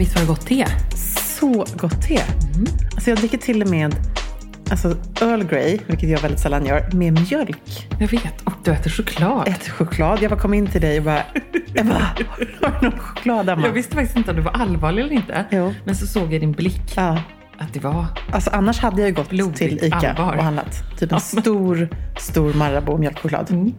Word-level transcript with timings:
Visst 0.00 0.14
var 0.14 0.20
det 0.22 0.28
gott 0.28 0.46
te? 0.46 0.66
Så 1.38 1.64
gott 1.76 2.02
te. 2.02 2.20
Alltså 2.94 3.10
jag 3.10 3.18
dricker 3.18 3.38
till 3.38 3.62
och 3.62 3.68
med 3.68 3.94
alltså 4.70 4.96
Earl 5.20 5.42
Grey, 5.42 5.78
vilket 5.86 6.08
jag 6.08 6.20
väldigt 6.20 6.40
sällan 6.40 6.66
gör, 6.66 6.90
med 6.92 7.12
mjölk. 7.12 7.88
Jag 8.00 8.08
vet, 8.08 8.40
och 8.44 8.52
du 8.64 8.70
äter 8.72 8.90
choklad. 8.90 9.48
Ett 9.48 9.68
choklad. 9.68 10.22
Jag 10.22 10.30
bara 10.30 10.40
kom 10.40 10.54
in 10.54 10.66
till 10.66 10.80
dig 10.80 10.98
och 10.98 11.04
bara, 11.04 11.22
jag 11.74 11.86
bara 11.86 11.98
har 12.60 12.80
du 12.80 12.88
någon 12.88 12.98
choklad 12.98 13.48
hemma? 13.48 13.66
Jag 13.66 13.72
visste 13.72 13.94
faktiskt 13.94 14.16
inte 14.16 14.30
om 14.30 14.36
du 14.36 14.42
var 14.42 14.52
allvarlig 14.52 15.02
eller 15.02 15.12
inte. 15.12 15.44
Jo. 15.50 15.74
Men 15.84 15.96
så 15.96 16.06
såg 16.06 16.32
jag 16.32 16.40
din 16.40 16.52
blick 16.52 16.92
Ja. 16.96 17.22
att 17.58 17.72
det 17.74 17.80
var... 17.80 18.06
Alltså 18.32 18.50
annars 18.50 18.78
hade 18.80 19.00
jag 19.00 19.08
ju 19.08 19.14
gått 19.14 19.30
Blodigt 19.30 19.56
till 19.58 19.84
Ica 19.84 19.96
allvar. 20.12 20.36
och 20.36 20.44
handlat 20.44 20.98
typ 20.98 21.12
en 21.12 21.20
stor, 21.20 21.88
stor 22.18 22.54
Marabou 22.54 22.98
mjölkchoklad. 22.98 23.50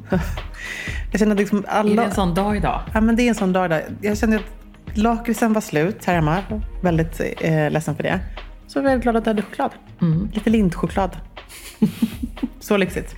Jag 1.12 1.20
känner 1.20 1.36
liksom 1.36 1.58
Är 1.58 1.62
det 1.62 1.72
alla... 1.72 2.04
en 2.04 2.12
sån 2.12 2.34
dag 2.34 2.58
idag? 2.58 2.82
Ja, 2.94 3.02
men 3.02 3.16
det 3.16 3.24
är 3.24 3.30
en 3.30 3.36
sån 3.36 3.54
dag 3.54 3.70
där. 3.70 3.84
Jag 4.02 4.18
kände 4.18 4.36
att 4.36 4.61
lakritsen 4.98 5.54
var 5.54 5.62
slut 5.62 6.06
här 6.06 6.16
hemma. 6.16 6.44
Väldigt 6.82 7.22
eh, 7.42 7.72
ledsen 7.72 7.96
för 7.96 8.04
det. 8.04 8.20
Så 8.68 8.78
jag 8.78 8.84
var 8.84 8.90
väldigt 8.90 9.04
glad 9.04 9.16
att 9.16 9.26
jag 9.26 9.34
hade 9.34 9.42
choklad. 9.42 9.72
Lite 10.34 10.50
lintchoklad. 10.50 11.18
så 12.60 12.78
lyxigt. 12.78 13.16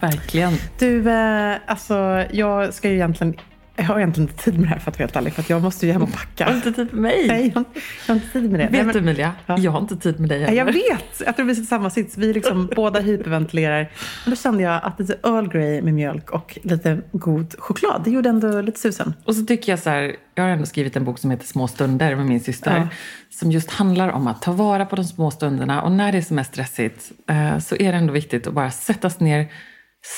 Verkligen. 0.00 0.52
Du, 0.78 1.10
eh, 1.10 1.56
alltså 1.66 2.24
jag 2.30 2.74
ska 2.74 2.88
ju 2.88 2.94
egentligen... 2.94 3.36
Jag 3.82 3.88
har 3.88 3.98
egentligen 3.98 4.30
inte 4.30 4.42
tid 4.44 4.54
med 4.58 4.62
det 4.62 4.68
här 4.68 4.78
för 4.78 4.90
att 4.90 4.98
vara 4.98 5.02
helt 5.06 5.16
ärlig. 5.16 5.32
För 5.32 5.44
jag 5.48 5.62
måste 5.62 5.86
ju 5.86 5.92
hem 5.92 6.02
och 6.02 6.12
packa. 6.12 6.44
Har 6.44 6.50
du 6.52 6.56
inte 6.56 6.72
tid 6.72 6.92
med 6.92 7.02
mig? 7.02 7.26
Nej, 7.28 7.46
jag 7.54 7.60
har, 7.60 7.64
jag 8.06 8.14
har 8.14 8.20
inte 8.20 8.32
tid 8.32 8.50
med 8.50 8.60
det. 8.60 8.64
Vet 8.64 8.72
Nej, 8.72 8.84
men- 8.84 8.92
du 8.92 8.98
Emilia, 8.98 9.32
Ja. 9.46 9.58
jag 9.58 9.70
har 9.70 9.80
inte 9.80 9.96
tid 9.96 10.20
med 10.20 10.28
dig 10.28 10.38
Nej, 10.40 10.54
jag 10.54 10.64
heller. 10.66 10.72
vet! 10.90 11.22
Jag 11.26 11.36
tror 11.36 11.46
vi 11.46 11.54
sitter 11.54 11.64
i 11.64 11.66
samma 11.66 11.90
sits. 11.90 12.18
Vi 12.18 12.32
liksom 12.32 12.70
båda 12.76 13.00
hyperventilerar. 13.00 13.90
Men 14.24 14.30
då 14.30 14.36
kände 14.36 14.62
jag 14.62 14.80
att 14.84 15.00
lite 15.00 15.12
Earl 15.24 15.48
Grey 15.48 15.82
med 15.82 15.94
mjölk 15.94 16.30
och 16.30 16.58
lite 16.62 17.00
god 17.12 17.54
choklad, 17.58 18.02
det 18.04 18.10
gjorde 18.10 18.28
ändå 18.28 18.60
lite 18.60 18.80
susen. 18.80 19.14
Och 19.24 19.34
så 19.36 19.44
tycker 19.46 19.72
jag 19.72 19.78
så 19.78 19.90
här, 19.90 20.16
jag 20.34 20.42
har 20.44 20.50
ändå 20.50 20.66
skrivit 20.66 20.96
en 20.96 21.04
bok 21.04 21.18
som 21.18 21.30
heter 21.30 21.46
Små 21.46 21.68
stunder 21.68 22.16
med 22.16 22.26
min 22.26 22.40
syster. 22.40 22.76
Ja. 22.76 22.88
Som 23.30 23.50
just 23.52 23.70
handlar 23.70 24.08
om 24.08 24.26
att 24.26 24.42
ta 24.42 24.52
vara 24.52 24.86
på 24.86 24.96
de 24.96 25.04
små 25.04 25.30
stunderna. 25.30 25.82
Och 25.82 25.92
när 25.92 26.12
det 26.12 26.18
är 26.18 26.22
som 26.22 26.36
mest 26.36 26.52
stressigt 26.52 27.12
eh, 27.30 27.58
så 27.58 27.76
är 27.76 27.92
det 27.92 27.98
ändå 27.98 28.12
viktigt 28.12 28.46
att 28.46 28.52
bara 28.54 28.70
sätta 28.70 29.10
sig 29.10 29.24
ner, 29.24 29.46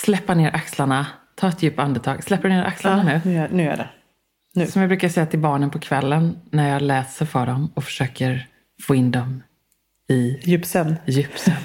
släppa 0.04 0.34
ner 0.34 0.54
axlarna, 0.54 1.06
ta 1.34 1.49
ett 1.49 1.62
djupt 1.62 1.78
andetag. 1.78 2.25
Släpper 2.25 2.49
du 2.49 2.55
ner 2.55 2.65
axlarna 2.65 3.03
nu? 3.03 3.21
nu, 3.25 3.37
är, 3.39 3.49
nu 3.49 3.69
är 3.69 3.77
det. 3.77 3.89
Nu. 4.55 4.67
Som 4.67 4.83
jag 4.83 4.89
brukar 4.89 5.09
säga 5.09 5.27
till 5.27 5.39
barnen 5.39 5.71
på 5.71 5.78
kvällen 5.78 6.39
när 6.50 6.69
jag 6.69 6.83
läser 6.83 7.27
för 7.27 7.47
dem 7.47 7.71
och 7.75 7.84
försöker 7.84 8.47
få 8.83 8.95
in 8.95 9.11
dem 9.11 9.43
i 10.09 10.39
Djupsömn. 10.43 10.97
djupsömn. 11.06 11.56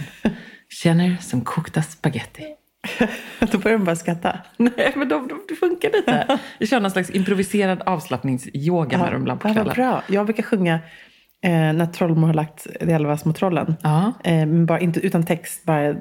Känner 0.69 1.17
som 1.21 1.41
kokta 1.41 1.81
spaghetti. 1.81 2.55
Då 3.51 3.57
börjar 3.57 3.77
de 3.77 3.85
bara 3.85 3.95
skratta. 3.95 4.39
Nej, 4.57 4.93
men 4.95 5.09
de, 5.09 5.27
de, 5.27 5.41
det 5.49 5.55
funkar 5.55 5.89
lite. 5.93 6.39
Jag 6.57 6.69
kör 6.69 6.79
någon 6.79 6.91
slags 6.91 7.09
improviserad 7.09 7.81
avslappningsyoga 7.85 8.97
med 8.97 9.11
dem 9.11 9.21
ibland 9.21 9.39
på 9.39 9.47
ja, 9.47 9.53
kvällen. 9.53 9.73
bra. 9.73 10.03
Jag 10.07 10.25
brukar 10.25 10.43
sjunga 10.43 10.79
eh, 11.43 11.51
när 11.51 11.85
Trollmor 11.85 12.27
har 12.27 12.33
lagt 12.33 12.67
de 12.79 12.93
elva 12.93 13.17
små 13.17 13.33
trollen. 13.33 13.75
Ja. 13.81 14.13
Eh, 14.23 14.33
men 14.33 14.65
bara 14.65 14.79
inte 14.79 14.99
utan 14.99 15.25
text. 15.25 15.65
Bara 15.65 15.93
na, 15.93 15.99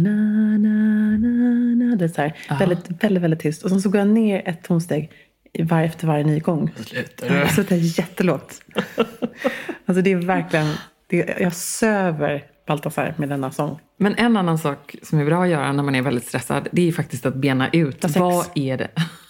na, 0.00 0.10
na, 0.58 1.18
na, 1.18 1.74
na. 1.74 1.96
Det 1.96 2.04
är 2.04 2.08
så 2.08 2.20
här, 2.20 2.58
väldigt, 2.58 3.04
väldigt, 3.04 3.22
väldigt 3.22 3.40
tyst. 3.40 3.62
Och 3.62 3.70
sen 3.70 3.82
så 3.82 3.90
går 3.90 3.98
jag 3.98 4.08
ner 4.08 4.42
ett 4.48 4.62
tonsteg 4.62 5.10
i 5.52 5.62
var, 5.62 5.82
efter 5.82 6.06
varje 6.06 6.24
ny 6.24 6.40
gång. 6.40 6.70
Slutar 6.76 7.46
Så 7.46 7.62
det 7.62 7.74
är 7.74 7.98
jättelågt. 7.98 8.62
alltså 9.86 10.02
det 10.02 10.12
är 10.12 10.16
verkligen, 10.16 10.74
det 11.06 11.36
jag 11.40 11.54
söver 11.54 12.44
Baltasar 12.66 13.14
med 13.16 13.28
denna 13.28 13.50
sång. 13.50 13.78
Men 13.96 14.14
en 14.14 14.36
annan 14.36 14.58
sak 14.58 14.96
som 15.02 15.18
är 15.18 15.24
bra 15.24 15.42
att 15.42 15.48
göra 15.48 15.72
när 15.72 15.82
man 15.82 15.94
är 15.94 16.02
väldigt 16.02 16.26
stressad, 16.26 16.68
det 16.72 16.88
är 16.88 16.92
faktiskt 16.92 17.26
att 17.26 17.34
bena 17.34 17.68
ut. 17.70 18.16
Vad 18.16 18.46
är 18.54 18.76
det? 18.76 18.88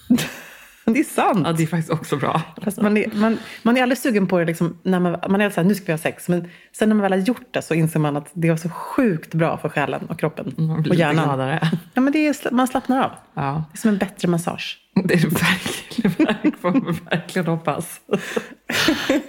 Det 0.85 1.00
är 1.00 1.05
sant. 1.05 1.47
Ja, 1.47 1.53
det 1.53 1.62
är 1.62 1.67
faktiskt 1.67 1.91
också 1.91 2.17
bra. 2.17 2.43
Fast 2.62 2.81
man, 2.82 2.97
är, 2.97 3.11
man, 3.15 3.38
man 3.62 3.77
är 3.77 3.82
aldrig 3.82 3.99
sugen 3.99 4.27
på 4.27 4.38
det 4.38 4.44
liksom, 4.44 4.79
när 4.82 5.00
man, 5.00 5.17
man 5.29 5.41
är 5.41 5.50
så 5.50 5.61
här, 5.61 5.69
nu 5.69 5.75
ska 5.75 5.85
vi 5.87 5.93
ha 5.93 5.99
sex. 5.99 6.29
Men 6.29 6.49
sen 6.73 6.88
när 6.88 6.97
man 6.97 7.03
väl 7.03 7.12
har 7.12 7.19
gjort 7.19 7.47
det 7.55 7.62
så 7.62 7.75
inser 7.75 8.00
man 8.00 8.17
att 8.17 8.31
det 8.32 8.50
var 8.50 8.56
så 8.56 8.69
sjukt 8.69 9.35
bra 9.35 9.56
för 9.56 9.69
själen 9.69 10.06
och 10.09 10.19
kroppen. 10.19 10.55
Man 10.56 10.82
blir 10.82 10.93
och 10.93 10.99
hjärnan. 10.99 11.25
gladare. 11.25 11.71
Ja, 11.94 12.00
men 12.00 12.12
det 12.12 12.29
är, 12.29 12.53
man 12.55 12.69
slappnar 12.69 13.05
av. 13.05 13.11
Ja, 13.35 13.65
Det 13.73 13.77
är 13.77 13.79
som 13.79 13.91
en 13.91 13.99
bättre 13.99 14.29
massage. 14.29 14.79
det 15.05 15.15
är 15.15 15.19
verkligen, 15.31 16.53
får 16.61 16.71
man 16.71 16.99
verkligen 17.11 17.47
hoppas. 17.49 18.00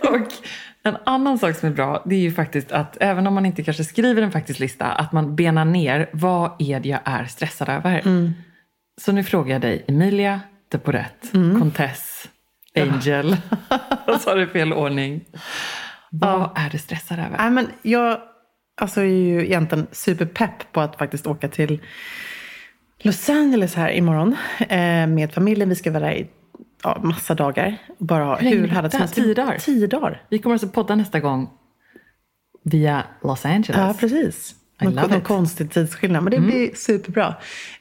Och 0.03 0.27
en 0.83 0.97
annan 1.05 1.39
sak 1.39 1.55
som 1.55 1.69
är 1.69 1.73
bra, 1.73 2.03
det 2.05 2.15
är 2.15 2.19
ju 2.19 2.31
faktiskt 2.31 2.71
att 2.71 2.97
även 2.99 3.27
om 3.27 3.33
man 3.33 3.45
inte 3.45 3.63
kanske 3.63 3.83
skriver 3.83 4.21
en 4.21 4.31
faktisk 4.31 4.59
lista, 4.59 4.85
att 4.85 5.11
man 5.11 5.35
benar 5.35 5.65
ner 5.65 6.09
vad 6.13 6.51
är 6.59 6.79
det 6.79 6.89
jag 6.89 6.99
är 7.03 7.25
stressad 7.25 7.69
över. 7.69 8.01
Så 9.01 9.11
nu 9.11 9.23
frågar 9.23 9.53
jag 9.53 9.61
dig, 9.61 9.85
Emilia 9.87 10.39
de 10.71 10.77
Porrette, 10.77 11.27
Comtesse, 11.31 12.29
Angel, 12.75 13.37
och 14.07 14.21
så 14.21 14.29
har 14.29 14.37
du 14.37 14.47
fel 14.47 14.73
ordning. 14.73 15.25
Vad 16.11 16.49
är 16.55 16.69
du 16.69 16.77
stressad 16.77 17.19
över? 17.19 17.37
Nej, 17.37 17.51
men 17.51 17.67
jag 17.81 18.21
alltså, 18.81 19.01
är 19.01 19.05
ju 19.05 19.45
egentligen 19.45 19.87
superpepp 19.91 20.71
på 20.71 20.81
att 20.81 20.95
faktiskt 20.95 21.27
åka 21.27 21.47
till 21.47 21.81
Los 22.97 23.29
Angeles 23.29 23.75
här 23.75 23.91
imorgon 23.91 24.35
eh, 24.59 25.07
med 25.07 25.31
familjen. 25.33 25.69
Vi 25.69 25.75
ska 25.75 25.91
vara 25.91 26.03
där 26.03 26.13
i 26.13 26.29
ja, 26.83 26.99
massa 27.03 27.35
dagar. 27.35 27.77
Bara 27.97 28.23
ha 28.23 28.37
Hur 28.37 28.67
det? 28.67 28.73
härligt 28.73 28.91
som 28.91 28.99
helst. 28.99 29.15
Tio 29.15 29.33
dagar? 29.33 29.57
Tio 29.57 29.87
dagar. 29.87 30.23
Vi 30.29 30.39
kommer 30.39 30.53
alltså 30.53 30.67
podda 30.67 30.95
nästa 30.95 31.19
gång 31.19 31.49
via 32.63 33.03
Los 33.23 33.45
Angeles. 33.45 33.77
Ja, 33.77 33.95
precis. 33.99 34.55
I 34.81 34.85
Någon, 34.85 34.95
någon 34.95 35.21
konstig 35.21 35.71
tidsskillnad. 35.71 36.23
Men 36.23 36.31
det 36.31 36.39
blir 36.39 36.75
superbra. 36.75 37.35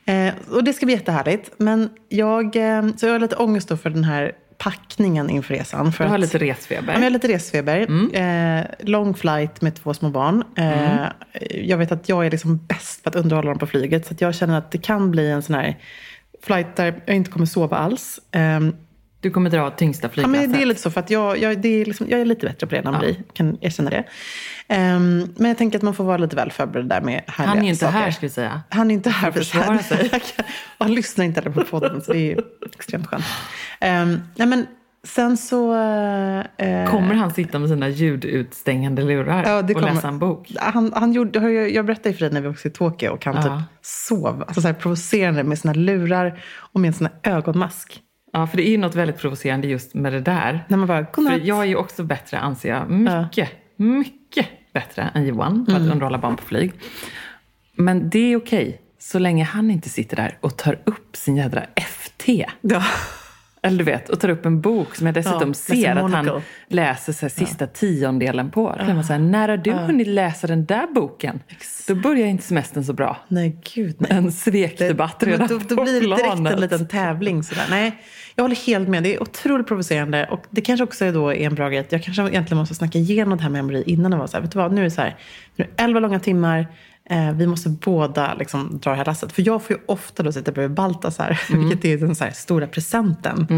Eh, 0.04 0.34
och 0.50 0.64
det 0.64 0.72
ska 0.72 0.86
bli 0.86 0.94
jättehärligt. 0.94 1.50
Men 1.56 1.90
jag, 2.08 2.56
eh, 2.56 2.88
så 2.96 3.06
jag 3.06 3.12
har 3.12 3.18
lite 3.18 3.36
ångest 3.36 3.68
då 3.68 3.76
för 3.76 3.90
den 3.90 4.04
här 4.04 4.32
packningen 4.58 5.30
inför 5.30 5.54
resan. 5.54 5.92
För 5.92 6.04
Du 6.04 6.08
har 6.10 6.14
att- 6.14 6.20
lite 6.20 6.38
resfeber. 6.38 6.92
Ja, 6.92 6.98
jag 6.98 7.02
har 7.04 7.10
lite 7.10 7.28
resfeber. 7.28 7.80
Eh, 8.16 8.64
lång 8.80 9.14
flight 9.14 9.60
med 9.60 9.74
två 9.74 9.94
små 9.94 10.08
barn. 10.10 10.44
Eh, 10.56 11.06
Jag 11.50 11.78
vet 11.78 11.92
att 11.92 12.08
jag 12.08 12.26
är 12.26 12.30
liksom 12.30 12.56
bäst 12.66 13.02
på 13.02 13.08
att 13.08 13.16
underhålla 13.16 13.48
dem 13.50 13.58
på 13.58 13.66
flyget. 13.66 14.06
Så 14.06 14.14
jag 14.18 14.34
känner 14.34 14.58
att 14.58 14.70
det 14.70 14.78
kan 14.78 15.10
bli 15.10 15.30
en 15.30 15.42
sån 15.42 15.54
här 15.54 15.78
flight 16.42 16.76
där 16.76 17.00
jag 17.06 17.16
inte 17.16 17.30
kommer 17.30 17.46
sova 17.46 17.76
alls. 17.76 18.20
Eh, 19.20 19.22
Du 19.22 19.30
kommer 19.30 19.50
dra 19.50 19.70
tyngsta 19.70 20.06
Ja, 20.06 20.10
flyglasset. 20.12 20.40
men 20.40 20.52
det 20.52 20.62
är 20.62 20.66
lite 20.66 20.80
så, 20.80 20.90
för 20.90 21.00
att 21.00 21.10
jag, 21.10 21.38
jag, 21.38 21.60
det 21.60 21.68
är 21.68 21.84
liksom, 21.84 22.06
jag 22.10 22.20
är 22.20 22.24
lite 22.24 22.46
bättre 22.46 22.66
på 22.66 22.74
det 22.74 22.80
än 22.80 22.92
Marie, 22.92 23.16
kan 23.32 23.58
erkänna 23.60 23.90
det. 23.90 24.04
Ehm, 24.68 25.28
men 25.36 25.48
jag 25.48 25.58
tänker 25.58 25.78
att 25.78 25.82
man 25.82 25.94
får 25.94 26.04
vara 26.04 26.16
lite 26.16 26.36
väl 26.36 26.50
förberedd 26.52 26.86
där 26.88 27.00
med 27.00 27.22
härliga 27.26 27.54
Han 27.54 27.64
är 27.64 27.68
inte 27.68 27.84
saker. 27.84 27.98
här 27.98 28.10
ska 28.10 28.26
vi 28.26 28.30
säga. 28.30 28.62
Han 28.68 28.90
är 28.90 28.94
inte 28.94 29.10
här 29.10 29.30
för 29.30 29.38
försvara 29.40 29.78
sig. 29.78 30.10
han 30.78 30.94
lyssnar 30.94 31.24
inte 31.24 31.40
heller 31.40 31.54
på 31.54 31.64
podden, 31.64 32.00
så 32.02 32.12
det 32.12 32.32
är 32.32 32.40
extremt 32.74 33.06
skönt. 33.06 33.24
Um, 33.80 34.22
nej, 34.36 34.46
men 34.48 34.66
sen 35.06 35.36
så... 35.36 35.74
eh, 35.74 36.90
Kommer 36.90 37.14
han 37.14 37.30
sitta 37.34 37.58
med 37.58 37.68
sina 37.68 37.88
ljudutstängande 37.88 39.02
lurar 39.02 39.44
Ja, 39.46 39.74
och 39.74 39.82
läsa 39.82 40.08
en 40.08 40.18
bok? 40.18 40.52
han, 40.60 40.92
han 40.96 41.12
gjorde, 41.12 41.50
jag 41.50 41.86
berättade 41.86 42.14
för 42.14 42.20
dig 42.20 42.30
när 42.34 42.40
vi 42.40 42.48
åkte 42.48 42.62
till 42.62 42.72
Tokyo 42.72 43.10
och 43.10 43.24
han 43.24 43.34
Ja. 43.36 43.42
typ 43.42 43.52
sov. 43.82 44.42
Alltså 44.42 44.60
så 44.60 44.66
här 44.66 44.74
provocerande 44.74 45.44
med 45.44 45.58
sina 45.58 45.72
lurar 45.74 46.42
och 46.72 46.80
med 46.80 46.94
sina 46.96 47.10
ögonmask. 47.22 48.00
Ja, 48.32 48.46
för 48.46 48.56
det 48.56 48.68
är 48.68 48.70
ju 48.70 48.78
något 48.78 48.94
väldigt 48.94 49.18
provocerande 49.18 49.68
just 49.68 49.94
med 49.94 50.12
det 50.12 50.20
där. 50.20 50.64
När 50.68 50.76
man 50.76 50.86
bara, 50.88 51.06
För 51.14 51.46
jag 51.46 51.60
är 51.60 51.64
ju 51.64 51.76
också 51.76 52.02
bättre, 52.04 52.38
anser 52.38 52.68
jag. 52.68 52.90
Mycket, 52.90 53.50
mycket 53.76 54.46
bättre 54.72 55.10
än 55.14 55.26
Johan 55.26 55.66
på 55.66 55.72
att 55.72 55.78
Mm. 55.78 55.92
underhålla 55.92 56.18
barn 56.18 56.36
på 56.36 56.42
flyg. 56.42 56.72
Men 57.74 58.10
det 58.10 58.18
är 58.32 58.36
okej, 58.36 58.80
så 58.98 59.18
länge 59.18 59.44
han 59.44 59.70
inte 59.70 59.88
sitter 59.88 60.16
där 60.16 60.38
och 60.40 60.56
tar 60.56 60.78
upp 60.84 61.16
sin 61.16 61.36
jädra 61.36 61.62
FT. 61.76 62.46
Ja. 62.60 62.82
Eller 63.62 63.78
du 63.78 63.84
vet, 63.84 64.08
och 64.08 64.20
tar 64.20 64.28
upp 64.28 64.46
en 64.46 64.60
bok 64.60 64.94
som 64.94 65.06
jag 65.06 65.14
dessutom 65.14 65.48
Ja, 65.48 65.54
ser 65.54 65.96
att 65.96 66.12
han 66.12 66.42
läser 66.68 67.12
så 67.12 67.20
här, 67.20 67.28
sista 67.30 67.66
tiondelen 67.66 68.50
på. 68.50 68.76
Då 68.86 68.94
man 68.94 69.04
säga, 69.04 69.18
när 69.18 69.48
har 69.48 69.56
du 69.56 69.72
hunnit 69.72 70.06
läsa 70.06 70.46
den 70.46 70.64
där 70.64 70.86
boken? 70.94 71.40
Då 71.88 71.94
börjar 71.94 72.26
inte 72.26 72.44
semestern 72.44 72.84
så 72.84 72.92
bra. 72.92 73.16
Nej, 73.28 73.56
gud 73.74 73.96
nej. 73.98 74.10
En 74.12 74.32
svekdebatt 74.32 75.22
redan 75.22 75.48
då, 75.48 75.58
då 75.68 75.76
på 75.76 75.82
blir 75.82 76.00
det 76.00 76.00
direkt 76.00 76.52
en 76.52 76.60
liten 76.60 76.88
tävling. 76.88 77.42
Sådär. 77.42 77.66
Nej, 77.70 78.02
jag 78.34 78.44
håller 78.44 78.66
helt 78.66 78.88
med. 78.88 79.02
Det 79.02 79.14
är 79.14 79.22
otroligt 79.22 79.66
provocerande. 79.66 80.28
Och 80.30 80.44
det 80.50 80.60
kanske 80.60 80.84
också 80.84 81.04
är, 81.04 81.12
då 81.12 81.28
är 81.28 81.46
en 81.46 81.54
bra 81.54 81.68
grej. 81.68 81.86
Jag 81.88 82.02
kanske 82.02 82.22
egentligen 82.22 82.58
måste 82.58 82.74
snacka 82.74 82.98
igenom 82.98 83.38
det 83.38 83.42
här 83.42 83.50
med 83.50 83.64
Marie 83.64 83.84
innan. 83.86 84.10
Det 84.10 84.16
var 84.16 84.26
så 84.26 84.36
här, 84.36 84.42
vet 84.42 84.52
du 84.52 84.58
vad, 84.58 84.72
nu 84.72 84.80
är 84.80 84.84
det 84.84 84.90
så 84.90 85.00
här. 85.00 85.16
Nu 85.56 85.64
är 85.64 85.68
det 85.76 85.82
elva 85.82 86.00
långa 86.00 86.20
timmar. 86.20 86.66
Eh, 87.10 87.32
vi 87.32 87.46
måste 87.46 87.68
båda 87.68 88.34
liksom, 88.34 88.78
dra 88.82 88.90
det 88.90 88.96
här 88.96 89.04
lasset. 89.04 89.32
För 89.32 89.42
jag 89.46 89.62
får 89.62 89.76
ju 89.76 89.82
ofta 89.86 90.22
då 90.22 90.32
sitta 90.32 90.52
bredvid 90.52 90.76
Baltasar. 90.76 91.40
Mm. 91.50 91.68
Vilket 91.68 91.84
är 91.84 92.06
den 92.06 92.14
så 92.14 92.24
stora 92.32 92.66
presenten. 92.66 93.46
Så 93.48 93.54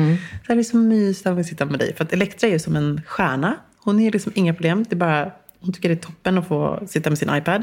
här, 0.48 0.54
det 0.54 0.60
är 0.60 0.62
så 0.62 0.76
mysigt 0.76 1.26
att 1.26 1.46
sitta 1.46 1.64
med 1.64 1.78
dig. 1.78 1.94
För 1.96 2.04
att 2.04 2.12
Elektra 2.12 2.48
är 2.48 2.52
ju 2.52 2.58
som 2.58 2.76
en 2.76 3.02
stjärna. 3.06 3.54
Hon 3.84 4.00
är 4.00 4.10
liksom 4.10 4.32
inga 4.34 4.54
problem. 4.54 4.84
Det 4.88 4.94
är 4.94 4.98
bara, 4.98 5.32
hon 5.60 5.72
tycker 5.72 5.88
det 5.88 5.94
är 5.94 5.96
toppen 5.96 6.38
att 6.38 6.48
få 6.48 6.82
sitta 6.86 7.10
med 7.10 7.18
sin 7.18 7.34
iPad. 7.34 7.62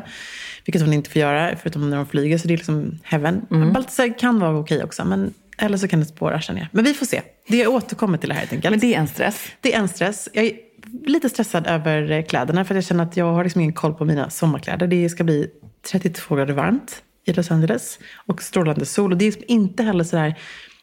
Vilket 0.66 0.82
hon 0.82 0.94
inte 0.94 1.10
får 1.10 1.20
göra, 1.20 1.56
förutom 1.62 1.90
när 1.90 1.98
de 1.98 2.06
flyger. 2.06 2.38
Så 2.38 2.48
det 2.48 2.54
är 2.54 2.58
liksom 2.58 3.00
heaven. 3.04 3.46
Mm. 3.52 3.74
Baltasar 3.74 4.20
kan 4.20 4.40
vara 4.40 4.60
okej 4.60 4.84
också. 4.84 5.06
Men, 5.06 5.34
eller 5.58 5.78
så 5.78 5.88
kan 5.88 6.00
det 6.00 6.06
spåra, 6.06 6.42
känner 6.42 6.60
jag. 6.60 6.68
Men 6.72 6.84
vi 6.84 6.94
får 6.94 7.06
se. 7.06 7.22
Det 7.48 7.68
återkommer 7.68 8.18
till 8.18 8.30
det 8.30 8.36
här 8.36 8.42
helt 8.42 8.54
enkelt. 8.54 8.72
Men 8.72 8.80
det 8.80 8.96
är 8.96 9.00
en 9.00 9.08
stress. 9.08 9.48
Det 9.62 9.74
är 9.76 9.80
en 9.80 9.88
stress. 9.88 10.30
Jag 10.34 10.46
är 10.46 10.54
lite 11.06 11.30
stressad 11.30 11.68
över 11.68 12.12
eh, 12.12 12.24
kläderna 12.24 12.66
för 12.66 12.76
jag 12.76 12.84
känner 12.84 13.04
att 13.04 13.18
jag 13.18 13.34
har 13.34 13.44
liksom 13.44 13.62
ingen 13.62 13.74
koll 13.74 13.94
på 13.94 14.06
mina 14.06 14.30
sommarkläder. 14.30 14.88
Det 14.88 15.10
ska 15.10 15.24
bli 15.24 15.50
32 15.92 16.36
grader 16.36 16.54
varmt 16.54 17.04
i 17.26 17.34
Los 17.34 17.52
Angeles 17.52 18.00
och 18.26 18.42
strålande 18.42 18.86
sol. 18.86 19.12
Och 19.12 19.18
det 19.18 19.26
är 19.26 19.32
liksom 19.32 19.46
inte 19.48 19.84
heller 19.84 20.04
sådär 20.04 20.36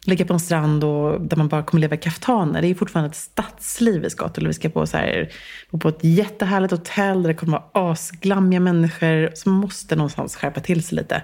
ligga 0.07 0.25
på 0.25 0.33
en 0.33 0.41
strand 0.41 0.85
och, 0.85 1.21
där 1.21 1.37
man 1.37 1.49
bara 1.49 1.63
kommer 1.63 1.81
leva 1.81 1.95
i 1.95 1.99
kaftaner. 1.99 2.63
Det 2.63 2.69
är 2.69 2.75
fortfarande 2.75 3.11
ett 3.11 3.17
stadsliv 3.17 4.03
vi 4.03 4.11
ska 4.11 4.29
till. 4.29 4.47
Vi 4.47 4.53
ska 4.53 4.69
på, 4.69 4.87
så 4.87 4.97
här, 4.97 5.33
på 5.81 5.89
ett 5.89 6.05
jättehärligt 6.05 6.71
hotell 6.71 7.23
där 7.23 7.29
det 7.29 7.35
kommer 7.35 7.53
vara 7.53 7.91
asglammiga 7.91 8.61
människor 8.61 9.31
som 9.35 9.53
måste 9.53 9.97
någonstans 9.97 10.37
skärpa 10.37 10.61
till 10.61 10.85
sig 10.85 10.97
lite. 10.97 11.23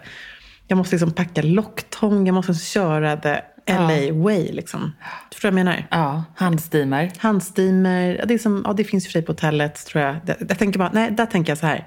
Jag 0.66 0.76
måste 0.76 0.94
liksom 0.94 1.12
packa 1.12 1.42
locktång, 1.42 2.26
jag 2.26 2.34
måste 2.34 2.54
köra 2.54 3.16
the 3.16 3.40
LA 3.66 4.22
way. 4.22 4.52
Liksom. 4.52 4.92
Förstår 5.32 5.50
du 5.50 5.54
vad 5.54 5.60
jag 5.60 5.64
menar? 5.64 5.86
Ja, 5.90 6.24
handsteamer. 6.36 7.12
Handsteamer, 7.18 8.16
ja, 8.18 8.26
det, 8.26 8.34
är 8.34 8.38
som, 8.38 8.62
ja, 8.66 8.72
det 8.72 8.84
finns 8.84 9.04
ju 9.04 9.06
för 9.06 9.12
sig 9.12 9.22
på 9.22 9.32
hotellet 9.32 9.86
tror 9.86 10.04
jag. 10.04 10.16
Jag, 10.26 10.36
jag 10.48 10.58
tänker 10.58 10.78
bara, 10.78 10.90
nej, 10.92 11.10
där 11.10 11.26
tänker 11.26 11.50
jag 11.50 11.58
så 11.58 11.66
här. 11.66 11.86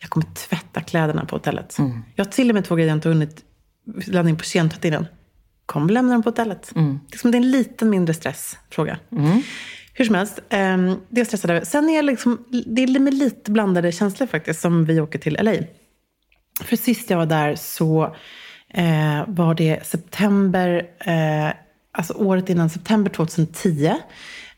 Jag 0.00 0.10
kommer 0.10 0.26
tvätta 0.34 0.80
kläderna 0.80 1.24
på 1.24 1.36
hotellet. 1.36 1.76
Jag 2.14 2.24
har 2.24 2.30
till 2.30 2.48
och 2.50 2.54
med 2.54 2.64
två 2.64 2.74
grejer 2.74 2.88
jag 2.88 2.96
inte 2.96 3.08
hunnit 3.08 3.44
lämna 4.06 4.30
in 4.30 4.36
på 4.36 4.44
kemtvätt 4.44 4.84
innan. 4.84 5.06
Kom 5.66 5.82
och 5.82 5.90
lämna 5.90 6.12
dem 6.12 6.22
på 6.22 6.28
hotellet. 6.28 6.70
Det, 7.10 7.16
är 7.16 7.18
som, 7.18 7.30
det 7.30 7.36
är 7.36 7.40
en 7.40 7.50
liten 7.50 7.90
mindre 7.90 8.14
stressfråga. 8.14 8.98
Hur 9.94 10.04
som 10.04 10.14
helst, 10.14 10.40
ehm, 10.48 10.96
det 11.08 11.20
är 11.20 11.24
stressad 11.24 11.50
över. 11.50 11.64
Sen 11.64 11.90
är 11.90 11.96
jag 11.96 12.04
liksom, 12.04 12.44
det 12.66 12.82
är 12.82 12.98
med 12.98 13.14
lite 13.14 13.50
blandade 13.50 13.92
känslor 13.92 14.26
faktiskt 14.26 14.60
som 14.60 14.84
vi 14.84 15.00
åker 15.00 15.18
till 15.18 15.38
LA. 15.40 15.54
För 16.64 16.76
sist 16.76 17.10
jag 17.10 17.16
var 17.16 17.26
där 17.26 17.54
så 17.54 18.16
eh, 18.74 19.24
var 19.26 19.54
det 19.54 19.86
september, 19.86 20.86
eh, 20.98 21.52
alltså 21.92 22.14
året 22.14 22.50
innan 22.50 22.70
september 22.70 23.10
2010. 23.10 23.92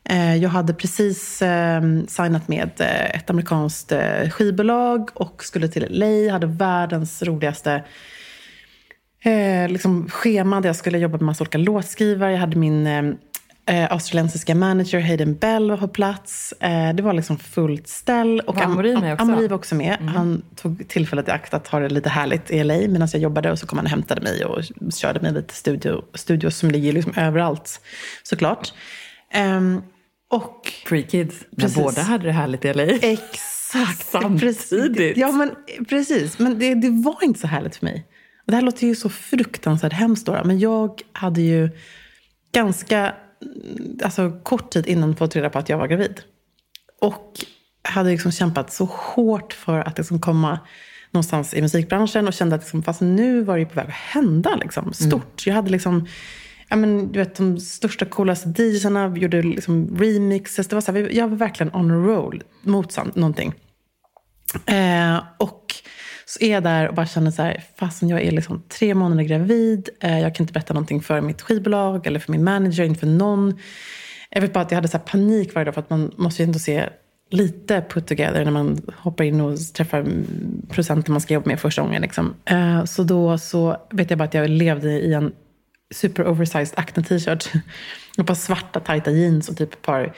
Eh, 0.04 0.37
jag 0.37 0.50
hade 0.50 0.75
precis 0.75 1.43
eh, 1.43 1.82
signat 2.08 2.49
med 2.49 2.70
eh, 2.81 3.16
ett 3.16 3.31
amerikanskt 3.31 3.93
eh, 3.93 4.31
skivbolag 4.31 5.10
och 5.14 5.44
skulle 5.44 5.69
till 5.69 5.87
LA, 5.90 6.32
hade 6.32 6.46
världens 6.46 7.22
roligaste 7.22 7.84
liksom 9.69 10.08
schema 10.08 10.60
där 10.60 10.69
jag 10.69 10.76
skulle 10.76 10.99
jobba 10.99 11.16
med 11.16 11.22
massa 11.22 11.44
olika 11.44 11.58
låtskrivare. 11.58 12.32
Jag 12.32 12.38
hade 12.38 12.56
min 12.56 12.87
eh, 12.87 13.02
eh, 13.66 13.93
australiensiska 13.93 14.54
manager 14.54 15.00
Hayden 15.00 15.34
Bell 15.34 15.70
var 15.70 15.78
på 15.78 15.88
plats. 15.88 16.54
Det 16.94 17.02
var 17.02 17.12
liksom 17.12 17.38
fullt 17.38 17.88
ställ. 17.88 18.40
Och 18.40 18.54
Var 18.54 18.62
Amaury 18.62 18.96
med 18.96 19.12
också? 19.12 19.25
Amaury 19.25 19.49
var 19.49 19.56
också 19.56 19.75
med. 19.75 19.96
Han 20.14 20.43
tog 20.56 20.88
tillfället 20.88 21.28
i 21.28 21.31
akt 21.31 21.54
att 21.54 21.69
ha 21.69 21.78
det 21.78 21.88
lite 21.88 22.08
härligt 22.08 22.50
i 22.50 22.64
LA 22.64 22.75
medan 22.75 23.08
jag 23.12 23.22
jobbade. 23.22 23.50
Och 23.50 23.58
så 23.58 23.66
kom 23.66 23.78
han 23.78 23.87
och 23.87 23.90
hämtade 23.90 24.21
mig 24.21 24.44
och 24.44 24.62
körde 24.94 25.21
mig 25.21 25.32
lite 25.32 25.54
studio, 25.54 26.04
studios 26.14 26.56
som 26.56 26.71
ligger 26.71 26.92
liksom 26.92 27.12
överallt 27.16 27.80
såklart. 28.23 28.73
Ehm, 29.33 29.83
och 30.31 30.73
Free 30.87 31.03
Kids. 31.03 31.45
Precis. 31.57 31.77
När 31.77 31.85
båda 31.85 32.03
hade 32.03 32.25
det 32.25 32.33
härligt 32.33 32.65
i 32.65 32.75
LA. 32.75 32.83
Exakt. 32.83 34.07
Samtidigt. 34.11 34.71
Precis. 34.71 35.17
Ja, 35.17 35.33
men 35.33 35.51
precis. 35.89 36.39
Men 36.39 36.59
det, 36.59 36.75
det 36.75 36.91
var 36.91 37.25
inte 37.25 37.41
så 37.41 37.47
härligt 37.47 37.77
för 37.77 37.87
mig. 37.87 38.07
Och 38.47 38.51
det 38.51 38.55
här 38.55 38.62
låter 38.62 38.87
ju 38.87 38.95
så 38.95 39.09
fruktansvärt 39.09 39.93
hemskt 39.93 40.27
då. 40.27 40.41
Men 40.45 40.59
jag 40.59 41.03
hade 41.12 41.41
ju 41.41 41.71
ganska 42.53 42.99
mm, 42.99 43.99
alltså, 44.05 44.41
kort 44.43 44.71
tid 44.71 44.87
innan 44.87 45.17
fått 45.17 45.37
reda 45.37 45.51
på 45.51 45.59
att 45.59 45.69
jag 45.69 45.79
var 45.79 45.87
gravid. 45.87 46.21
Och 47.01 47.33
hade 47.83 48.11
liksom 48.11 48.33
kämpat 48.33 48.73
så 48.73 48.85
hårt 48.85 49.53
för 49.53 49.79
att 49.79 49.99
liksom 49.99 50.21
komma 50.21 50.59
någonstans 51.11 51.55
i 51.55 51.62
musikbranschen 51.62 52.29
och 52.29 52.35
kände 52.35 52.57
att 52.57 52.62
liksom, 52.62 52.83
fast 52.83 53.01
nu 53.01 53.43
var 53.43 53.59
det 53.59 53.67
på 53.67 53.75
väg 53.75 53.87
att 53.87 53.93
hända 53.93 54.57
liksom, 54.57 54.93
stort. 54.93 55.47
Jag 55.47 55.55
hade 55.55 55.71
liksom 55.71 56.07
Ja, 56.73 56.76
men, 56.76 57.12
du 57.12 57.19
vet, 57.19 57.35
de 57.35 57.61
största, 57.61 58.05
coolaste 58.05 58.62
DJsarna 58.62 59.17
gjorde 59.17 59.43
liksom 59.43 59.97
remixes. 59.99 60.69
Det 60.69 60.76
var 60.76 60.81
så 60.81 60.93
här, 60.93 61.09
jag 61.12 61.29
var 61.29 61.37
verkligen 61.37 61.75
on 61.75 61.91
a 61.91 61.95
roll 61.95 62.43
mot 62.62 63.17
någonting. 63.17 63.55
Eh, 64.67 65.23
och 65.38 65.75
så 66.26 66.45
är 66.45 66.52
jag 66.52 66.62
där 66.62 66.88
och 66.88 66.95
bara 66.95 67.07
känner 67.07 67.31
så 67.31 67.43
här, 67.43 67.64
fasen 67.76 68.09
jag 68.09 68.23
är 68.23 68.31
liksom 68.31 68.62
tre 68.69 68.95
månader 68.95 69.23
gravid. 69.23 69.88
Eh, 70.00 70.21
jag 70.21 70.35
kan 70.35 70.45
inte 70.45 70.52
berätta 70.52 70.75
någonting 70.75 71.02
för 71.02 71.21
mitt 71.21 71.43
skivbolag 71.43 72.07
eller 72.07 72.21
för 72.21 72.33
min 72.33 72.45
manager, 72.45 72.85
inte 72.85 73.00
för 73.00 73.07
någon. 73.07 73.59
Jag 74.31 74.41
vet 74.41 74.52
bara 74.52 74.61
att 74.61 74.71
jag 74.71 74.76
hade 74.76 74.88
så 74.88 74.97
här 74.97 75.05
panik 75.05 75.55
varje 75.55 75.64
dag 75.64 75.75
för 75.75 75.81
att 75.81 75.91
man 75.91 76.12
måste 76.17 76.43
ju 76.43 76.47
ändå 76.47 76.59
se 76.59 76.88
lite 77.31 77.85
put 77.88 78.07
together 78.07 78.45
när 78.45 78.52
man 78.52 78.83
hoppar 78.97 79.25
in 79.25 79.41
och 79.41 79.59
träffar 79.75 80.07
producenter 80.71 81.12
man 81.12 81.21
ska 81.21 81.35
jobba 81.35 81.49
med 81.49 81.61
första 81.61 81.83
gången. 81.83 82.02
Liksom. 82.02 82.35
Eh, 82.45 82.85
så 82.85 83.02
då 83.02 83.38
så 83.38 83.76
vet 83.91 84.11
jag 84.11 84.19
bara 84.19 84.25
att 84.25 84.35
jag 84.35 84.50
levde 84.50 84.91
i 84.91 85.14
en 85.14 85.33
super 85.92 86.26
oversized 86.26 86.78
Acne-t-shirt. 86.78 87.52
Ett 88.18 88.26
par 88.26 88.34
svarta 88.34 88.80
tajta 88.80 89.11
jeans 89.11 89.49
och 89.49 89.56
typ 89.56 89.72
ett 89.72 89.82
par 89.82 90.14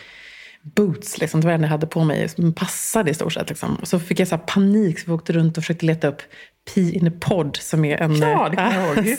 boots. 0.62 1.18
Liksom. 1.18 1.40
Det 1.40 1.46
var 1.46 1.50
det 1.50 1.54
enda 1.54 1.66
jag 1.66 1.70
hade 1.70 1.86
på 1.86 2.04
mig 2.04 2.28
som 2.28 2.52
passade 2.52 3.10
i 3.10 3.14
stort 3.14 3.32
sett. 3.32 3.48
Liksom. 3.48 3.76
Och 3.76 3.88
så 3.88 3.98
fick 3.98 4.20
jag 4.20 4.28
så 4.28 4.38
panik 4.38 4.98
så 4.98 5.04
vi 5.06 5.12
åkte 5.12 5.32
runt 5.32 5.58
och 5.58 5.64
försökte 5.64 5.86
leta 5.86 6.08
upp 6.08 6.22
Pee 6.74 6.92
in 6.92 7.08
a 7.08 7.12
Pod 7.20 7.56
som 7.56 7.84
är 7.84 8.02
en, 8.02 8.14
Ja, 8.16 8.48
det. 8.96 9.18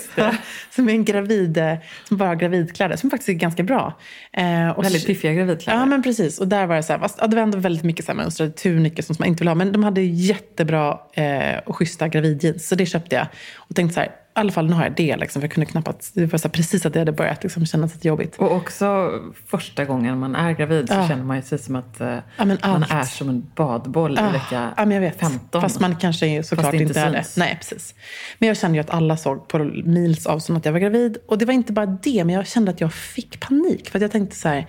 som 0.72 0.90
är 0.90 0.94
en 0.94 1.06
gravid, 1.06 1.60
som 2.08 2.18
bara 2.18 2.30
har 2.30 2.36
gravidkläder, 2.36 2.96
som 2.96 3.10
faktiskt 3.10 3.30
är 3.30 3.34
ganska 3.34 3.64
bra. 3.64 4.00
Eh, 4.34 4.70
och 4.70 4.84
Väldigt 4.84 5.06
piffiga 5.06 5.34
gravidkläder. 5.34 5.80
Ja, 5.80 5.86
men 5.86 6.04
precis. 6.04 6.40
Och 6.40 6.48
där 6.48 6.66
var 6.66 6.76
det 6.76 6.84
så 6.84 6.94
här, 6.94 7.00
fast, 7.00 7.18
ja, 7.22 7.28
det 7.28 7.36
var 7.36 7.44
ändå 7.44 7.58
väldigt 7.58 7.84
mycket 7.84 8.06
så 8.06 8.12
här 8.12 8.18
mönstrade 8.18 8.52
tuniker 8.52 9.04
som 9.04 9.16
man 9.20 9.28
inte 9.28 9.42
vill 9.42 9.48
ha. 9.48 9.56
Men 9.56 9.72
de 9.72 9.84
hade 9.84 10.02
jättebra 10.02 11.00
eh, 11.14 11.58
och 11.66 11.76
schyssta 11.76 12.08
gravidjeans. 12.08 12.68
Så 12.68 12.76
det 12.76 12.86
köpte 12.86 13.16
jag. 13.16 13.28
Och 13.56 13.76
tänkte 13.76 13.94
så 13.94 14.00
här, 14.00 14.12
i 14.38 14.40
alla 14.40 14.52
fall 14.52 14.68
nu 14.68 14.74
har 14.74 14.84
jag 14.84 14.96
det. 14.96 15.18
Liksom, 15.18 15.42
för 15.42 15.48
jag 15.48 15.54
kunde 15.54 15.66
knappast, 15.72 16.12
det 16.16 16.26
var 16.26 16.40
så 16.40 16.50
precis 16.50 16.86
att 16.86 16.94
det 16.94 17.00
hade 17.00 17.12
börjat 17.12 17.44
liksom, 17.44 17.66
kännas 17.66 17.94
lite 17.94 18.08
jobbigt. 18.08 18.36
Och 18.38 18.52
också 18.52 19.12
första 19.48 19.86
gången 19.86 20.20
man 20.20 20.36
är 20.36 20.52
gravid 20.52 20.88
så 20.90 20.94
Ja. 20.96 21.08
känner 21.08 21.24
man 21.24 21.36
ju 21.38 21.42
sig 21.44 21.58
som 21.60 21.76
att 21.76 22.02
eh, 22.02 22.18
Ja, 22.38 22.46
man 22.46 22.58
allt. 22.62 22.92
är 22.92 23.04
som 23.04 23.30
en 23.30 23.52
badboll 23.56 24.12
i 24.20 24.32
vecka 24.32 24.74
ja, 24.78 24.86
men 24.86 24.92
jag 24.92 25.02
vet. 25.02 25.20
15. 25.20 25.62
Fast 25.62 25.80
man 25.80 25.96
kanske 25.96 26.28
är 26.28 26.42
såklart 26.44 26.74
inte, 26.74 26.84
inte 26.84 27.00
är 27.00 27.12
det. 27.12 27.26
Nej, 27.38 27.56
precis. 27.60 27.96
Men 28.40 28.48
jag 28.48 28.58
kände 28.58 28.78
ju 28.78 28.82
att 28.82 28.90
alla 28.90 29.18
såg 29.18 29.48
på 29.48 29.58
mils 29.86 30.26
avstånd 30.26 30.58
att 30.58 30.66
jag 30.66 30.72
var 30.72 30.80
gravid. 30.80 31.18
Och 31.28 31.38
det 31.38 31.46
var 31.46 31.54
inte 31.54 31.74
bara 31.74 31.86
det, 31.86 32.24
men 32.26 32.36
jag 32.36 32.48
kände 32.48 32.72
att 32.72 32.82
jag 32.82 32.94
fick 32.94 33.40
panik. 33.40 33.90
För 33.90 34.00
jag 34.00 34.12
tänkte 34.12 34.36
så 34.36 34.48
här, 34.48 34.68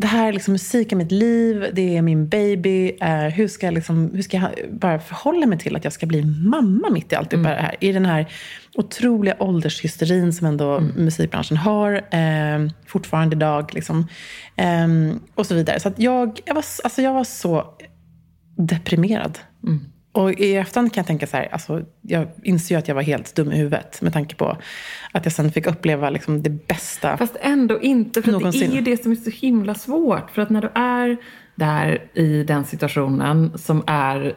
det 0.00 0.06
här 0.06 0.28
är 0.28 0.32
liksom 0.32 0.52
musik 0.52 0.92
är 0.92 0.96
mitt 0.96 1.12
liv, 1.12 1.70
det 1.72 1.96
är 1.96 2.02
min 2.02 2.28
baby. 2.28 2.96
Eh, 3.00 3.16
hur, 3.18 3.48
ska 3.48 3.66
jag 3.66 3.74
liksom, 3.74 4.10
hur 4.14 4.22
ska 4.22 4.36
jag 4.36 4.50
bara 4.72 4.98
förhålla 4.98 5.46
mig 5.46 5.58
till 5.58 5.76
att 5.76 5.84
jag 5.84 5.92
ska 5.92 6.06
bli 6.06 6.24
mamma 6.24 6.90
mitt 6.90 7.12
i 7.12 7.14
allt 7.14 7.32
Mm. 7.32 7.42
det 7.42 7.48
här? 7.62 7.74
I 7.80 7.92
den 7.92 8.04
här 8.06 8.26
otroliga 8.74 9.36
åldershysterin 9.38 10.32
som 10.32 10.46
ändå 10.46 10.76
Mm. 10.76 10.92
musikbranschen 11.04 11.56
har, 11.56 11.92
eh, 11.94 12.70
fortfarande 12.86 13.36
idag. 13.36 13.74
Liksom. 13.74 14.06
Eh, 14.56 14.88
och 15.34 15.46
så 15.46 15.54
vidare. 15.54 15.80
Så 15.80 15.92
jag, 15.96 16.40
jag, 16.44 16.54
var, 16.54 16.64
alltså 16.84 17.02
jag 17.02 17.14
var 17.14 17.24
så 17.24 17.64
deprimerad. 18.56 19.38
Och 20.12 20.32
i 20.32 20.56
efterhand 20.56 20.92
kan 20.92 21.00
jag 21.00 21.06
tänka 21.06 21.26
så 21.26 21.36
här, 21.36 21.48
alltså, 21.52 21.82
jag 22.02 22.28
inser 22.42 22.74
ju 22.74 22.78
att 22.78 22.88
jag 22.88 22.94
var 22.94 23.02
helt 23.02 23.34
dum 23.34 23.52
i 23.52 23.56
huvudet 23.56 24.02
med 24.02 24.12
tanke 24.12 24.34
på 24.34 24.56
att 25.12 25.24
jag 25.24 25.32
sen 25.32 25.52
fick 25.52 25.66
uppleva 25.66 26.10
liksom 26.10 26.42
det 26.42 26.50
bästa. 26.50 27.16
Fast 27.16 27.36
ändå 27.40 27.80
inte, 27.80 28.22
för 28.22 28.32
det 28.52 28.64
är 28.64 28.74
ju 28.74 28.80
det 28.80 29.02
som 29.02 29.12
är 29.12 29.16
så 29.16 29.30
himla 29.30 29.74
svårt. 29.74 30.30
För 30.30 30.42
att 30.42 30.50
när 30.50 30.60
du 30.60 30.70
är 30.74 31.16
där 31.54 32.10
i 32.14 32.42
den 32.42 32.64
situationen 32.64 33.58
som 33.58 33.84
är 33.86 34.34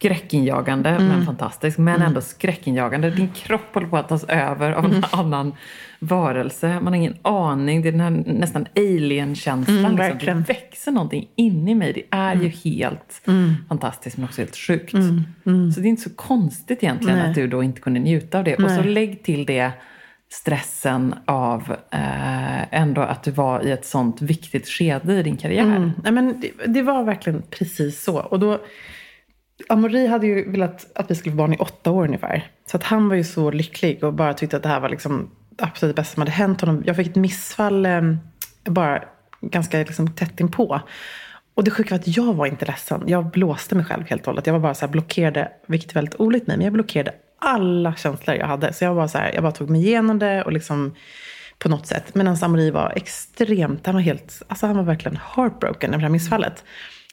skräckinjagande, 0.00 0.88
Mm. 0.90 1.06
men 1.08 1.26
fantastisk, 1.26 1.78
men 1.78 2.02
ändå 2.02 2.20
skräckinjagande. 2.20 3.10
Din 3.10 3.28
kropp 3.28 3.74
håller 3.74 3.86
på 3.86 3.96
att 3.96 4.08
tas 4.08 4.24
över 4.24 4.72
av 4.72 4.84
en 4.84 4.90
Mm. 4.90 5.04
annan 5.12 5.54
varelse. 5.98 6.68
Man 6.80 6.86
har 6.86 6.94
ingen 6.94 7.16
aning. 7.22 7.82
Det 7.82 7.88
är 7.88 7.92
den 7.92 8.00
här 8.00 8.10
nästan 8.26 8.66
alien-känslan. 8.76 9.78
Mm, 9.78 9.90
liksom. 9.96 10.28
Mm. 10.28 10.42
Det 10.44 10.52
växer 10.52 10.92
någonting 10.92 11.28
in 11.36 11.68
i 11.68 11.74
mig. 11.74 11.92
Det 11.92 12.16
är 12.16 12.34
ju 12.34 12.48
helt 12.48 13.22
fantastiskt, 13.68 14.16
men 14.16 14.24
också 14.24 14.40
helt 14.40 14.56
sjukt. 14.56 14.90
Så 15.74 15.80
det 15.80 15.86
är 15.86 15.90
inte 15.90 16.02
så 16.02 16.14
konstigt 16.16 16.82
egentligen 16.82 17.18
Nej. 17.18 17.28
att 17.28 17.34
du 17.34 17.46
då 17.46 17.62
inte 17.62 17.80
kunde 17.80 18.00
njuta 18.00 18.38
av 18.38 18.44
det. 18.44 18.54
Och 18.56 18.70
så 18.70 18.80
Nej. 18.80 18.90
lägg 18.94 19.22
till 19.22 19.46
det 19.46 19.70
stressen 20.32 21.14
av 21.24 21.76
eh, 21.90 22.74
ändå 22.80 23.00
att 23.00 23.22
du 23.22 23.30
var 23.30 23.66
i 23.66 23.70
ett 23.70 23.84
sånt 23.86 24.22
viktigt 24.22 24.68
skede 24.68 25.14
i 25.14 25.22
din 25.22 25.36
karriär. 25.36 25.62
Mm. 25.62 25.90
Nej, 26.02 26.12
men 26.12 26.40
det, 26.40 26.50
det 26.66 26.82
var 26.82 27.02
verkligen 27.04 27.42
precis 27.50 28.04
så. 28.04 28.18
Och 28.20 28.40
då, 28.40 28.58
Amori 29.68 30.06
hade 30.06 30.26
ju 30.26 30.50
velat 30.50 30.86
att 30.94 31.10
vi 31.10 31.14
skulle 31.14 31.32
få 31.32 31.36
barn 31.36 31.54
i 31.54 31.56
åtta 31.56 31.90
år 31.90 32.04
ungefär. 32.04 32.50
Så 32.66 32.76
att 32.76 32.82
han 32.82 33.08
var 33.08 33.16
ju 33.16 33.24
så 33.24 33.50
lycklig 33.50 34.04
och 34.04 34.14
bara 34.14 34.34
tyckte 34.34 34.56
att 34.56 34.62
det 34.62 34.68
här 34.68 34.80
var 34.80 34.88
liksom 34.88 35.30
det 35.50 35.64
absolut 35.64 35.96
bästa 35.96 36.14
som 36.14 36.20
hade 36.20 36.32
hänt 36.32 36.60
honom. 36.60 36.82
Jag 36.86 36.96
fick 36.96 37.06
ett 37.06 37.16
missfall 37.16 37.86
eh, 37.86 38.02
bara 38.64 39.04
ganska 39.40 39.78
liksom 39.78 40.14
tätt 40.14 40.40
inpå. 40.40 40.80
Och 41.54 41.64
det 41.64 41.70
sjuka 41.70 41.94
var 41.94 41.98
att 41.98 42.16
jag 42.16 42.34
var 42.34 42.46
inte 42.46 42.66
ledsen. 42.66 43.02
Jag 43.06 43.30
blåste 43.30 43.74
mig 43.74 43.84
själv 43.84 44.04
helt 44.06 44.22
och 44.22 44.26
hållet. 44.26 44.46
Jag 44.46 44.54
var 44.54 44.60
bara 44.60 44.74
så 44.74 44.86
här 44.86 44.92
blockerade, 44.92 45.48
vilket 45.66 45.90
är 45.90 45.94
väldigt 45.94 46.14
olikt 46.14 46.46
mig, 46.46 46.56
men 46.56 46.64
jag 46.64 46.72
blockerade 46.72 47.12
alla 47.38 47.94
känslor 47.94 48.36
jag 48.36 48.46
hade. 48.46 48.72
Så 48.72 48.84
jag 48.84 48.94
var 48.94 49.08
så 49.08 49.18
här, 49.18 49.32
jag 49.34 49.42
bara 49.42 49.52
tog 49.52 49.70
mig 49.70 49.80
igenom 49.80 50.18
det 50.18 50.42
och 50.42 50.52
liksom 50.52 50.94
på 51.58 51.68
något 51.68 51.86
sätt. 51.86 52.14
Medan 52.14 52.36
Amori 52.42 52.70
var 52.70 52.92
extremt, 52.96 53.86
han 53.86 53.94
var 53.94 54.02
helt, 54.02 54.42
alltså 54.48 54.66
han 54.66 54.76
var 54.76 54.82
verkligen 54.82 55.18
heartbroken 55.36 55.90
över 55.90 55.98
det 55.98 56.06
här 56.06 56.12
missfallet. 56.12 56.64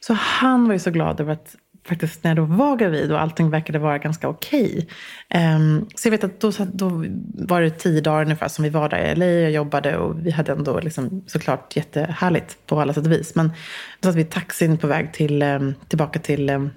Så 0.01 0.13
han 0.13 0.67
var 0.67 0.73
ju 0.73 0.79
så 0.79 0.91
glad 0.91 1.19
över 1.19 1.33
att 1.33 1.55
faktiskt 1.87 2.23
när 2.23 2.31
jag 2.31 2.37
då 2.37 2.45
var 2.55 2.75
gravid 2.75 3.11
och 3.11 3.21
allting 3.21 3.49
verkade 3.49 3.79
vara 3.79 3.97
ganska 3.97 4.27
okej. 4.27 4.87
Ehm, 5.29 5.85
så 5.95 6.07
jag 6.07 6.11
vet 6.11 6.23
att 6.23 6.39
då, 6.39 6.51
då 6.73 7.05
var 7.33 7.61
det 7.61 7.69
tio 7.69 8.01
dagar 8.01 8.21
ungefär 8.21 8.47
som 8.47 8.63
vi 8.63 8.69
var 8.69 8.89
där 8.89 8.97
i 8.97 9.15
LA. 9.15 9.45
och 9.45 9.51
jobbade 9.51 9.97
och 9.97 10.25
vi 10.25 10.31
hade 10.31 10.51
ändå 10.51 10.79
liksom 10.79 11.23
såklart 11.27 11.75
jättehärligt 11.75 12.57
på 12.65 12.81
alla 12.81 12.93
sätt 12.93 13.05
och 13.05 13.11
vis. 13.11 13.35
Men 13.35 13.51
då 13.99 14.09
satt 14.09 14.15
vi 14.15 14.21
i 14.21 14.25
taxin 14.25 14.77
på 14.77 14.87
väg 14.87 15.13
till, 15.13 15.41
ehm, 15.41 15.73
tillbaka 15.87 16.19
till 16.19 16.49
ehm, 16.49 16.69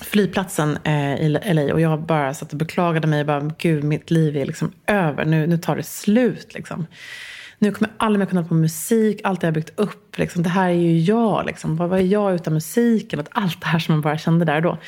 flygplatsen 0.00 0.78
eh, 0.84 1.14
i 1.14 1.28
LA 1.28 1.72
och 1.72 1.80
jag 1.80 2.02
bara 2.02 2.34
satt 2.34 2.52
och 2.52 2.58
beklagade 2.58 3.06
mig. 3.06 3.20
Och 3.20 3.26
Bara, 3.26 3.50
Gud, 3.58 3.84
mitt 3.84 4.10
liv 4.10 4.36
är 4.36 4.46
liksom 4.46 4.72
över. 4.86 5.24
Nu, 5.24 5.46
nu 5.46 5.58
tar 5.58 5.76
det 5.76 5.82
slut. 5.82 6.54
Liksom. 6.54 6.86
Nu 7.62 7.72
kommer 7.72 7.88
jag 7.88 8.06
aldrig 8.06 8.18
mer 8.18 8.26
kunna 8.26 8.44
på 8.44 8.54
musik. 8.54 9.20
Allt 9.24 9.40
det 9.40 9.46
jag 9.46 9.50
har 9.50 9.54
byggt 9.54 9.78
upp. 9.78 10.18
Liksom. 10.18 10.42
Det 10.42 10.48
här 10.48 10.68
är 10.68 10.74
ju 10.74 10.98
jag. 10.98 11.46
Liksom. 11.46 11.76
Vad, 11.76 11.88
vad 11.88 11.98
är 11.98 12.04
jag 12.04 12.34
utan 12.34 12.54
musiken? 12.54 13.20
Att 13.20 13.28
allt 13.30 13.60
det 13.60 13.66
här 13.66 13.78
som 13.78 13.94
man 13.94 14.02
bara 14.02 14.18
kände 14.18 14.44
där 14.44 14.60
då. 14.60 14.78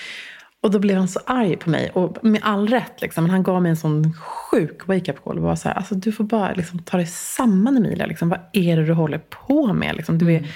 Och 0.62 0.70
då 0.70 0.78
blev 0.78 0.96
han 0.96 1.08
så 1.08 1.20
arg 1.26 1.56
på 1.56 1.70
mig. 1.70 1.90
Och 1.90 2.24
med 2.24 2.40
all 2.44 2.68
rätt. 2.68 3.00
Liksom. 3.00 3.24
Men 3.24 3.30
han 3.30 3.42
gav 3.42 3.62
mig 3.62 3.70
en 3.70 3.76
sån 3.76 4.12
sjuk 4.12 4.86
wake-up 4.86 5.24
call. 5.24 5.36
Och 5.38 5.42
var 5.42 5.56
så 5.56 5.68
här, 5.68 5.76
alltså, 5.76 5.94
du 5.94 6.12
får 6.12 6.24
bara 6.24 6.52
liksom, 6.52 6.78
ta 6.78 6.96
dig 6.96 7.06
samman 7.06 7.76
Emilia. 7.76 8.06
Liksom. 8.06 8.28
Vad 8.28 8.40
är 8.52 8.76
det 8.76 8.86
du 8.86 8.92
håller 8.92 9.18
på 9.18 9.72
med? 9.72 9.96
Liksom. 9.96 10.18
Du 10.18 10.32
är 10.32 10.46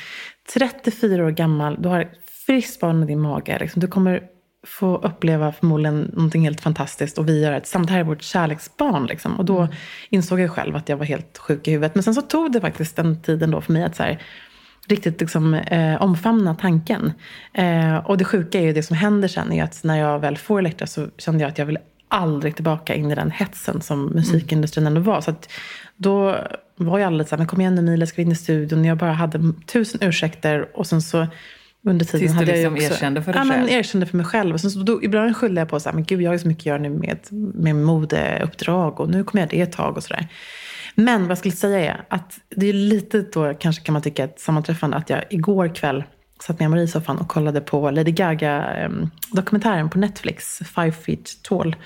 34 0.55 1.25
år 1.25 1.31
gammal. 1.31 1.77
Du 1.83 1.89
har 1.89 2.09
friskt 2.47 2.81
barn 2.81 3.03
i 3.03 3.07
din 3.07 3.21
mage. 3.21 3.59
Liksom. 3.59 3.81
Du 3.81 3.87
kommer 3.87 4.23
få 4.69 4.97
uppleva 4.97 5.53
förmodligen 5.53 6.01
någonting 6.01 6.43
helt 6.43 6.61
fantastiskt. 6.61 7.19
Och 7.19 7.29
vi 7.29 7.43
gör 7.43 7.53
ett 7.53 7.67
samt. 7.67 7.91
Här 7.91 7.99
är 7.99 8.05
vårt 8.05 8.23
kärleksbarn. 8.23 9.07
Liksom. 9.07 9.37
Och 9.37 9.45
då 9.45 9.69
insåg 10.11 10.41
jag 10.41 10.51
själv 10.51 10.77
att 10.77 10.89
jag 10.89 10.97
var 10.97 11.05
helt 11.05 11.39
sjuk 11.39 11.69
i 11.69 11.71
huvudet. 11.71 11.95
Men 11.95 12.05
sen 12.05 12.15
så 12.15 12.23
tog 12.23 12.53
det 12.53 12.61
faktiskt 12.61 12.97
den 12.97 13.23
tiden 13.23 13.51
då 13.51 13.61
för 13.61 13.73
mig 13.73 13.83
att 13.83 13.97
så 13.97 14.03
här, 14.03 14.23
riktigt 14.89 15.21
liksom, 15.21 15.55
eh, 15.55 16.03
omfamna 16.03 16.55
tanken. 16.55 17.13
Eh, 17.53 17.97
och 17.97 18.19
det 18.19 18.25
sjuka 18.25 18.61
är 18.61 18.63
ju 18.63 18.73
det 18.73 18.83
som 18.83 18.97
händer 18.97 19.29
sen 19.29 19.53
är 19.53 19.65
att 19.65 19.85
när 19.85 19.99
jag 19.99 20.19
väl 20.19 20.37
får 20.37 20.59
Elektra 20.59 20.87
så 20.87 21.07
kände 21.19 21.41
jag 21.41 21.51
att 21.51 21.59
jag 21.59 21.67
ville 21.67 21.81
aldrig 22.09 22.55
tillbaka 22.55 22.95
in 22.95 23.11
i 23.11 23.15
den 23.15 23.31
hetsen 23.31 23.81
som 23.81 24.07
musikindustrin 24.07 24.87
ändå 24.87 25.01
var. 25.01 25.21
Så 25.21 25.35
då 25.97 26.37
var 26.77 26.99
jag 26.99 27.07
alldeles 27.07 27.29
så 27.29 27.37
här, 27.37 27.39
men 27.39 27.47
kom 27.47 27.61
igen 27.61 27.79
Emilia, 27.79 28.07
ska 28.07 28.17
vi 28.17 28.23
in 28.23 28.33
i 28.33 28.37
studion? 28.37 28.85
Jag 28.85 28.99
bara 28.99 29.13
hade 29.13 29.53
tusen 29.67 30.03
ursäkter 30.03 30.77
och 30.79 30.87
sen 30.87 31.03
så 31.03 31.27
under 31.91 32.05
tiden 32.05 32.21
Tills 32.21 32.33
du 32.33 32.39
hade 32.39 32.61
jag 32.61 32.73
liksom 32.73 32.75
också, 32.75 32.95
erkände 32.95 33.23
för 33.23 33.33
dig 33.33 33.41
ja, 33.41 33.45
men 33.45 33.69
erkände 33.69 34.07
för 34.07 34.17
mig 34.17 34.27
själv. 34.27 34.55
Och 34.55 34.61
sen 34.61 34.71
så 34.71 34.79
då, 34.79 35.03
ibland 35.03 35.37
skyllde 35.37 35.61
jag 35.61 35.69
på 35.69 35.81
så 35.81 35.89
här, 35.89 35.95
men 35.95 36.05
gud 36.05 36.23
jag 36.23 36.31
har 36.31 36.39
så 36.39 36.49
mycket 36.49 36.63
att 36.63 36.67
göra 36.67 36.79
nu 36.79 36.91
med, 36.91 37.19
med 37.55 37.77
modeuppdrag 37.77 39.01
och 39.01 39.09
nu 39.11 39.25
kommer 39.25 39.43
jag 39.43 39.51
det 39.51 39.61
ett 39.61 39.73
tag 39.73 39.97
och 39.97 40.03
sådär. 40.03 40.29
Men 40.95 41.23
vad 41.23 41.31
jag 41.31 41.39
skulle 41.39 41.55
säga 41.55 41.95
är 41.95 42.05
att 42.09 42.39
det 42.57 42.67
är 42.69 42.73
lite 42.73 43.21
då 43.23 43.55
kanske 43.55 43.85
kan 43.85 43.93
man 43.93 44.03
tycka 44.03 44.25
ett 44.25 44.41
sammanträffande 44.41 44.97
att 44.97 45.11
jag 45.11 45.25
igår 45.31 45.75
kväll 45.75 46.05
satt 46.43 46.61
med 46.61 46.71
Marie 46.71 46.85
i 46.85 46.89
soffan 46.89 47.19
och 47.19 47.29
kollade 47.29 47.61
på 47.61 47.91
Lady 47.91 48.13
Gaga-dokumentären 48.13 49.91
på 49.91 49.99
Netflix, 49.99 50.59
Five 50.59 50.93
Feet 50.93 51.43
Tall. 51.43 51.77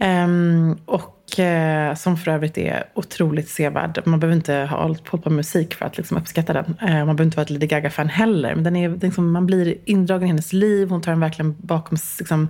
Ehm, 0.00 0.78
och 0.84 1.17
eh, 1.38 1.94
som 1.94 2.16
för 2.16 2.30
övrigt 2.30 2.58
är 2.58 2.84
otroligt 2.94 3.48
sevärd. 3.48 4.02
Man 4.04 4.20
behöver 4.20 4.36
inte 4.36 4.54
ha 4.54 4.82
hållit 4.82 5.04
på 5.04 5.18
på 5.18 5.30
musik 5.30 5.74
för 5.74 5.84
att 5.86 5.96
liksom 5.96 6.16
uppskatta 6.16 6.52
den. 6.52 6.64
Eh, 6.82 6.88
man 7.06 7.16
behöver 7.16 7.24
inte 7.24 7.36
vara 7.36 7.44
ett 7.44 7.50
Lady 7.50 7.66
Gaga-fan 7.66 8.08
heller. 8.08 8.54
Men 8.54 8.64
den 8.64 8.76
är, 8.76 8.88
den 8.88 8.98
liksom, 8.98 9.32
man 9.32 9.46
blir 9.46 9.74
indragen 9.84 10.24
i 10.24 10.26
hennes 10.26 10.52
liv. 10.52 10.88
Hon 10.90 11.02
tar 11.02 11.12
den 11.12 11.20
verkligen 11.20 11.56
bakom, 11.58 11.98
liksom, 12.18 12.48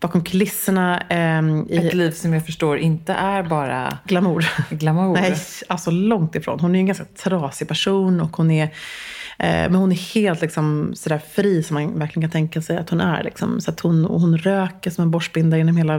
bakom 0.00 0.24
kulisserna. 0.24 1.00
ehm, 1.08 1.66
i 1.70 1.76
Ett 1.76 1.94
liv 1.94 2.10
som 2.10 2.32
jag 2.34 2.46
förstår 2.46 2.78
inte 2.78 3.12
är 3.12 3.42
bara 3.42 3.98
glamour. 4.04 4.46
glamour. 4.70 5.14
Nej, 5.20 5.34
alltså 5.66 5.90
långt 5.90 6.34
ifrån. 6.34 6.60
Hon 6.60 6.74
är 6.74 6.78
en 6.78 6.86
ganska 6.86 7.04
trasig 7.04 7.68
person 7.68 8.20
och 8.20 8.36
hon 8.36 8.50
är, 8.50 8.64
eh, 8.64 8.68
men 9.40 9.74
hon 9.74 9.92
är 9.92 10.14
helt 10.14 10.40
liksom 10.40 10.92
sådär 10.94 11.18
fri 11.18 11.62
som 11.62 11.74
man 11.74 11.98
verkligen 11.98 12.28
kan 12.28 12.32
tänka 12.32 12.62
sig 12.62 12.76
att 12.76 12.90
hon 12.90 13.00
är. 13.00 13.24
Liksom. 13.24 13.60
Så 13.60 13.70
att 13.70 13.80
hon, 13.80 14.04
hon 14.04 14.38
röker 14.38 14.90
som 14.90 15.02
en 15.02 15.10
borstbindare 15.10 15.60
genom 15.60 15.76
hela 15.76 15.94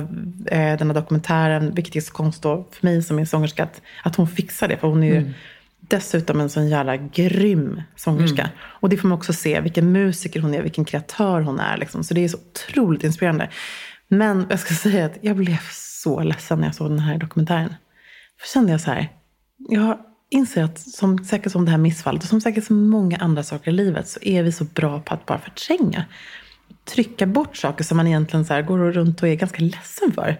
eh, 0.45 0.77
den 0.77 0.87
här 0.87 0.93
dokumentären. 0.93 1.73
Vilket 1.75 1.95
är 1.95 2.01
så 2.01 2.13
konstigt 2.13 2.43
för 2.71 2.85
mig 2.87 3.03
som 3.03 3.19
är 3.19 3.25
sångerska 3.25 3.63
att, 3.63 3.81
att 4.03 4.15
hon 4.15 4.27
fixar 4.27 4.67
det. 4.67 4.77
För 4.77 4.87
hon 4.87 5.03
är 5.03 5.07
ju 5.07 5.33
dessutom 5.79 6.39
en 6.39 6.49
sån 6.49 6.69
jävla 6.69 6.97
grym 6.97 7.81
sångerska. 7.95 8.49
Och 8.59 8.89
det 8.89 8.97
får 8.97 9.07
man 9.07 9.17
också 9.17 9.33
se, 9.33 9.61
vilken 9.61 9.91
musiker 9.91 10.39
hon 10.41 10.53
är, 10.53 10.61
vilken 10.61 10.85
kreatör 10.85 11.41
hon 11.41 11.59
är. 11.59 11.77
Liksom. 11.77 12.03
Så 12.03 12.13
det 12.13 12.23
är 12.23 12.27
så 12.27 12.37
otroligt 12.37 13.03
inspirerande. 13.03 13.49
Men 14.07 14.45
jag 14.49 14.59
ska 14.59 14.73
säga 14.73 15.05
att 15.05 15.17
jag 15.21 15.35
blev 15.35 15.59
så 15.71 16.23
ledsen 16.23 16.59
när 16.59 16.67
jag 16.67 16.75
såg 16.75 16.89
den 16.89 16.99
här 16.99 17.17
dokumentären. 17.17 17.75
För 18.39 18.47
kände 18.47 18.71
jag 18.71 18.81
så 18.81 18.91
här, 18.91 19.09
jag 19.69 19.97
inser 20.29 20.63
att 20.63 20.79
som, 20.79 21.25
säkert 21.25 21.51
som 21.51 21.65
det 21.65 21.71
här 21.71 21.77
missfallet 21.77 22.23
och 22.23 22.29
som 22.29 22.41
säkert 22.41 22.63
så 22.63 22.73
många 22.73 23.17
andra 23.17 23.43
saker 23.43 23.71
i 23.71 23.73
livet 23.73 24.07
så 24.07 24.19
är 24.21 24.43
vi 24.43 24.51
så 24.51 24.63
bra 24.63 24.99
på 24.99 25.13
att 25.13 25.25
bara 25.25 25.39
förtränga. 25.39 26.05
Trycka 26.85 27.25
bort 27.25 27.57
saker 27.57 27.83
som 27.83 27.97
man 27.97 28.07
egentligen 28.07 28.45
så 28.45 28.53
här 28.53 28.61
går 28.61 28.77
runt 28.77 29.21
och 29.21 29.27
är 29.27 29.35
ganska 29.35 29.59
ledsen 29.63 30.11
för. 30.11 30.37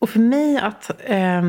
Och 0.00 0.10
för 0.10 0.20
mig 0.20 0.58
att, 0.58 0.90
eh, 1.04 1.42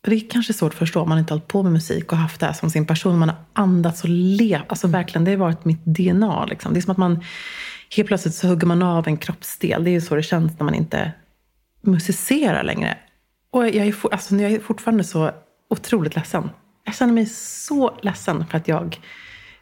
det 0.00 0.14
är 0.14 0.30
kanske 0.30 0.52
svårt 0.52 0.72
att 0.72 0.78
förstå 0.78 1.00
om 1.00 1.08
man 1.08 1.18
inte 1.18 1.34
har 1.34 1.38
hållit 1.38 1.48
på 1.48 1.62
med 1.62 1.72
musik 1.72 2.12
och 2.12 2.18
haft 2.18 2.40
det 2.40 2.46
här 2.46 2.52
som 2.52 2.70
sin 2.70 2.86
person. 2.86 3.18
Man 3.18 3.28
har 3.28 3.38
andats 3.52 4.02
och 4.02 4.08
levt, 4.10 4.64
alltså 4.68 4.86
verkligen, 4.86 5.24
det 5.24 5.30
har 5.30 5.38
varit 5.38 5.64
mitt 5.64 5.84
DNA. 5.84 6.44
Liksom. 6.44 6.72
Det 6.72 6.78
är 6.78 6.82
som 6.82 6.92
att 6.92 6.96
man 6.96 7.24
helt 7.96 8.08
plötsligt 8.08 8.34
så 8.34 8.46
hugger 8.48 8.66
man 8.66 8.82
av 8.82 9.08
en 9.08 9.16
kroppsdel. 9.16 9.84
Det 9.84 9.90
är 9.90 9.92
ju 9.92 10.00
så 10.00 10.14
det 10.14 10.22
känns 10.22 10.58
när 10.58 10.64
man 10.64 10.74
inte 10.74 11.12
musicerar 11.80 12.64
längre. 12.64 12.98
Och 13.50 13.66
jag 13.66 13.86
är, 13.86 13.92
for, 13.92 14.12
alltså, 14.12 14.36
jag 14.36 14.52
är 14.52 14.60
fortfarande 14.60 15.04
så 15.04 15.30
otroligt 15.68 16.16
ledsen. 16.16 16.50
Jag 16.84 16.94
känner 16.94 17.12
mig 17.12 17.26
så 17.26 17.98
ledsen 18.02 18.46
för 18.46 18.58
att 18.58 18.68
jag 18.68 19.00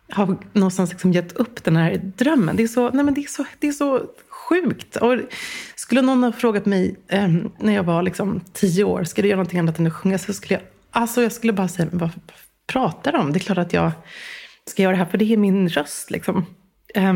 har 0.09 0.37
någonstans 0.53 0.91
liksom 0.91 1.13
gett 1.13 1.33
upp 1.33 1.65
den 1.65 1.77
här 1.77 2.13
drömmen. 2.17 2.57
Det 2.57 2.63
är 2.63 2.69
så, 2.69 2.91
nej 2.91 3.05
men 3.05 3.15
det 3.15 3.21
är 3.21 3.29
så, 3.29 3.45
det 3.59 3.69
är 3.69 3.73
så 3.73 4.03
sjukt. 4.29 4.97
Och 4.97 5.19
skulle 5.75 6.03
någon 6.03 6.25
ha 6.25 6.33
frågat 6.33 6.67
mig 6.67 6.97
eh, 7.09 7.29
när 7.59 7.75
jag 7.75 7.83
var 7.83 8.03
liksom 8.03 8.41
tio 8.53 8.85
år, 8.85 9.05
ska 9.05 9.23
du 9.23 9.29
göra 9.29 9.37
någonting 9.37 9.59
annat 9.59 9.79
än 9.79 9.87
att 9.87 9.93
sjunga? 9.93 10.19
Så 10.19 10.33
skulle 10.33 10.55
jag, 10.55 10.63
alltså 10.91 11.23
jag 11.23 11.33
skulle 11.33 11.53
bara 11.53 11.69
säga, 11.69 11.89
men 11.91 11.99
vad 11.99 12.11
pratar 12.67 13.13
du 13.13 13.19
om? 13.19 13.33
Det 13.33 13.39
är 13.39 13.41
klart 13.41 13.59
att 13.59 13.73
jag 13.73 13.93
ska 14.71 14.83
göra 14.83 14.93
det 14.93 14.99
här, 14.99 15.11
för 15.11 15.19
det 15.19 15.33
är 15.33 15.37
min 15.37 15.69
röst. 15.69 16.11
Liksom. 16.11 16.47
Eh, 16.95 17.15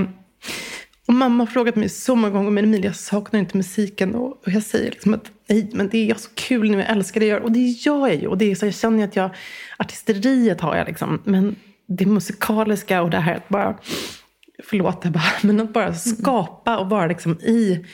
och 1.07 1.15
mamma 1.15 1.43
har 1.43 1.47
frågat 1.47 1.77
mig 1.77 1.89
så 1.89 2.15
många 2.15 2.33
gånger, 2.33 2.51
men 2.51 2.65
Emilia, 2.65 2.87
jag 2.87 2.97
saknar 2.97 3.41
inte 3.41 3.57
musiken. 3.57 4.15
Och, 4.15 4.31
och 4.31 4.53
jag 4.53 4.63
säger 4.63 4.91
liksom 4.91 5.15
att 5.15 5.31
nej, 5.49 5.71
men 5.73 5.89
det 5.89 6.11
är 6.11 6.15
så 6.15 6.31
kul 6.35 6.71
nu, 6.71 6.79
jag 6.79 6.91
älskar 6.91 7.21
det 7.21 7.27
jag 7.27 7.39
gör. 7.39 7.45
Och 7.45 7.53
det 7.53 7.61
gör 7.61 8.07
jag 8.07 8.17
ju. 8.17 8.27
Och 8.27 8.39
det 8.39 8.51
är 8.51 8.55
så, 8.55 8.67
jag 8.67 8.75
känner 8.75 9.05
att 9.05 9.17
jag, 9.17 9.31
artisteriet 9.77 10.61
har 10.61 10.77
jag 10.77 10.87
liksom. 10.87 11.23
Men 11.25 11.57
det 11.89 12.07
musikaliska 12.07 13.03
och 13.03 13.11
det 13.11 13.19
här 13.19 13.35
att 13.35 13.49
bara, 13.49 13.79
förlåt 14.65 15.01
jag 15.03 15.13
bara, 15.13 15.33
men 15.43 15.61
att 15.61 15.73
bara 15.73 15.95
skapa 15.95 16.79
och 16.79 16.91
vara 16.91 17.07
liksom 17.07 17.33
i 17.33 17.87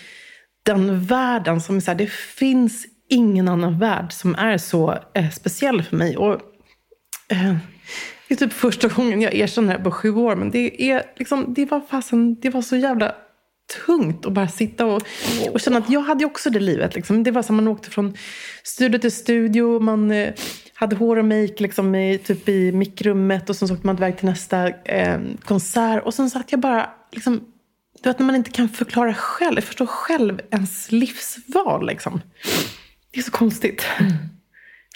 den 0.62 1.04
världen 1.04 1.60
som 1.60 1.76
är 1.76 1.80
så 1.80 1.90
här, 1.90 1.98
det 1.98 2.10
finns 2.10 2.86
ingen 3.08 3.48
annan 3.48 3.78
värld 3.78 4.12
som 4.12 4.34
är 4.34 4.58
så 4.58 4.98
eh, 5.14 5.30
speciell 5.30 5.82
för 5.82 5.96
mig. 5.96 6.16
Och, 6.16 6.32
eh, 7.28 7.56
det 8.28 8.34
är 8.34 8.36
typ 8.36 8.52
första 8.52 8.88
gången 8.88 9.20
jag 9.20 9.34
erkänner 9.34 9.78
det 9.78 9.84
på 9.84 9.90
sju 9.90 10.14
år, 10.14 10.36
men 10.36 10.50
det, 10.50 10.90
är 10.90 11.02
liksom, 11.16 11.54
det, 11.54 11.64
var 11.64 11.80
fasen, 11.80 12.40
det 12.40 12.50
var 12.50 12.62
så 12.62 12.76
jävla 12.76 13.14
tungt 13.86 14.26
att 14.26 14.32
bara 14.32 14.48
sitta 14.48 14.86
och, 14.86 15.02
och 15.52 15.60
känna 15.60 15.78
att 15.78 15.90
jag 15.90 16.00
hade 16.00 16.24
också 16.24 16.50
det 16.50 16.60
livet. 16.60 16.94
Liksom. 16.94 17.22
Det 17.22 17.30
var 17.30 17.42
som 17.42 17.56
man 17.56 17.68
åkte 17.68 17.90
från 17.90 18.16
studio 18.62 18.98
till 18.98 19.12
studio, 19.12 19.80
man 19.80 20.10
eh, 20.10 20.34
hade 20.74 20.96
hår 20.96 21.16
och 21.16 21.24
make 21.24 21.54
liksom, 21.58 21.94
i, 21.94 22.18
typ 22.18 22.48
i 22.48 22.72
mikrummet 22.72 23.50
och 23.50 23.56
sen 23.56 23.68
så 23.68 23.74
åkte 23.74 23.86
man 23.86 23.96
iväg 23.96 24.18
till 24.18 24.28
nästa 24.28 24.68
eh, 24.68 25.20
konsert. 25.44 26.04
Och 26.04 26.14
sen 26.14 26.30
satt 26.30 26.52
jag 26.52 26.60
bara, 26.60 26.90
liksom, 27.12 27.40
du 28.02 28.10
vet 28.10 28.18
när 28.18 28.26
man 28.26 28.36
inte 28.36 28.50
kan 28.50 28.68
förklara 28.68 29.14
själv, 29.14 29.60
förstå 29.60 29.86
själv 29.86 30.40
ens 30.50 30.92
livsval. 30.92 31.86
Liksom. 31.86 32.20
Det 33.12 33.18
är 33.18 33.22
så 33.22 33.30
konstigt. 33.30 33.86
Mm. 34.00 34.12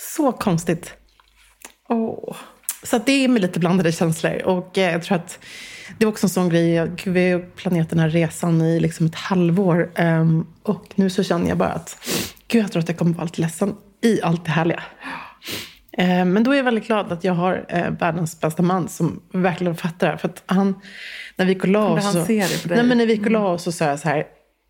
Så 0.00 0.32
konstigt. 0.32 0.94
Oh. 1.88 2.36
Så 2.82 2.98
det 3.06 3.24
är 3.24 3.28
med 3.28 3.42
lite 3.42 3.60
blandade 3.60 3.92
känslor. 3.92 4.42
Och 4.44 4.78
eh, 4.78 4.92
jag 4.92 5.02
tror 5.02 5.16
att 5.16 5.38
det 5.98 6.04
är 6.04 6.08
också 6.08 6.26
en 6.26 6.30
sån 6.30 6.48
grej. 6.48 6.70
Jag, 6.70 7.02
vi 7.04 7.32
har 7.32 7.40
planerat 7.40 7.90
den 7.90 7.98
här 7.98 8.08
resan 8.08 8.62
i 8.62 8.80
liksom 8.80 9.06
ett 9.06 9.14
halvår. 9.14 9.90
Um, 9.98 10.46
och 10.62 10.92
nu 10.94 11.10
så 11.10 11.22
känner 11.22 11.48
jag 11.48 11.58
bara 11.58 11.68
att 11.68 12.08
gud, 12.48 12.62
jag 12.62 12.72
tror 12.72 12.82
att 12.82 12.88
jag 12.88 12.98
kommer 12.98 13.12
vara 13.12 13.24
lite 13.24 13.40
ledsen 13.40 13.74
i 14.02 14.22
allt 14.22 14.44
det 14.44 14.50
härliga. 14.50 14.82
Uh, 15.98 16.24
men 16.24 16.44
då 16.44 16.52
är 16.52 16.56
jag 16.56 16.64
väldigt 16.64 16.86
glad 16.86 17.12
att 17.12 17.24
jag 17.24 17.32
har 17.32 17.66
uh, 17.76 17.90
världens 17.90 18.40
bästa 18.40 18.62
man 18.62 18.88
som 18.88 19.22
verkligen 19.32 19.76
fattar 19.76 20.06
det 20.06 20.10
här. 20.10 20.18
För 20.18 20.28
att 20.28 20.42
han, 20.46 20.80
när 21.36 21.46
vi 21.46 21.52
gick 21.52 21.62
och 21.62 21.68
la 21.68 21.88
oss 21.88 22.12
så, 22.12 22.24
nej, 22.28 22.48
men 22.64 22.98
när 22.98 23.06
vi 23.06 23.12
gick 23.12 23.26
och 23.26 23.32
la 23.32 23.52
oss 23.52 23.62
så 23.62 23.72
sa 23.72 23.84
jag 23.84 23.98
så 23.98 24.08
här. 24.08 24.24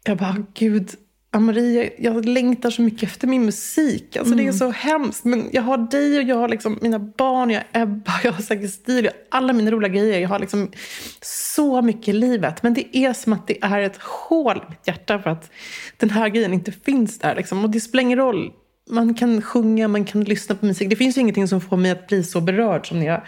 Jag 0.04 0.16
bara, 0.16 0.44
gud, 0.54 0.90
Marie, 1.32 1.92
jag 1.98 2.24
längtar 2.24 2.70
så 2.70 2.82
mycket 2.82 3.02
efter 3.02 3.26
min 3.26 3.44
musik. 3.44 4.16
Alltså, 4.16 4.34
mm. 4.34 4.36
Det 4.36 4.42
är 4.42 4.54
mm. 4.54 4.58
så 4.58 4.70
hemskt. 4.70 5.24
Men 5.24 5.48
jag 5.52 5.62
har 5.62 5.78
dig 5.78 6.18
och 6.18 6.22
jag 6.22 6.36
har 6.36 6.48
liksom 6.48 6.78
mina 6.82 6.98
barn, 6.98 7.50
jag 7.50 7.62
har 7.72 7.82
Ebba, 7.82 8.12
jag 8.24 8.32
har 8.32 8.42
säkert 8.42 8.70
stil, 8.70 9.04
jag 9.04 9.12
har 9.12 9.38
alla 9.38 9.52
mina 9.52 9.70
roliga 9.70 9.92
grejer. 9.92 10.18
Jag 10.20 10.28
har 10.28 10.38
liksom 10.38 10.70
så 11.20 11.82
mycket 11.82 12.08
i 12.08 12.12
livet. 12.12 12.62
Men 12.62 12.74
det 12.74 12.96
är 12.96 13.12
som 13.12 13.32
att 13.32 13.46
det 13.46 13.64
är 13.64 13.80
ett 13.80 13.96
hål 13.96 14.56
i 14.56 14.70
mitt 14.70 14.86
hjärta 14.86 15.18
för 15.18 15.30
att 15.30 15.50
den 15.96 16.10
här 16.10 16.28
grejen 16.28 16.52
inte 16.52 16.72
finns 16.72 17.18
där. 17.18 17.36
Liksom. 17.36 17.64
Och 17.64 17.70
det 17.70 17.80
spelar 17.80 18.02
ingen 18.02 18.18
roll. 18.18 18.52
Man 18.90 19.14
kan 19.14 19.42
sjunga, 19.42 19.88
man 19.88 20.04
kan 20.04 20.24
lyssna 20.24 20.54
på 20.54 20.66
musik. 20.66 20.90
Det 20.90 20.96
finns 20.96 21.16
ju 21.16 21.20
ingenting 21.20 21.48
som 21.48 21.60
får 21.60 21.76
mig 21.76 21.90
att 21.90 22.06
bli 22.06 22.22
så 22.22 22.40
berörd 22.40 22.88
som 22.88 22.98
när 22.98 23.06
jag 23.06 23.22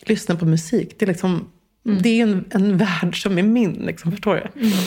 lyssnar 0.00 0.36
på 0.36 0.44
musik. 0.44 0.94
Det 0.98 1.04
är, 1.04 1.06
liksom, 1.06 1.48
mm. 1.86 2.02
det 2.02 2.08
är 2.08 2.22
en, 2.22 2.44
en 2.50 2.76
värld 2.76 3.22
som 3.22 3.38
är 3.38 3.42
min, 3.42 3.72
liksom, 3.72 4.10
förstår 4.10 4.34
du? 4.34 4.60
Mm. 4.60 4.78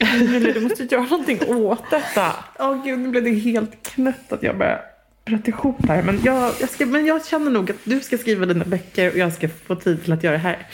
Emilia, 0.00 0.52
du 0.52 0.60
måste 0.60 0.84
göra 0.84 1.02
någonting 1.02 1.38
åt 1.48 1.90
detta. 1.90 2.32
Åh 2.58 2.70
oh, 2.70 2.84
gud, 2.84 2.98
nu 2.98 3.08
blev 3.08 3.24
det 3.24 3.30
helt 3.30 3.82
knött 3.82 4.32
att 4.32 4.42
jag 4.42 4.58
bara 4.58 4.78
bröt 5.24 5.48
ihop 5.48 5.86
här. 5.86 6.02
Men 6.02 6.20
jag, 6.24 6.54
jag, 6.60 6.70
ska, 6.70 6.86
men 6.86 7.06
jag 7.06 7.26
känner 7.26 7.50
nog 7.50 7.70
att 7.70 7.76
du 7.84 8.00
ska 8.00 8.18
skriva 8.18 8.46
dina 8.46 8.64
böcker 8.64 9.10
och 9.10 9.16
jag 9.16 9.32
ska 9.32 9.48
få 9.48 9.74
tid 9.74 10.02
till 10.02 10.12
att 10.12 10.24
göra 10.24 10.32
det 10.32 10.38
här. 10.38 10.66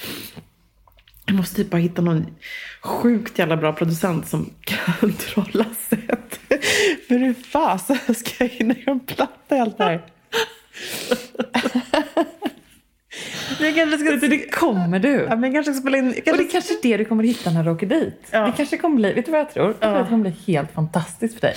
Jag 1.26 1.36
måste 1.36 1.56
typ 1.56 1.70
bara 1.70 1.78
hitta 1.78 2.02
någon 2.02 2.26
sjukt 2.82 3.38
jävla 3.38 3.56
bra 3.56 3.72
producent 3.72 4.28
som 4.28 4.50
kan 4.60 5.14
dra 5.34 5.46
lasset. 5.52 6.40
För 7.08 7.18
hur 7.18 7.34
fasen 7.34 8.14
ska 8.14 8.44
jag 8.44 8.48
hinna 8.48 8.74
göra 8.74 8.90
en 8.90 9.00
platta 9.00 9.56
i 9.56 9.60
allt 9.60 9.78
det 9.78 9.84
här? 9.84 10.02
Jag 13.60 13.74
kanske 13.74 13.98
ska, 13.98 14.26
det 14.26 14.50
kommer 14.50 14.98
du. 14.98 15.26
Ja, 15.30 15.36
men 15.36 15.52
kanske 15.52 15.72
ska 15.72 15.80
spela 15.80 15.98
in, 15.98 16.12
kanske... 16.12 16.30
Och 16.30 16.36
det 16.36 16.42
är 16.42 16.50
kanske 16.50 16.74
det 16.82 16.96
du 16.96 17.04
kommer 17.04 17.24
hitta 17.24 17.50
när 17.50 17.64
du 17.64 17.70
åker 17.70 17.86
dit. 17.86 18.28
Ja. 18.30 18.46
Det 18.46 18.52
kanske 18.56 18.76
kommer 18.76 18.96
bli, 18.96 19.12
vet 19.12 19.26
du 19.26 19.32
vad 19.32 19.40
jag 19.40 19.50
tror? 19.50 19.66
Jag 19.66 19.80
tror 19.80 19.96
att 19.96 20.06
det 20.06 20.10
kommer 20.10 20.30
bli 20.30 20.54
helt 20.54 20.72
fantastiskt 20.72 21.34
för 21.34 21.40
dig. 21.40 21.56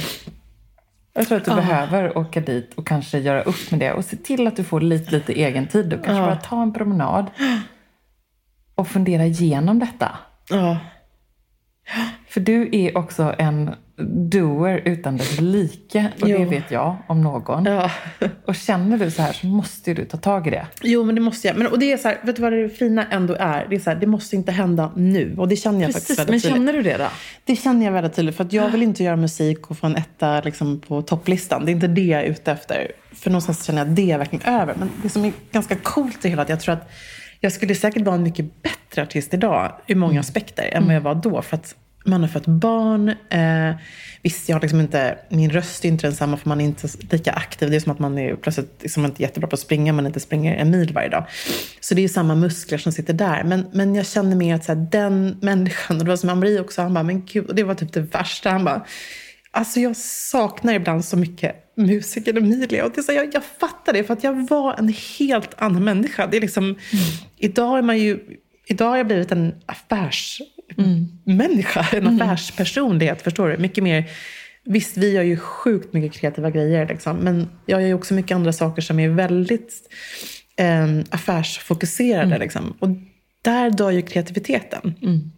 Jag 1.13 1.27
tror 1.27 1.37
att 1.37 1.45
du 1.45 1.51
ja. 1.51 1.55
behöver 1.55 2.17
åka 2.17 2.41
dit 2.41 2.73
och 2.75 2.87
kanske 2.87 3.19
göra 3.19 3.41
upp 3.41 3.71
med 3.71 3.79
det 3.79 3.93
och 3.93 4.05
se 4.05 4.17
till 4.17 4.47
att 4.47 4.55
du 4.55 4.63
får 4.63 4.81
lite, 4.81 5.11
lite 5.11 5.33
egen 5.33 5.67
tid. 5.67 5.93
Och 5.93 6.05
kanske 6.05 6.21
bara 6.21 6.35
ta 6.35 6.61
en 6.61 6.73
promenad 6.73 7.25
och 8.75 8.87
fundera 8.87 9.25
igenom 9.25 9.79
detta. 9.79 10.17
Ja. 10.49 10.77
För 12.27 12.39
du 12.39 12.69
är 12.71 12.97
också 12.97 13.35
en 13.37 13.75
doer 14.05 14.81
utan 14.85 15.17
dess 15.17 15.41
like. 15.41 16.11
Och 16.21 16.29
jo. 16.29 16.37
det 16.37 16.45
vet 16.45 16.71
jag 16.71 16.97
om 17.07 17.21
någon. 17.21 17.65
Ja. 17.65 17.91
Och 18.45 18.55
känner 18.55 18.97
du 18.97 19.11
så 19.11 19.21
här 19.21 19.33
så 19.33 19.47
måste 19.47 19.93
du 19.93 20.05
ta 20.05 20.17
tag 20.17 20.47
i 20.47 20.49
det. 20.49 20.67
Jo, 20.83 21.03
men 21.03 21.15
det 21.15 21.21
måste 21.21 21.47
jag. 21.47 21.57
Men, 21.57 21.67
och 21.67 21.79
det 21.79 21.91
är 21.91 21.97
så 21.97 22.07
här, 22.07 22.17
vet 22.23 22.35
du 22.35 22.41
vad 22.41 22.53
det 22.53 22.69
fina 22.69 23.05
ändå 23.11 23.35
är? 23.39 23.67
Det 23.69 23.75
är 23.75 23.79
så 23.79 23.89
här, 23.89 23.97
det 23.97 24.07
måste 24.07 24.35
inte 24.35 24.51
hända 24.51 24.91
nu. 24.95 25.35
Och 25.37 25.47
det 25.47 25.55
känner 25.55 25.79
jag 25.79 25.87
Precis, 25.87 26.01
faktiskt 26.01 26.19
väldigt 26.19 26.43
men 26.43 26.53
känner 26.53 26.73
du 26.73 26.81
det 26.81 26.97
då? 26.97 27.07
Det 27.45 27.55
känner 27.55 27.85
jag 27.85 27.93
väldigt 27.93 28.13
tydligt. 28.13 28.35
För 28.35 28.43
att 28.43 28.53
jag 28.53 28.69
vill 28.69 28.83
inte 28.83 29.03
göra 29.03 29.15
musik 29.15 29.71
och 29.71 29.77
få 29.77 29.87
en 29.87 29.95
etta 29.95 30.41
liksom, 30.41 30.79
på 30.79 31.01
topplistan. 31.01 31.65
Det 31.65 31.71
är 31.71 31.73
inte 31.73 31.87
det 31.87 32.05
jag 32.05 32.21
är 32.21 32.25
ute 32.25 32.51
efter. 32.51 32.91
För 33.13 33.29
någonstans 33.29 33.65
känner 33.65 33.79
jag 33.79 33.89
att 33.89 33.95
det 33.95 34.11
är 34.11 34.17
verkligen 34.17 34.53
över. 34.53 34.75
Men 34.79 34.89
det 35.03 35.09
som 35.09 35.25
är 35.25 35.33
ganska 35.51 35.75
coolt 35.75 36.25
är 36.25 36.37
att 36.37 36.49
jag 36.49 36.59
tror 36.59 36.73
att 36.73 36.89
jag 37.39 37.51
skulle 37.51 37.75
säkert 37.75 38.05
vara 38.05 38.15
en 38.15 38.23
mycket 38.23 38.63
bättre 38.63 39.01
artist 39.01 39.33
idag 39.33 39.71
ur 39.87 39.95
många 39.95 40.11
mm. 40.11 40.21
aspekter 40.21 40.69
än 40.73 40.85
vad 40.85 40.95
jag 40.95 41.01
var 41.01 41.15
då. 41.15 41.41
För 41.41 41.55
att 41.55 41.75
man 42.09 42.21
har 42.21 42.27
fått 42.27 42.45
barn. 42.45 43.09
Eh, 43.09 43.75
visst, 44.21 44.49
jag 44.49 44.55
har 44.55 44.61
liksom 44.61 44.79
inte, 44.79 45.17
min 45.29 45.49
röst 45.49 45.85
är 45.85 45.89
inte 45.89 46.07
densamma 46.07 46.37
för 46.37 46.49
man 46.49 46.61
är 46.61 46.65
inte 46.65 46.87
lika 47.11 47.31
aktiv. 47.31 47.69
Det 47.69 47.75
är 47.75 47.79
som 47.79 47.91
att 47.91 47.99
man 47.99 48.17
är 48.17 48.35
plötsligt 48.35 48.79
liksom 48.81 49.05
inte 49.05 49.21
jättebra 49.21 49.47
på 49.47 49.53
att 49.53 49.59
springa, 49.59 49.93
man 49.93 50.05
inte 50.05 50.19
springer 50.19 50.55
en 50.55 50.71
mil 50.71 50.93
varje 50.93 51.09
dag. 51.09 51.25
Så 51.79 51.95
det 51.95 52.03
är 52.03 52.07
samma 52.07 52.35
muskler 52.35 52.77
som 52.77 52.91
sitter 52.91 53.13
där. 53.13 53.43
Men, 53.43 53.65
men 53.73 53.95
jag 53.95 54.05
känner 54.05 54.35
mer 54.35 54.55
att 54.55 54.63
så 54.63 54.73
här, 54.73 54.87
den 54.91 55.37
människan, 55.41 55.97
och 55.97 56.03
det 56.03 56.09
var 56.09 56.17
som 56.17 56.29
Amri 56.29 56.59
också, 56.59 56.81
han 56.81 56.93
bara, 56.93 57.03
men 57.03 57.25
gud, 57.25 57.45
och 57.45 57.55
det 57.55 57.63
var 57.63 57.75
typ 57.75 57.93
det 57.93 58.01
värsta. 58.01 58.49
Han 58.49 58.63
bara, 58.63 58.85
alltså 59.51 59.79
jag 59.79 59.97
saknar 59.97 60.73
ibland 60.73 61.05
så 61.05 61.17
mycket 61.17 61.55
musikern 61.77 62.37
Emilia. 62.37 62.85
Och 62.85 62.91
det 62.95 63.01
är 63.01 63.03
så, 63.03 63.11
jag, 63.11 63.33
jag 63.33 63.43
fattar 63.59 63.93
det, 63.93 64.03
för 64.03 64.13
att 64.13 64.23
jag 64.23 64.47
var 64.49 64.73
en 64.73 64.93
helt 65.19 65.53
annan 65.57 65.83
människa. 65.83 66.27
Det 66.27 66.37
är 66.37 66.41
liksom, 66.41 66.63
mm. 66.63 66.77
Idag 67.37 67.77
är 67.77 67.81
man 67.81 67.99
ju 67.99 68.19
Idag 68.71 68.89
har 68.89 68.97
jag 68.97 69.07
blivit 69.07 69.31
en 69.31 69.55
affärsmänniska, 70.79 71.87
mm. 71.91 72.07
en 72.07 72.13
mm. 72.13 72.21
affärspersonlighet. 72.21 73.21
Förstår 73.21 73.49
du? 73.49 73.57
Mycket 73.57 73.83
mer... 73.83 74.09
Visst, 74.65 74.97
vi 74.97 75.11
gör 75.11 75.23
ju 75.23 75.37
sjukt 75.37 75.93
mycket 75.93 76.19
kreativa 76.19 76.49
grejer. 76.49 76.87
Liksom, 76.87 77.17
men 77.17 77.49
jag 77.65 77.81
gör 77.81 77.93
också 77.93 78.13
mycket 78.13 78.35
andra 78.35 78.53
saker 78.53 78.81
som 78.81 78.99
är 78.99 79.09
väldigt 79.09 79.73
eh, 80.57 80.87
affärsfokuserade. 81.09 82.25
Mm. 82.25 82.39
Liksom. 82.39 82.77
Och 82.79 82.89
där 83.41 83.69
dör 83.69 83.91
ju 83.91 84.01
kreativiteten. 84.01 84.95
Mm. 85.01 85.31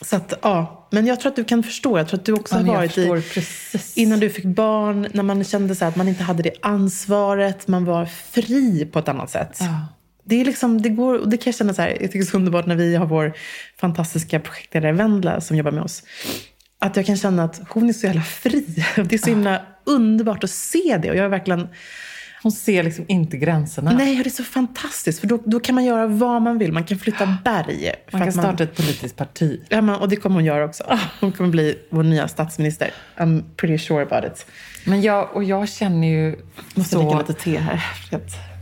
Så 0.00 0.16
att, 0.16 0.34
ja. 0.42 0.88
Men 0.92 1.06
jag 1.06 1.20
tror 1.20 1.30
att 1.30 1.36
du 1.36 1.44
kan 1.44 1.62
förstå. 1.62 1.98
Jag 1.98 2.08
tror 2.08 2.20
att 2.20 2.26
du 2.26 2.32
också 2.32 2.54
ja, 2.54 2.60
har 2.60 2.74
varit 2.74 2.98
i... 2.98 3.08
Precis. 3.08 3.96
Innan 3.96 4.20
du 4.20 4.30
fick 4.30 4.44
barn, 4.44 5.08
när 5.12 5.22
man 5.22 5.44
kände 5.44 5.74
så 5.74 5.84
att 5.84 5.96
man 5.96 6.08
inte 6.08 6.22
hade 6.22 6.42
det 6.42 6.54
ansvaret. 6.62 7.68
Man 7.68 7.84
var 7.84 8.06
fri 8.06 8.86
på 8.92 8.98
ett 8.98 9.08
annat 9.08 9.30
sätt. 9.30 9.56
Ja. 9.60 9.86
Det, 10.24 10.40
är 10.40 10.44
liksom, 10.44 10.82
det, 10.82 10.88
går, 10.88 11.18
det 11.26 11.36
kan 11.36 11.50
jag 11.50 11.54
känna 11.54 11.74
så 11.74 11.82
här, 11.82 11.88
jag 11.88 11.98
tycker 11.98 12.18
det 12.18 12.24
är 12.24 12.30
så 12.30 12.36
underbart 12.36 12.66
när 12.66 12.76
vi 12.76 12.96
har 12.96 13.06
vår 13.06 13.32
fantastiska 13.80 14.40
projektledare 14.40 14.92
Vendla 14.92 15.40
som 15.40 15.56
jobbar 15.56 15.70
med 15.70 15.82
oss. 15.82 16.02
Att 16.78 16.96
jag 16.96 17.06
kan 17.06 17.16
känna 17.16 17.44
att 17.44 17.60
hon 17.68 17.88
är 17.88 17.92
så 17.92 18.06
jävla 18.06 18.22
fri. 18.22 18.84
Det 18.96 19.14
är 19.14 19.18
så 19.18 19.30
himla 19.30 19.62
underbart 19.84 20.44
att 20.44 20.50
se 20.50 20.98
det. 21.02 21.10
Och 21.10 21.16
jag 21.16 21.24
är 21.24 21.28
verkligen... 21.28 21.68
Hon 22.42 22.52
ser 22.52 22.82
liksom 22.82 23.04
inte 23.08 23.36
gränserna. 23.36 23.92
Nej, 23.92 24.16
det 24.16 24.28
är 24.28 24.30
så 24.30 24.44
fantastiskt. 24.44 25.20
För 25.20 25.26
då, 25.26 25.42
då 25.44 25.60
kan 25.60 25.74
man 25.74 25.84
göra 25.84 26.06
vad 26.06 26.42
man 26.42 26.58
vill. 26.58 26.72
Man 26.72 26.84
kan 26.84 26.98
flytta 26.98 27.26
berg. 27.44 27.92
Man 28.10 28.22
kan 28.22 28.32
starta 28.32 28.48
man, 28.48 28.62
ett 28.62 28.76
politiskt 28.76 29.16
parti. 29.16 29.60
Ja, 29.68 29.80
man, 29.80 30.00
och 30.00 30.08
det 30.08 30.16
kommer 30.16 30.34
hon 30.34 30.44
göra 30.44 30.64
också. 30.64 30.98
Hon 31.20 31.32
kommer 31.32 31.50
bli 31.50 31.78
vår 31.90 32.02
nya 32.02 32.28
statsminister. 32.28 32.90
I'm 33.16 33.42
pretty 33.56 33.78
sure 33.78 34.02
about 34.02 34.32
it. 34.32 34.46
Men 34.84 35.02
jag, 35.02 35.36
och 35.36 35.44
jag 35.44 35.68
känner 35.68 36.08
ju 36.08 36.36
Måste 36.74 36.94
så... 36.94 37.02
dricka 37.02 37.18
lite 37.18 37.32
te 37.32 37.58
här 37.58 37.82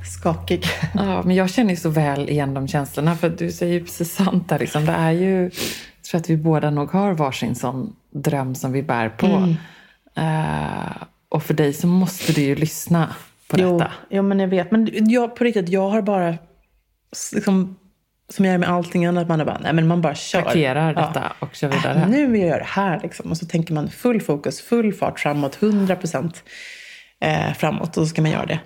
skakig. 0.04 0.64
Ja, 0.94 1.22
men 1.22 1.36
jag 1.36 1.50
känner 1.50 1.70
ju 1.70 1.76
så 1.76 1.88
väl 1.88 2.28
igen 2.30 2.54
de 2.54 2.68
känslorna. 2.68 3.16
För 3.16 3.28
du 3.30 3.52
säger 3.52 3.72
ju 3.74 3.80
precis 3.84 4.14
sant 4.14 4.48
där. 4.48 4.58
Liksom. 4.58 4.86
Det 4.86 4.92
är 4.92 5.10
ju, 5.10 5.42
jag 5.42 6.04
tror 6.10 6.20
att 6.20 6.30
vi 6.30 6.36
båda 6.36 6.70
nog 6.70 6.90
har 6.90 7.12
varsin 7.12 7.54
sån 7.54 7.96
dröm 8.14 8.54
som 8.54 8.72
vi 8.72 8.82
bär 8.82 9.08
på. 9.08 9.26
Mm. 9.26 9.54
Eh, 10.16 10.92
och 11.28 11.42
för 11.42 11.54
dig 11.54 11.72
så 11.72 11.86
måste 11.86 12.32
du 12.32 12.40
ju 12.40 12.54
lyssna 12.54 13.14
på 13.48 13.56
Jo, 13.60 13.78
detta. 13.78 13.92
jo, 14.10 14.22
men 14.22 14.40
jag 14.40 14.48
vet. 14.48 14.70
Men 14.70 14.88
jag, 15.10 15.36
på 15.36 15.44
riktigt, 15.44 15.68
jag 15.68 15.88
har 15.90 16.02
bara, 16.02 16.34
liksom, 17.34 17.76
som 18.28 18.44
jag 18.44 18.52
gör 18.52 18.58
med 18.58 18.68
allting 18.68 19.06
annat, 19.06 19.28
man 19.28 19.40
är 19.40 19.44
bara, 19.44 19.58
nej 19.62 19.72
men 19.72 19.86
man 19.88 20.00
bara 20.02 20.14
kör. 20.14 20.42
Parkerar 20.42 20.94
Ja. 20.96 21.00
detta 21.06 21.32
och 21.38 21.54
kör 21.54 21.68
vidare. 21.68 22.00
Äh, 22.00 22.08
nu 22.08 22.26
vill 22.26 22.40
jag 22.40 22.48
göra 22.50 22.58
det 22.58 22.64
här 22.68 23.00
liksom. 23.02 23.30
Och 23.30 23.36
så 23.36 23.46
tänker 23.46 23.74
man 23.74 23.88
full 23.90 24.20
fokus, 24.20 24.60
full 24.60 24.92
fart 24.92 25.20
framåt, 25.20 25.58
100 25.62 25.96
procent 25.96 26.42
eh, 27.20 27.52
framåt. 27.52 27.88
Och 27.96 28.02
så 28.02 28.06
ska 28.06 28.22
man 28.22 28.30
göra 28.30 28.46
det. 28.46 28.60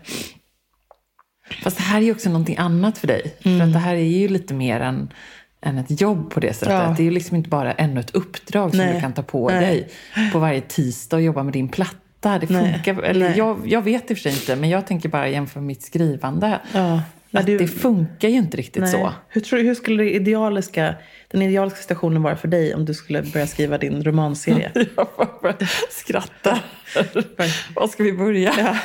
Fast 1.62 1.76
det 1.76 1.82
här 1.82 1.98
är 1.98 2.04
ju 2.04 2.12
också 2.12 2.28
någonting 2.30 2.56
annat 2.56 2.98
för 2.98 3.06
dig. 3.06 3.34
För 3.42 3.60
att 3.62 3.72
det 3.72 3.78
här 3.78 3.94
är 3.94 3.98
ju 4.18 4.28
lite 4.28 4.54
mer 4.54 4.80
än, 4.80 5.12
än 5.60 5.78
ett 5.78 6.00
jobb 6.00 6.30
på 6.30 6.40
det 6.40 6.52
sättet. 6.52 6.68
Mm. 6.74 6.82
Ja. 6.88 6.94
Det 6.96 7.02
är 7.02 7.04
ju 7.04 7.10
liksom 7.10 7.36
inte 7.36 7.48
bara 7.50 7.72
ännu 7.72 8.00
ett 8.00 8.10
uppdrag 8.14 8.70
som 8.70 8.78
Nej. 8.78 8.94
du 8.94 9.00
kan 9.00 9.12
ta 9.12 9.22
på 9.22 9.48
Nej. 9.48 9.60
dig 9.60 9.88
på 10.32 10.38
varje 10.38 10.60
tisdag 10.60 11.16
och 11.16 11.22
jobba 11.22 11.42
med 11.42 11.52
din 11.52 11.68
platta. 11.68 12.38
Det 12.38 12.50
Nej. 12.50 12.72
funkar, 12.72 13.02
eller 13.02 13.28
Nej. 13.28 13.38
jag, 13.38 13.60
jag 13.66 13.82
vet 13.82 14.10
i 14.10 14.14
och 14.14 14.18
för 14.18 14.22
sig 14.22 14.32
inte, 14.32 14.56
men 14.56 14.70
jag 14.70 14.86
tänker 14.86 15.08
bara 15.08 15.28
jämföra 15.28 15.60
med 15.60 15.66
mitt 15.66 15.82
skrivande. 15.82 16.60
Ja. 16.72 17.02
Att 17.32 17.46
du- 17.46 17.58
det 17.58 17.68
funkar 17.68 18.28
ju 18.28 18.36
inte 18.36 18.56
riktigt 18.56 18.82
Nej. 18.82 18.92
så. 18.92 19.12
Hur, 19.28 19.40
tror, 19.40 19.58
hur 19.58 19.74
skulle 19.74 20.02
det 20.02 20.10
idealiska, 20.14 20.94
den 21.28 21.42
idealiska 21.42 21.80
situationen 21.80 22.22
vara 22.22 22.36
för 22.36 22.48
dig 22.48 22.74
om 22.74 22.84
du 22.84 22.94
skulle 22.94 23.22
börja 23.22 23.46
skriva 23.46 23.78
din 23.78 24.04
romanserie? 24.04 24.70
Jag 24.96 25.06
bara 25.42 25.54
skrattar. 25.90 26.58
Var 27.74 27.88
ska 27.88 28.02
vi 28.02 28.12
börja? 28.12 28.52
Ja. 28.58 28.76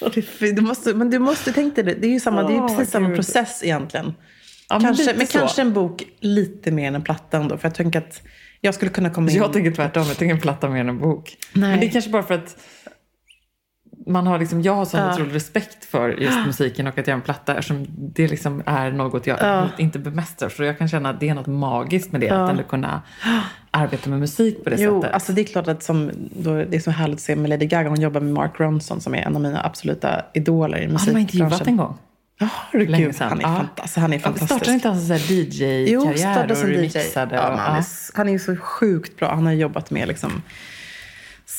Du 0.40 0.62
måste, 0.62 0.94
men 0.94 1.10
du 1.10 1.18
måste 1.18 1.52
tänka 1.52 1.82
dig 1.82 1.94
det. 1.94 2.00
Det 2.00 2.06
är 2.06 2.12
ju 2.12 2.20
samma, 2.20 2.42
det 2.42 2.54
är 2.54 2.68
precis 2.68 2.90
samma 2.90 3.08
Gud. 3.08 3.16
process 3.16 3.60
egentligen. 3.64 4.14
Ja, 4.68 4.78
men 4.78 4.86
kanske, 4.86 5.14
men 5.16 5.26
så. 5.26 5.38
kanske 5.38 5.62
en 5.62 5.72
bok 5.72 6.02
lite 6.20 6.70
mer 6.70 6.88
än 6.88 6.94
en 6.94 7.02
platta 7.02 7.36
ändå. 7.36 7.58
För 7.58 7.68
jag 7.68 7.74
tänker 7.74 7.98
att 7.98 8.22
jag 8.60 8.74
skulle 8.74 8.90
kunna 8.90 9.10
komma 9.10 9.30
in... 9.30 9.36
Jag 9.36 9.52
tänker 9.52 9.70
tvärtom, 9.70 10.04
jag 10.06 10.16
tänker 10.16 10.34
en 10.34 10.40
platta 10.40 10.68
mer 10.68 10.80
än 10.80 10.88
en 10.88 10.98
bok. 10.98 11.36
Nej. 11.52 11.70
Men 11.70 11.80
det 11.80 11.86
är 11.86 11.90
kanske 11.90 12.10
bara 12.10 12.22
för 12.22 12.34
att 12.34 12.56
man 14.08 14.26
har 14.26 14.38
liksom, 14.38 14.62
jag 14.62 14.74
har 14.74 14.84
sån 14.84 15.00
Ja. 15.00 15.12
otrolig 15.14 15.34
respekt 15.34 15.84
för 15.84 16.08
just 16.08 16.46
musiken 16.46 16.86
och 16.86 16.98
att 16.98 17.06
göra 17.06 17.16
en 17.16 17.22
platta 17.22 17.54
eftersom 17.54 17.86
det 17.90 18.28
liksom 18.28 18.62
är 18.66 18.90
något 18.90 19.26
jag 19.26 19.38
Ja. 19.40 19.68
inte 19.78 19.98
bemästrar. 19.98 20.48
Så 20.48 20.64
jag 20.64 20.78
kan 20.78 20.88
känna 20.88 21.10
att 21.10 21.20
det 21.20 21.28
är 21.28 21.34
något 21.34 21.46
magiskt 21.46 22.12
med 22.12 22.20
det, 22.20 22.26
Ja. 22.26 22.44
att 22.44 22.50
ändå 22.50 22.62
kunna 22.62 23.02
arbeta 23.70 24.10
med 24.10 24.20
musik 24.20 24.64
på 24.64 24.70
det 24.70 24.76
Jo, 24.78 25.00
sättet. 25.02 25.14
alltså 25.14 25.32
det 25.32 25.40
är 25.40 25.44
klart 25.44 25.68
att 25.68 25.82
som, 25.82 26.10
då, 26.36 26.54
det 26.64 26.76
är 26.76 26.80
så 26.80 26.90
härligt 26.90 27.14
att 27.16 27.20
se 27.22 27.36
med 27.36 27.50
Lady 27.50 27.66
Gaga. 27.66 27.88
Hon 27.88 28.00
jobbar 28.00 28.20
med 28.20 28.32
Mark 28.34 28.52
Ronson 28.60 29.00
som 29.00 29.14
är 29.14 29.18
en 29.18 29.36
av 29.36 29.42
mina 29.42 29.64
absoluta 29.64 30.22
idoler 30.34 30.78
i 30.78 30.86
Har 30.86 31.06
de 31.06 31.18
intervjuat 31.18 31.22
musikbranschen. 31.50 31.68
en 31.68 31.76
gång? 31.76 31.98
Ja, 32.40 32.48
herregud. 32.72 33.14
Han 33.20 33.38
är, 33.38 33.42
Ja. 33.42 33.64
alltså, 33.76 34.00
han 34.00 34.12
är 34.12 34.18
fantastisk. 34.18 34.52
Startade 34.52 34.72
inte 34.74 34.88
han 34.88 34.98
Jo, 34.98 35.14
DJ-karriär 35.14 36.16
startade 36.16 36.52
och 36.52 36.58
som 36.58 36.70
DJ. 36.70 36.90
Ja, 37.14 37.56
han, 37.58 37.76
är, 37.76 37.84
han 38.16 38.28
är 38.28 38.38
så 38.38 38.56
sjukt 38.56 39.16
bra. 39.18 39.34
Han 39.34 39.46
har 39.46 39.52
jobbat 39.52 39.90
med 39.90 40.08
liksom 40.08 40.42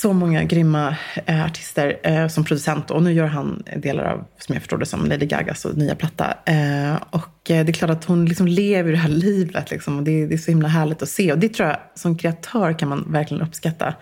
så 0.01 0.13
många 0.13 0.43
grymma 0.43 0.95
eh, 1.25 1.45
artister 1.45 1.99
eh, 2.03 2.27
som 2.27 2.43
producent. 2.43 2.91
Och 2.91 3.03
nu 3.03 3.13
gör 3.13 3.25
han 3.25 3.63
delar 3.77 4.03
av, 4.03 4.25
som 4.38 4.53
jag 4.53 4.62
förstår 4.62 4.77
det, 4.77 4.85
som 4.85 5.05
Lady 5.05 5.25
Gagas 5.25 5.65
och 5.65 5.77
nya 5.77 5.95
platta. 5.95 6.38
Eh, 6.45 6.95
och 7.09 7.51
eh, 7.51 7.65
det 7.65 7.71
är 7.71 7.73
klart 7.73 7.91
att 7.91 8.05
hon 8.05 8.25
liksom 8.25 8.47
lever 8.47 8.91
det 8.91 8.97
här 8.97 9.09
livet. 9.09 9.71
Liksom, 9.71 9.97
och 9.97 10.03
det, 10.03 10.25
det 10.25 10.33
är 10.33 10.38
så 10.38 10.51
himla 10.51 10.67
härligt 10.67 11.01
att 11.01 11.09
se. 11.09 11.31
Och 11.31 11.39
det 11.39 11.49
tror 11.49 11.67
jag, 11.69 11.77
som 11.95 12.17
kreatör 12.17 12.79
kan 12.79 12.89
man 12.89 13.12
verkligen 13.12 13.43
uppskatta. 13.43 13.93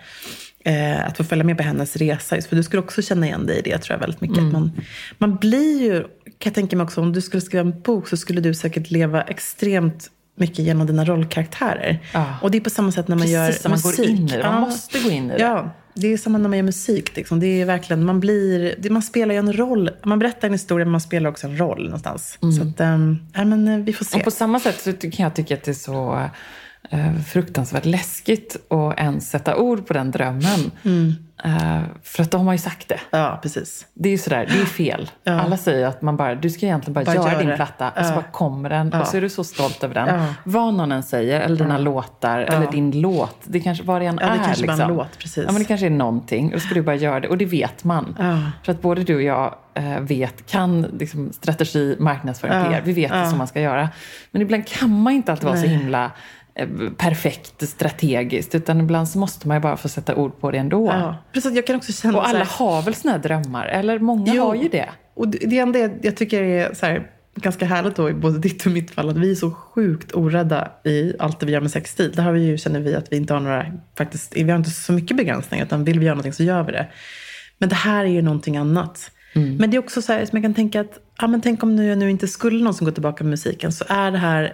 Eh, 0.64 1.06
att 1.06 1.16
få 1.16 1.24
följa 1.24 1.44
med 1.44 1.56
på 1.56 1.62
hennes 1.62 1.96
resa. 1.96 2.40
För 2.40 2.56
du 2.56 2.62
skulle 2.62 2.82
också 2.82 3.02
känna 3.02 3.26
igen 3.26 3.46
dig 3.46 3.58
i 3.58 3.62
det 3.62 3.78
tror 3.78 3.94
jag 3.94 4.00
väldigt 4.00 4.20
mycket. 4.20 4.38
Att 4.38 4.52
man, 4.52 4.72
man 5.18 5.36
blir 5.36 5.82
ju, 5.82 6.02
kan 6.02 6.10
jag 6.50 6.54
tänka 6.54 6.76
mig 6.76 6.84
också, 6.84 7.00
om 7.00 7.12
du 7.12 7.20
skulle 7.20 7.40
skriva 7.40 7.60
en 7.60 7.80
bok 7.80 8.08
så 8.08 8.16
skulle 8.16 8.40
du 8.40 8.54
säkert 8.54 8.90
leva 8.90 9.22
extremt 9.22 10.10
mycket 10.40 10.58
genom 10.58 10.86
dina 10.86 11.04
rollkaraktärer. 11.04 11.98
Ja. 12.14 12.24
Och 12.42 12.50
det 12.50 12.58
är 12.58 12.60
på 12.60 12.70
samma 12.70 12.92
sätt 12.92 13.08
när 13.08 13.16
man 13.16 13.28
gör 13.28 13.46
Precis, 13.46 13.62
som 13.62 13.70
man 13.70 13.80
går 13.80 13.90
musik. 13.90 14.08
in 14.08 14.28
i 14.28 14.36
det. 14.36 14.42
Man 14.42 14.54
Ja. 14.54 14.60
måste 14.60 14.98
gå 14.98 15.10
in 15.10 15.30
i 15.30 15.34
det. 15.34 15.40
Ja, 15.40 15.70
det 15.94 16.12
är 16.12 16.16
samma 16.16 16.38
när 16.38 16.48
man 16.48 16.58
gör 16.58 16.64
musik. 16.64 17.16
Liksom. 17.16 17.40
Det 17.40 17.46
är 17.60 17.64
verkligen, 17.64 18.04
man, 18.04 18.20
blir, 18.20 18.74
det, 18.78 18.90
man 18.90 19.02
spelar 19.02 19.34
ju 19.34 19.38
en 19.38 19.52
roll. 19.52 19.90
Man 20.04 20.18
berättar 20.18 20.48
en 20.48 20.54
historia 20.54 20.84
men 20.84 20.92
man 20.92 21.00
spelar 21.00 21.30
också 21.30 21.46
en 21.46 21.58
roll 21.60 21.84
någonstans. 21.84 22.38
Så 22.40 22.62
att, 22.68 22.80
ähm, 22.80 23.18
men, 23.34 23.68
eh, 23.68 23.78
vi 23.78 23.92
får 23.92 24.04
se. 24.04 24.18
Och 24.18 24.24
på 24.24 24.30
samma 24.30 24.60
sätt 24.60 24.80
så 24.80 24.92
kan 24.92 25.22
jag 25.24 25.34
tycka 25.34 25.54
att 25.54 25.62
det 25.62 25.70
är 25.70 25.74
så 25.74 26.14
eh, 26.14 26.26
fruktansvärt 27.26 27.84
läskigt 27.84 28.56
att 28.72 28.98
ens 28.98 29.30
sätta 29.30 29.56
ord 29.56 29.86
på 29.86 29.92
den 29.92 30.10
drömmen. 30.10 30.70
Mm. 30.84 31.14
Eh, 31.44 31.80
för 32.02 32.22
att 32.22 32.30
de 32.30 32.46
har 32.46 32.52
ju 32.54 32.58
sagt 32.58 32.88
det. 32.88 33.00
Ja, 33.10 33.38
precis. 33.42 33.86
Det 33.94 34.08
är 34.08 34.10
ju 34.10 34.18
sådär, 34.18 34.46
det 34.54 34.60
är 34.60 34.64
fel. 34.64 35.10
Ja. 35.24 35.32
Alla 35.40 35.56
säger 35.56 35.86
att 35.86 36.02
man 36.02 36.16
bara, 36.16 36.34
du 36.34 36.50
ska 36.50 36.66
egentligen 36.66 36.94
bara, 36.94 37.04
Bara 37.04 37.14
göra 37.14 37.32
gör 37.32 37.38
din 37.38 37.48
det. 37.48 37.56
platta 37.56 37.90
och 37.90 38.04
så 38.06 38.10
Ja. 38.12 38.14
bara 38.14 38.24
kommer 38.32 38.70
den 38.70 38.92
och 38.92 39.06
så 39.06 39.16
är 39.16 39.20
du 39.20 39.28
så 39.28 39.44
stolt 39.44 39.84
över 39.84 39.94
den. 39.94 40.08
Ja. 40.20 40.26
Vad 40.44 40.74
någon 40.74 40.92
än 40.92 41.02
säger, 41.02 41.40
eller 41.40 41.56
dina 41.56 41.78
låtar, 41.78 42.38
eller 42.38 42.70
din 42.72 43.00
låt. 43.00 43.36
Det 43.44 43.60
kanske 43.60 43.84
vad 43.84 44.00
det 44.02 44.06
än 44.06 44.18
Ja, 44.20 44.26
det 44.26 44.32
är. 44.32 44.44
kanske 44.44 44.66
bara 44.66 44.72
är 44.72 44.80
en 44.82 44.88
liksom. 44.88 44.96
låt, 44.96 45.18
precis. 45.18 45.44
Ja, 45.46 45.52
men 45.52 45.62
det 45.62 45.64
kanske 45.68 45.86
är 45.86 45.90
någonting. 45.90 46.46
Och 46.46 46.52
då 46.52 46.60
ska 46.60 46.74
du 46.74 46.82
bara 46.82 46.96
göra 46.96 47.20
det. 47.20 47.28
Och 47.28 47.38
det 47.38 47.44
vet 47.44 47.84
man. 47.84 48.16
Ja. 48.18 48.38
För 48.64 48.72
att 48.72 48.82
både 48.82 49.02
du 49.04 49.14
och 49.14 49.22
jag 49.22 49.54
eh, 49.74 50.00
vet, 50.00 50.46
kan 50.50 50.82
liksom, 50.82 51.32
strategi, 51.32 51.96
marknadsföring, 51.98 52.54
Ja. 52.58 52.64
PR. 52.64 52.82
Vi 52.84 52.92
vet 52.92 53.10
Ja. 53.10 53.16
det 53.16 53.28
som 53.28 53.38
man 53.38 53.46
ska 53.48 53.60
göra. 53.60 53.88
Men 54.30 54.42
ibland 54.42 54.66
kan 54.66 55.02
man 55.02 55.12
inte 55.12 55.32
alltid 55.32 55.48
vara 55.48 55.56
så 55.60 55.66
himla 55.66 56.04
eh, 56.04 56.10
perfekt 56.96 57.68
strategiskt. 57.68 58.54
Utan 58.54 58.80
ibland 58.80 59.08
så 59.08 59.18
måste 59.18 59.48
man 59.48 59.56
ju 59.56 59.60
bara 59.60 59.76
få 59.76 59.88
sätta 59.88 60.14
ord 60.14 60.40
på 60.40 60.50
det 60.50 60.58
ändå. 60.58 60.86
Ja. 60.86 61.16
Precis, 61.32 61.52
jag 61.52 61.66
kan 61.66 61.76
också 61.76 61.92
känna 61.92 62.18
Och 62.18 62.28
alla 62.28 62.38
här, 62.38 62.46
har 62.46 62.82
väl 62.82 62.94
såna 62.94 63.12
här 63.12 63.18
drömmar? 63.18 63.66
Eller 63.66 63.98
många 63.98 64.34
Jo. 64.34 64.44
har 64.44 64.54
ju 64.54 64.68
det. 64.68 64.88
Och 65.14 65.28
det 65.28 65.38
det 65.38 65.58
enda 65.58 65.78
jag, 65.78 65.90
jag 66.02 66.16
tycker 66.16 66.42
är 66.42 66.74
så 66.74 66.86
här, 66.86 67.10
ganska 67.34 67.66
härligt 67.66 67.96
då 67.96 68.10
i 68.10 68.14
både 68.14 68.38
ditt 68.38 68.66
och 68.66 68.72
mitt 68.72 68.90
fall 68.90 69.08
att 69.08 69.16
vi 69.16 69.30
är 69.30 69.34
så 69.34 69.50
sjukt 69.50 70.14
orädda 70.14 70.70
i 70.84 71.14
allt 71.18 71.40
det 71.40 71.46
vi 71.46 71.52
gör 71.52 71.60
med 71.60 71.70
sexstil. 71.70 72.12
Där 72.12 72.22
har 72.22 72.32
vi 72.32 72.40
ju, 72.40 72.58
känner 72.58 72.80
vi 72.80 72.94
att 72.94 73.12
vi 73.12 73.16
inte 73.16 73.34
har 73.34 73.40
några, 73.40 73.66
faktiskt, 73.98 74.36
vi 74.36 74.50
har 74.50 74.58
inte 74.58 74.70
så 74.70 74.92
mycket 74.92 75.16
begränsningar 75.16 75.64
utan 75.64 75.84
vill 75.84 75.98
vi 75.98 76.06
göra 76.06 76.14
någonting 76.14 76.32
så 76.32 76.42
gör 76.42 76.62
vi 76.62 76.72
det. 76.72 76.88
Men 77.58 77.68
det 77.68 77.74
här 77.74 78.04
är 78.04 78.08
ju 78.08 78.22
någonting 78.22 78.56
annat. 78.56 79.10
Mm. 79.34 79.56
Men 79.56 79.70
det 79.70 79.76
är 79.76 79.78
också 79.78 80.02
så 80.02 80.12
här 80.12 80.24
som 80.24 80.36
jag 80.36 80.44
kan 80.44 80.54
tänka 80.54 80.80
att, 80.80 80.98
ja 81.18 81.26
men 81.26 81.40
tänk 81.40 81.62
om 81.62 81.76
nu 81.76 81.86
jag 81.86 81.98
nu 81.98 82.10
inte 82.10 82.28
skulle 82.28 82.58
någonsin 82.58 82.84
gå 82.84 82.90
tillbaka 82.90 83.24
med 83.24 83.30
musiken 83.30 83.72
så 83.72 83.84
är 83.88 84.10
det 84.10 84.18
här 84.18 84.52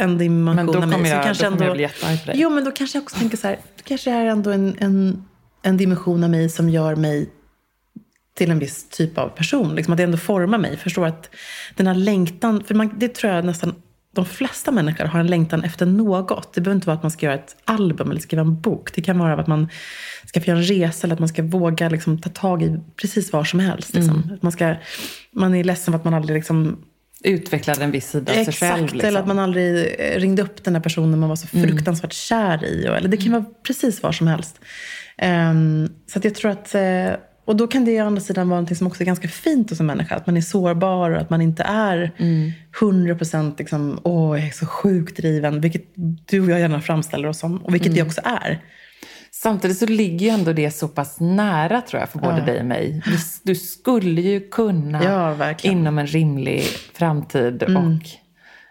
en 0.00 0.18
dimension 0.18 0.76
av 0.82 0.88
mig 0.88 1.10
jag- 1.10 1.22
kanske 1.24 1.44
då 1.44 1.52
ändå, 1.52 1.64
jag 1.64 1.72
bli 1.72 1.82
jättearg 1.82 2.20
på 2.20 2.26
dig. 2.30 2.40
Jo 2.40 2.50
men 2.50 2.64
då 2.64 2.70
kanske 2.70 2.98
jag 2.98 3.02
också 3.02 3.16
tänker 3.18 3.36
så 3.36 3.46
här, 3.46 3.58
det 3.76 3.82
kanske 3.82 4.10
är 4.10 4.24
ändå 4.26 4.50
en, 4.50 4.76
en, 4.78 5.24
en 5.62 5.76
dimension 5.76 6.24
av 6.24 6.30
mig 6.30 6.48
som 6.48 6.68
gör 6.68 6.96
mig 6.96 7.30
till 8.34 8.50
en 8.50 8.58
viss 8.58 8.88
typ 8.88 9.18
av 9.18 9.28
person. 9.28 9.74
Liksom 9.74 9.92
att 9.92 9.96
det 9.98 10.02
ändå 10.04 10.18
formar 10.18 10.58
mig. 10.58 10.76
Förstår 10.76 11.06
att 11.06 11.30
den 11.76 11.86
här 11.86 11.94
längtan, 11.94 12.64
för 12.64 12.74
man, 12.74 12.94
det 12.98 13.08
tror 13.14 13.32
jag 13.32 13.44
nästan 13.44 13.74
de 14.14 14.24
flesta 14.26 14.70
människor 14.72 15.04
har 15.04 15.20
en 15.20 15.26
längtan 15.26 15.64
efter 15.64 15.86
något. 15.86 16.52
Det 16.54 16.60
behöver 16.60 16.74
inte 16.76 16.86
vara 16.86 16.96
att 16.96 17.02
man 17.02 17.10
ska 17.10 17.26
göra 17.26 17.34
ett 17.36 17.56
album 17.64 18.10
eller 18.10 18.20
skriva 18.20 18.40
en 18.42 18.60
bok. 18.60 18.94
Det 18.94 19.02
kan 19.02 19.18
vara 19.18 19.40
att 19.40 19.46
man 19.46 19.68
ska 20.26 20.40
få 20.40 20.46
göra 20.46 20.58
en 20.58 20.64
resa 20.64 21.06
eller 21.06 21.14
att 21.14 21.18
man 21.20 21.28
ska 21.28 21.42
våga 21.42 21.88
liksom, 21.88 22.20
ta 22.20 22.30
tag 22.30 22.62
i 22.62 22.80
precis 22.96 23.32
vad 23.32 23.46
som 23.46 23.60
helst. 23.60 23.94
Liksom. 23.94 24.30
Att 24.34 24.42
man, 24.42 24.52
ska, 24.52 24.74
man 25.32 25.54
är 25.54 25.64
ledsen 25.64 25.92
för 25.92 25.98
att 25.98 26.04
man 26.04 26.14
aldrig 26.14 26.36
liksom, 26.36 26.78
Utvecklade 27.24 27.84
en 27.84 27.90
viss 27.90 28.10
sida 28.10 28.32
av 28.32 28.34
sig 28.34 28.42
Exakt, 28.42 28.58
själv. 28.58 28.82
Liksom. 28.82 29.08
eller 29.08 29.20
att 29.20 29.26
man 29.26 29.38
aldrig 29.38 29.96
ringde 30.16 30.42
upp 30.42 30.64
den 30.64 30.74
här 30.74 30.82
personen 30.82 31.18
man 31.18 31.28
var 31.28 31.36
så 31.36 31.46
fruktansvärt 31.46 32.12
kär 32.12 32.64
i. 32.64 32.88
Och, 32.88 32.96
eller 32.96 33.08
det 33.08 33.16
kan 33.16 33.32
vara 33.32 33.44
precis 33.66 34.02
vad 34.02 34.14
som 34.14 34.26
helst. 34.26 34.60
Ehm, 35.18 35.88
så 36.06 36.18
att 36.18 36.24
jag 36.24 36.34
tror 36.34 36.50
att... 36.50 36.74
eh, 36.74 37.12
och 37.44 37.56
då 37.56 37.66
kan 37.66 37.84
det 37.84 38.02
å 38.02 38.06
andra 38.06 38.20
sidan 38.20 38.48
vara 38.48 38.60
något 38.60 38.76
som 38.76 38.86
också 38.86 39.02
är 39.02 39.04
ganska 39.04 39.28
fint 39.28 39.70
hos 39.70 39.80
en 39.80 39.86
människa. 39.86 40.14
Att 40.14 40.26
man 40.26 40.36
är 40.36 40.40
sårbar 40.40 41.10
och 41.10 41.20
att 41.20 41.30
man 41.30 41.40
inte 41.40 41.62
är 41.62 42.10
100% 42.80 43.54
liksom, 43.58 44.00
åh, 44.02 44.38
jag 44.38 44.46
är 44.48 44.50
så 44.50 44.66
sjukt 44.66 45.16
driven. 45.16 45.60
Vilket 45.60 45.84
du 46.28 46.40
och 46.40 46.50
jag 46.50 46.60
gärna 46.60 46.80
framställer 46.80 47.28
oss 47.28 47.38
som. 47.38 47.56
Och 47.56 47.74
vilket 47.74 47.92
vi 47.92 48.02
också 48.02 48.20
är. 48.24 48.60
Samtidigt 49.42 49.78
så 49.78 49.86
ligger 49.86 50.26
ju 50.26 50.28
ändå 50.32 50.52
det 50.52 50.70
så 50.70 50.88
pass 50.88 51.20
nära 51.20 51.80
tror 51.80 52.00
jag 52.00 52.08
för 52.08 52.18
både 52.18 52.40
dig 52.40 52.60
och 52.60 52.66
mig. 52.66 53.02
Du, 53.04 53.16
du 53.42 53.54
skulle 53.54 54.20
ju 54.20 54.40
kunna 54.40 55.04
Ja, 55.04 55.54
inom 55.62 55.98
en 55.98 56.06
rimlig 56.06 56.62
framtid 56.94 57.62
Mm. 57.62 57.76
och 57.76 58.02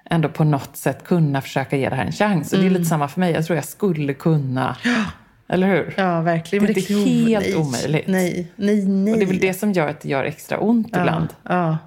ändå 0.09 0.29
på 0.29 0.43
något 0.43 0.77
sätt 0.77 1.03
kunna 1.03 1.41
försöka 1.41 1.77
ge 1.77 1.89
det 1.89 1.95
här 1.95 2.05
en 2.05 2.11
chans. 2.11 2.53
Och 2.53 2.59
det 2.59 2.65
är 2.65 2.69
lite 2.69 2.85
samma 2.85 3.07
för 3.07 3.19
mig. 3.19 3.33
Jag 3.33 3.45
tror 3.45 3.55
jag 3.55 3.65
skulle 3.65 4.13
kunna. 4.13 4.77
Eller 5.47 5.67
hur? 5.67 5.81
Mm. 5.81 5.93
Ja, 5.97 6.21
verkligen. 6.21 6.65
Det 6.65 6.71
är 6.71 6.91
inte 6.91 7.11
helt 7.11 7.45
nej, 7.45 7.55
omöjligt. 7.55 8.07
Nej, 8.07 8.51
nej, 8.55 8.85
nej. 8.85 9.13
Och 9.13 9.19
det 9.19 9.25
är 9.25 9.27
väl 9.27 9.39
det 9.39 9.53
som 9.53 9.71
gör 9.71 9.87
att 9.87 10.01
det 10.01 10.09
gör 10.09 10.23
extra 10.23 10.57
ont 10.57 10.87
ibland. 10.87 11.27
Ja, 11.43 11.77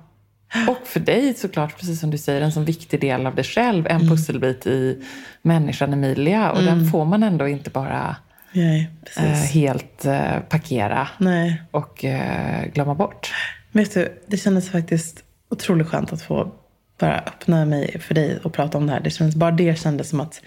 Och 0.69 0.87
för 0.87 1.01
dig 1.01 1.35
såklart, 1.35 1.79
precis 1.79 2.01
som 2.01 2.11
du 2.11 2.19
säger, 2.19 2.41
en 2.41 2.53
sån 2.53 2.65
viktig 2.65 3.01
del 3.01 3.27
av 3.27 3.35
dig 3.35 3.45
själv. 3.45 3.87
Mm. 3.87 4.03
En 4.03 4.09
pusselbit 4.09 4.67
i 4.67 5.03
människan 5.43 5.93
Emilia. 5.93 6.51
Och 6.53 6.63
den 6.63 6.91
får 6.91 7.05
man 7.05 7.23
ändå 7.23 7.49
inte 7.49 7.71
bara 7.71 8.17
nej, 8.55 8.91
eh, 9.17 9.23
helt 9.25 10.05
eh, 10.05 10.41
parkera 10.41 11.09
nej. 11.19 11.63
och 11.71 12.05
eh, 12.05 12.65
glömma 12.67 12.95
bort. 12.95 13.33
Vet 13.73 13.95
du, 13.95 14.23
det 14.27 14.37
kändes 14.37 14.71
faktiskt 14.71 15.25
otroligt 15.51 15.87
skönt 15.89 16.13
att 16.13 16.23
få 16.23 16.53
bara 16.99 17.19
öppna 17.19 17.65
mig 17.65 18.01
för 18.01 18.15
dig 18.15 18.39
och 18.45 18.53
prata 18.53 18.79
om 18.79 18.87
det 18.87 18.93
här. 18.93 19.01
Det 19.01 19.11
kändes, 19.11 19.37
bara 19.37 19.51
det 19.51 19.79
kändes 19.79 20.09
som 20.09 20.21
att 20.21 20.41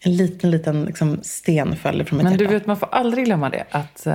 en 0.00 0.16
liten, 0.16 0.50
liten 0.50 0.84
liksom, 0.84 1.18
sten 1.22 1.76
föll 1.76 2.04
från 2.04 2.16
mitt 2.16 2.24
Men 2.24 2.36
du 2.38 2.44
hjärta. 2.44 2.54
vet, 2.54 2.66
man 2.66 2.76
får 2.76 2.88
aldrig 2.92 3.24
glömma 3.24 3.50
det. 3.50 3.64
Att 3.70 4.06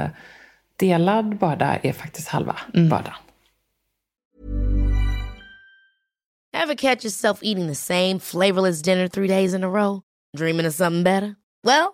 delad 0.75 1.37
börda 1.37 1.77
är 1.83 1.93
faktiskt 1.93 2.27
halva 2.27 2.55
Mm. 2.73 2.89
bördan. 2.89 3.13
Ever 6.53 6.75
catch 6.75 7.03
yourself 7.05 7.39
eating 7.43 7.67
the 7.67 7.75
same 7.75 8.19
flavorless 8.19 8.81
dinner 8.81 9.07
three 9.07 9.27
days 9.27 9.53
in 9.53 9.63
a 9.63 9.67
row? 9.69 10.01
Dreaming 10.37 10.65
of 10.67 10.73
something 10.73 11.03
better? 11.03 11.35
Well, 11.63 11.93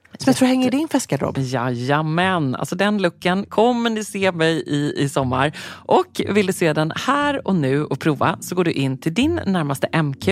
Som 0.17 0.29
jag 0.29 0.35
tror 0.35 0.47
hänger 0.47 0.67
i 0.67 0.69
din 0.69 0.87
festgarderob. 0.87 1.37
Jajamän, 1.37 2.55
alltså 2.55 2.75
den 2.75 2.97
looken 2.97 3.45
kommer 3.45 3.89
ni 3.89 4.03
se 4.03 4.31
mig 4.31 4.63
i 4.67 4.93
i 4.97 5.09
sommar. 5.09 5.57
Och 5.85 6.21
vill 6.29 6.47
du 6.47 6.53
se 6.53 6.73
den 6.73 6.93
här 6.95 7.47
och 7.47 7.55
nu 7.55 7.85
och 7.85 7.99
prova 7.99 8.37
så 8.41 8.55
går 8.55 8.63
du 8.63 8.71
in 8.71 8.97
till 8.97 9.13
din 9.13 9.39
närmaste 9.45 10.01
MQ. 10.01 10.27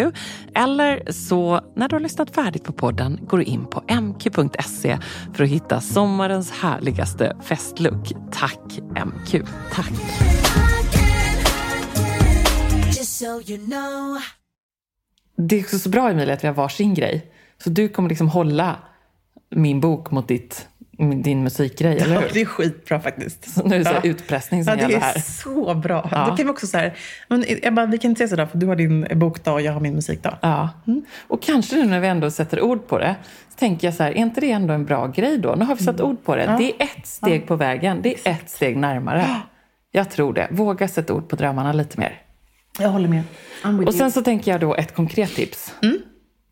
Eller 0.55 1.11
så 1.11 1.61
när 1.75 1.89
du 1.89 1.95
har 1.95 1.99
lyssnat 1.99 2.35
färdigt 2.35 2.63
på 2.63 2.73
podden 2.73 3.19
går 3.27 3.37
du 3.37 3.43
in 3.43 3.65
på 3.65 3.83
mq.se 3.87 4.97
för 5.33 5.43
att 5.43 5.49
hitta 5.49 5.81
sommarens 5.81 6.51
härligaste 6.51 7.37
festlook. 7.43 8.11
Tack 8.31 8.79
MQ. 9.05 9.45
Tack. 9.73 9.91
Det 15.35 15.55
är 15.55 15.63
också 15.63 15.79
så 15.79 15.89
bra 15.89 16.09
Emilia 16.09 16.33
att 16.33 16.43
vi 16.43 16.47
har 16.47 16.55
varsin 16.55 16.93
grej. 16.93 17.31
Så 17.63 17.69
du 17.69 17.89
kommer 17.89 18.09
liksom 18.09 18.29
hålla 18.29 18.75
min 19.49 19.79
bok 19.79 20.11
mot 20.11 20.27
ditt, 20.27 20.67
din 21.23 21.43
musikgrej, 21.43 21.97
eller 21.99 22.21
hur? 22.21 22.29
det 22.33 22.41
är 22.41 22.45
skitbra 22.45 22.99
faktiskt. 22.99 23.53
Så 23.53 23.63
nu 23.67 23.75
är 23.75 23.79
det 23.79 23.85
så 23.85 23.91
här 23.91 24.01
Ja. 24.03 24.09
utpressning 24.09 24.63
som 24.63 24.71
Ja, 24.71 24.75
det 24.75 24.81
gäller 24.81 24.95
är 24.95 25.01
här. 25.01 25.19
så 25.19 25.73
bra. 25.75 26.09
Ja. 26.11 26.27
Då 26.29 26.35
kan 26.35 26.45
vi 26.45 26.51
också 26.51 26.67
så 26.67 26.77
här, 26.77 26.93
men 27.27 27.43
Ebba, 27.47 27.85
vi 27.85 27.97
kan 27.97 28.11
inte 28.11 28.19
säga 28.19 28.27
sådär 28.27 28.45
för 28.45 28.57
du 28.57 28.65
har 28.67 28.75
din 28.75 29.07
bokdag 29.15 29.53
och 29.53 29.61
jag 29.61 29.73
har 29.73 29.79
min 29.79 29.93
musikdag. 29.95 30.37
Ja. 30.41 30.69
Och 31.27 31.41
kanske 31.41 31.75
nu 31.75 31.85
när 31.85 31.99
vi 31.99 32.07
ändå 32.07 32.31
sätter 32.31 32.61
ord 32.61 32.87
på 32.87 32.97
det, 32.97 33.15
så 33.49 33.55
tänker 33.59 33.87
jag 33.87 33.93
så 33.93 34.03
här, 34.03 34.11
är 34.11 34.15
inte 34.15 34.41
det 34.41 34.51
ändå 34.51 34.73
en 34.73 34.85
bra 34.85 35.07
grej 35.07 35.37
då? 35.37 35.55
Nu 35.55 35.65
har 35.65 35.75
vi 35.75 35.83
satt 35.83 36.01
ord 36.01 36.23
på 36.23 36.35
det. 36.35 36.55
Det 36.59 36.71
är 36.71 36.83
ett 36.83 37.07
steg 37.07 37.47
på 37.47 37.55
vägen. 37.55 37.99
Det 38.01 38.27
är 38.27 38.31
ett 38.31 38.49
steg 38.49 38.77
närmare. 38.77 39.25
Jag 39.91 40.09
tror 40.11 40.33
det. 40.33 40.47
Våga 40.51 40.87
sätta 40.87 41.13
ord 41.13 41.29
på 41.29 41.35
drömmarna 41.35 41.73
lite 41.73 41.99
mer. 41.99 42.21
Jag 42.79 42.89
håller 42.89 43.07
med. 43.09 43.23
Och 43.87 43.93
sen 43.93 44.11
så 44.11 44.21
tänker 44.21 44.51
jag 44.51 44.61
då 44.61 44.75
ett 44.75 44.95
konkret 44.95 45.35
tips. 45.35 45.73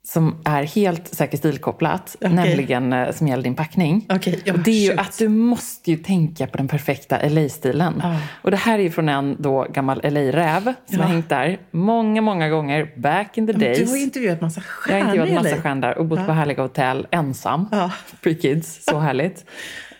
Som 0.10 0.36
är 0.46 0.64
helt 0.64 1.16
säkert 1.16 1.40
stilkopplat, 1.40 2.16
Okej. 2.22 2.34
nämligen 2.36 2.94
eh, 2.94 3.12
som 3.12 3.28
gäller 3.28 3.44
din 3.44 3.56
packning. 3.56 4.06
Okej, 4.10 4.42
ja, 4.46 4.54
och 4.54 4.60
det 4.60 4.72
är 4.72 4.82
ju 4.84 4.90
shoot. 4.90 5.00
att 5.00 5.18
du 5.18 5.28
måste 5.30 5.92
ju 5.92 5.98
tänka 5.98 6.48
på 6.48 6.58
den 6.58 6.68
perfekta 6.68 7.30
LA-stilen. 7.30 8.02
Ah. 8.04 8.16
Och 8.42 8.52
det 8.52 8.58
här 8.58 8.80
är 8.80 8.90
från 8.90 9.10
en 9.10 9.36
då 9.40 9.68
gammal 9.74 10.02
LA-räv 10.04 10.64
som 10.64 10.74
Ja. 10.88 11.02
har 11.04 11.10
hängt 11.10 11.30
där 11.30 11.58
många, 11.72 12.22
många 12.22 12.50
gånger 12.50 12.94
back 12.98 13.38
in 13.38 13.48
the 13.48 13.54
Men 13.54 13.62
days. 13.62 13.80
Du 13.80 13.86
har 13.88 13.96
ju 13.98 14.04
intervjuat 14.04 14.42
massa 14.42 14.62
Jag 14.62 14.96
har 14.96 15.02
stjärnor. 15.02 15.14
intervjuat 15.16 15.44
massa 15.44 15.62
stjärnor 15.62 15.92
och 15.92 16.06
bott 16.06 16.26
på 16.26 16.32
härliga 16.32 16.62
hotell 16.62 17.08
ensam. 17.12 17.66
Ja. 17.72 17.92
Pre-kids, 18.24 18.84
så 18.90 19.00
härligt. 19.00 19.46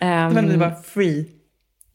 Um, 0.00 0.08
Men 0.34 0.48
det 0.48 0.56
var 0.56 0.70
free. 0.84 1.26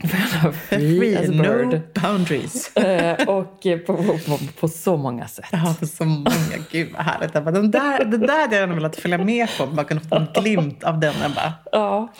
Free, 0.07 0.99
Free, 0.99 1.15
as 1.17 1.29
a 1.29 1.31
no 1.31 1.43
bird. 1.43 1.81
boundaries. 2.01 2.71
Eh, 2.77 3.27
och 3.27 3.65
eh, 3.65 3.77
på, 3.79 3.97
på, 3.97 4.17
på, 4.17 4.39
på 4.59 4.67
så 4.67 4.97
många 4.97 5.27
sätt. 5.27 5.45
Ja, 5.51 5.75
för 5.79 5.85
så 5.85 6.05
många. 6.05 6.29
Gud 6.71 6.91
vad 6.93 7.01
härligt. 7.05 7.35
Ebba. 7.35 7.51
Den 7.51 7.71
där, 7.71 8.05
det 8.05 8.17
där 8.17 8.41
hade 8.41 8.55
jag 8.55 8.61
gärna 8.61 8.75
velat 8.75 8.95
följa 8.95 9.17
med 9.17 9.47
på. 9.57 9.65
Bara 9.67 9.83
kunna 9.83 10.01
få 10.01 10.15
en 10.15 10.27
glimt 10.43 10.83
av 10.83 10.99
den 10.99 11.13
Ebba. 11.25 11.53
Ja, 11.71 12.13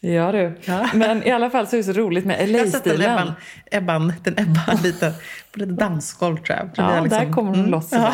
ja 0.00 0.32
du. 0.32 0.58
Ja. 0.64 0.88
Men 0.94 1.22
i 1.26 1.30
alla 1.30 1.50
fall 1.50 1.66
så 1.66 1.76
är 1.76 1.78
det 1.78 1.84
så 1.84 1.92
roligt 1.92 2.24
med 2.24 2.40
Jag 2.40 2.48
LA-stilen. 2.48 3.10
Ebban, 3.12 3.32
Ebban, 3.70 4.12
den 4.24 4.34
Ebban 4.38 4.82
lite, 4.82 5.12
på 5.52 5.58
lite 5.58 5.72
dansgolv 5.72 6.36
tror 6.36 6.58
jag. 6.58 6.70
Ja, 6.76 7.00
liksom- 7.00 7.18
där 7.26 7.32
kommer 7.32 7.48
hon 7.50 7.58
Mm. 7.58 7.70
loss 7.70 7.88
Ja. 7.92 8.12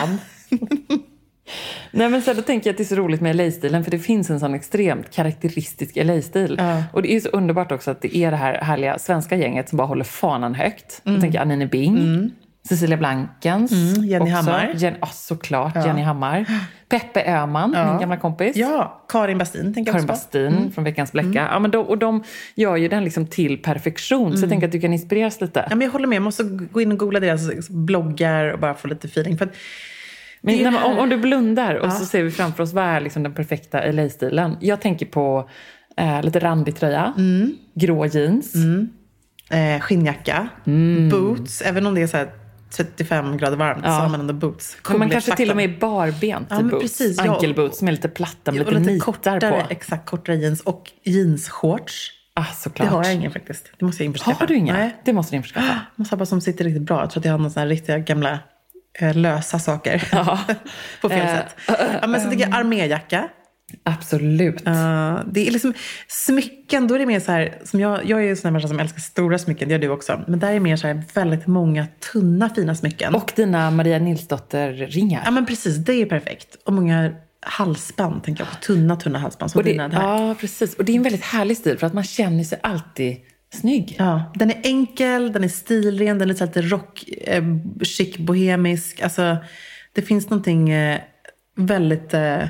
Nej 1.90 2.08
men 2.08 2.22
så 2.22 2.32
då 2.32 2.42
tänker 2.42 2.70
jag 2.70 2.72
att 2.72 2.78
det 2.78 2.82
är 2.82 2.94
så 2.94 2.94
roligt 2.94 3.20
med 3.20 3.36
LA-stilen 3.36 3.84
för 3.84 3.90
det 3.90 3.98
finns 3.98 4.30
en 4.30 4.40
sån 4.40 4.54
extremt 4.54 5.10
karaktäristisk 5.10 5.96
LA-stil. 5.96 6.56
Ja. 6.58 6.82
Och 6.92 7.02
det 7.02 7.16
är 7.16 7.20
så 7.20 7.28
underbart 7.28 7.72
också 7.72 7.90
att 7.90 8.00
det 8.00 8.16
är 8.16 8.30
det 8.30 8.36
här 8.36 8.54
härliga 8.54 8.98
svenska 8.98 9.36
gänget 9.36 9.68
som 9.68 9.76
bara 9.76 9.86
håller 9.86 10.04
fanan 10.04 10.54
högt. 10.54 11.02
Mm. 11.04 11.14
Jag 11.14 11.22
tänker 11.22 11.40
Anine 11.40 11.66
Bing, 11.66 12.30
Cecilia 12.68 12.96
Blankens. 12.96 13.72
Mm, 13.72 14.04
Jenny 14.08 14.30
Hammar. 14.30 14.72
Jen, 14.76 14.94
ja, 15.00 15.06
såklart, 15.06 15.76
Jenny 15.86 16.02
Hammar. 16.02 16.46
Peppe 16.88 17.24
Öhman, 17.32 17.70
min 17.70 18.00
gamla 18.00 18.16
kompis. 18.16 18.56
Ja, 18.56 19.04
Karin 19.08 19.38
Bastin 19.38 19.74
tänker 19.74 19.92
jag 19.92 20.00
Karin 20.00 20.10
också 20.10 20.28
på. 20.32 20.38
Mm. 20.38 20.52
Bastin 20.52 20.72
från 20.72 20.84
Veckans 20.84 21.12
Bläcka. 21.12 21.48
Ja, 21.52 21.58
men 21.58 21.70
de, 21.70 21.86
och 21.86 21.98
de 21.98 22.24
gör 22.54 22.76
ju 22.76 22.88
den 22.88 23.04
liksom 23.04 23.26
till 23.26 23.62
perfektion. 23.62 24.26
Mm. 24.26 24.36
Så 24.36 24.42
jag 24.42 24.50
tänker 24.50 24.66
att 24.66 24.72
du 24.72 24.80
kan 24.80 24.92
inspireras 24.92 25.40
lite. 25.40 25.66
Ja, 25.70 25.76
men 25.76 25.84
jag 25.84 25.92
håller 25.92 26.06
med. 26.06 26.16
Jag 26.16 26.22
måste 26.22 26.42
gå 26.44 26.80
in 26.80 26.92
och 26.92 26.98
googla 26.98 27.20
deras 27.20 27.68
bloggar 27.68 28.52
och 28.52 28.58
bara 28.58 28.74
få 28.74 28.88
lite 28.88 29.06
feeling. 29.06 29.38
För 29.38 29.44
att, 29.44 29.54
Men 30.44 30.58
Det 30.58 30.64
det 30.64 30.70
man, 30.70 30.82
om, 30.84 30.98
om 30.98 31.08
du 31.08 31.16
blundar 31.16 31.74
och 31.74 31.92
så 31.92 32.04
ser 32.04 32.22
vi 32.22 32.30
framför 32.30 32.62
oss 32.62 32.72
vad 32.72 32.84
är 32.84 33.00
liksom 33.00 33.22
den 33.22 33.34
perfekta 33.34 33.92
LA-stilen. 33.92 34.56
Jag 34.60 34.80
tänker 34.80 35.06
på 35.06 35.48
eh, 35.96 36.22
lite 36.22 36.38
randig 36.40 36.76
tröja, 36.76 37.12
Mm. 37.16 37.54
grå 37.74 38.06
jeans. 38.06 38.54
eh, 39.50 39.80
skinnjacka, 39.80 40.48
Mm. 40.66 41.08
boots. 41.08 41.62
Även 41.62 41.86
om 41.86 41.94
det 41.94 42.02
är 42.02 42.06
så 42.06 42.16
här 42.16 42.28
35 42.76 43.36
grader 43.36 43.56
varmt 43.56 43.84
så 43.84 43.90
har 43.90 44.08
man 44.08 44.20
ändå 44.20 44.34
boots. 44.34 44.76
Men 44.88 44.98
man 44.98 45.08
Cool 45.08 45.12
kanske 45.12 45.36
till 45.36 45.50
och 45.50 45.56
med 45.56 45.70
är 45.74 45.78
barbent 45.78 46.46
Ja, 46.50 46.56
i 46.60 46.62
men 46.62 46.68
boots. 46.70 46.82
precis, 46.82 47.16
ja. 47.24 47.32
Ankelboots 47.34 47.78
som 47.78 47.88
är 47.88 47.92
lite 47.92 48.08
platta 48.08 48.52
med 48.52 48.58
lite, 48.58 48.70
lite 48.70 48.92
nitar 48.92 49.04
kortare, 49.04 49.50
på. 49.50 49.62
exakt, 49.70 50.08
kortare 50.10 50.36
jeans 50.36 50.60
och 50.60 50.90
jeansshorts. 51.04 52.10
Ah, 52.36 52.40
Det 52.40 52.46
såklart. 52.56 52.88
har 52.88 53.04
jag 53.04 53.14
ingen 53.14 53.30
faktiskt. 53.30 53.70
Det 53.78 53.84
måste 53.84 54.02
jag 54.02 54.06
införskaffa. 54.06 54.38
Har 54.40 54.46
du 54.46 54.54
inga? 54.54 54.72
Nej. 54.72 54.96
Det 55.04 55.12
måste 55.12 55.32
du 55.32 55.36
införskaffa. 55.36 55.80
måste 55.96 56.12
ha 56.14 56.18
bara 56.18 56.26
som 56.26 56.40
sitter 56.40 56.64
riktigt 56.64 56.82
bra. 56.82 57.00
Jag 57.00 57.10
tror 57.10 57.20
att 57.20 57.24
jag 57.24 57.32
har 57.32 57.38
några 57.38 57.50
sådana 57.50 57.64
här 57.64 57.70
riktiga 57.70 57.98
gamla 57.98 58.38
lösa 59.14 59.58
saker. 59.58 59.98
på 61.00 61.08
fel 61.08 61.18
Eh, 61.20 61.34
sätt. 61.36 61.56
Ja, 62.02 62.06
men 62.06 62.20
så 62.20 62.30
tycker 62.30 62.44
jag 62.46 62.54
arméjacka. 62.54 63.28
Absolut. 63.82 64.66
Uh, 64.66 65.20
det 65.32 65.46
är 65.48 65.50
liksom 65.50 65.74
smycken, 66.08 66.86
då 66.86 66.94
är 66.94 66.98
det 66.98 67.06
mer 67.06 67.20
så 67.20 67.32
här, 67.32 67.58
som 67.64 67.80
jag, 67.80 68.04
jag 68.04 68.18
är 68.18 68.22
ju 68.22 68.30
en 68.30 68.36
sån 68.36 68.48
här 68.48 68.52
människa 68.52 68.68
som 68.68 68.80
älskar 68.80 69.00
stora 69.00 69.38
smycken, 69.38 69.68
det 69.68 69.72
gör 69.72 69.78
du 69.78 69.88
också. 69.88 70.20
Men 70.28 70.38
där 70.38 70.52
är 70.52 70.60
mer 70.60 70.76
så 70.76 70.86
här 70.86 71.02
väldigt 71.14 71.46
många 71.46 71.86
tunna 72.12 72.50
fina 72.50 72.74
smycken. 72.74 73.14
Och 73.14 73.32
dina 73.36 73.70
Maria 73.70 73.98
Nilsdotter-ringar. 73.98 75.22
Ja 75.24 75.30
men 75.30 75.46
precis, 75.46 75.76
det 75.76 75.92
är 75.92 76.06
perfekt. 76.06 76.56
Och 76.64 76.72
många 76.72 77.12
halsband, 77.46 78.24
tänker 78.24 78.44
jag 78.44 78.50
på. 78.50 78.56
Tunna, 78.66 78.96
tunna 78.96 79.18
halsband. 79.18 79.50
Som 79.50 79.58
Och 79.58 79.64
det, 79.64 79.70
dina 79.72 79.88
här. 79.88 80.02
ja, 80.28 80.34
precis. 80.40 80.74
Och 80.74 80.84
det 80.84 80.92
är 80.92 80.96
en 80.96 81.02
väldigt 81.02 81.24
härlig 81.24 81.56
stil 81.56 81.78
för 81.78 81.86
att 81.86 81.94
man 81.94 82.04
känner 82.04 82.44
sig 82.44 82.58
alltid 82.62 83.16
snygg. 83.54 83.96
Ja, 83.98 84.32
den 84.34 84.50
är 84.50 84.60
enkel, 84.62 85.32
den 85.32 85.44
är 85.44 85.48
stilren, 85.48 86.18
den 86.18 86.30
är 86.30 86.46
lite 86.46 86.62
rock, 86.62 87.04
eh, 87.26 87.44
chic, 87.82 88.16
bohemisk. 88.16 89.00
Alltså, 89.00 89.36
det 89.92 90.02
finns 90.02 90.30
någonting 90.30 90.70
eh, 90.70 91.00
väldigt 91.56 92.14
eh, 92.14 92.48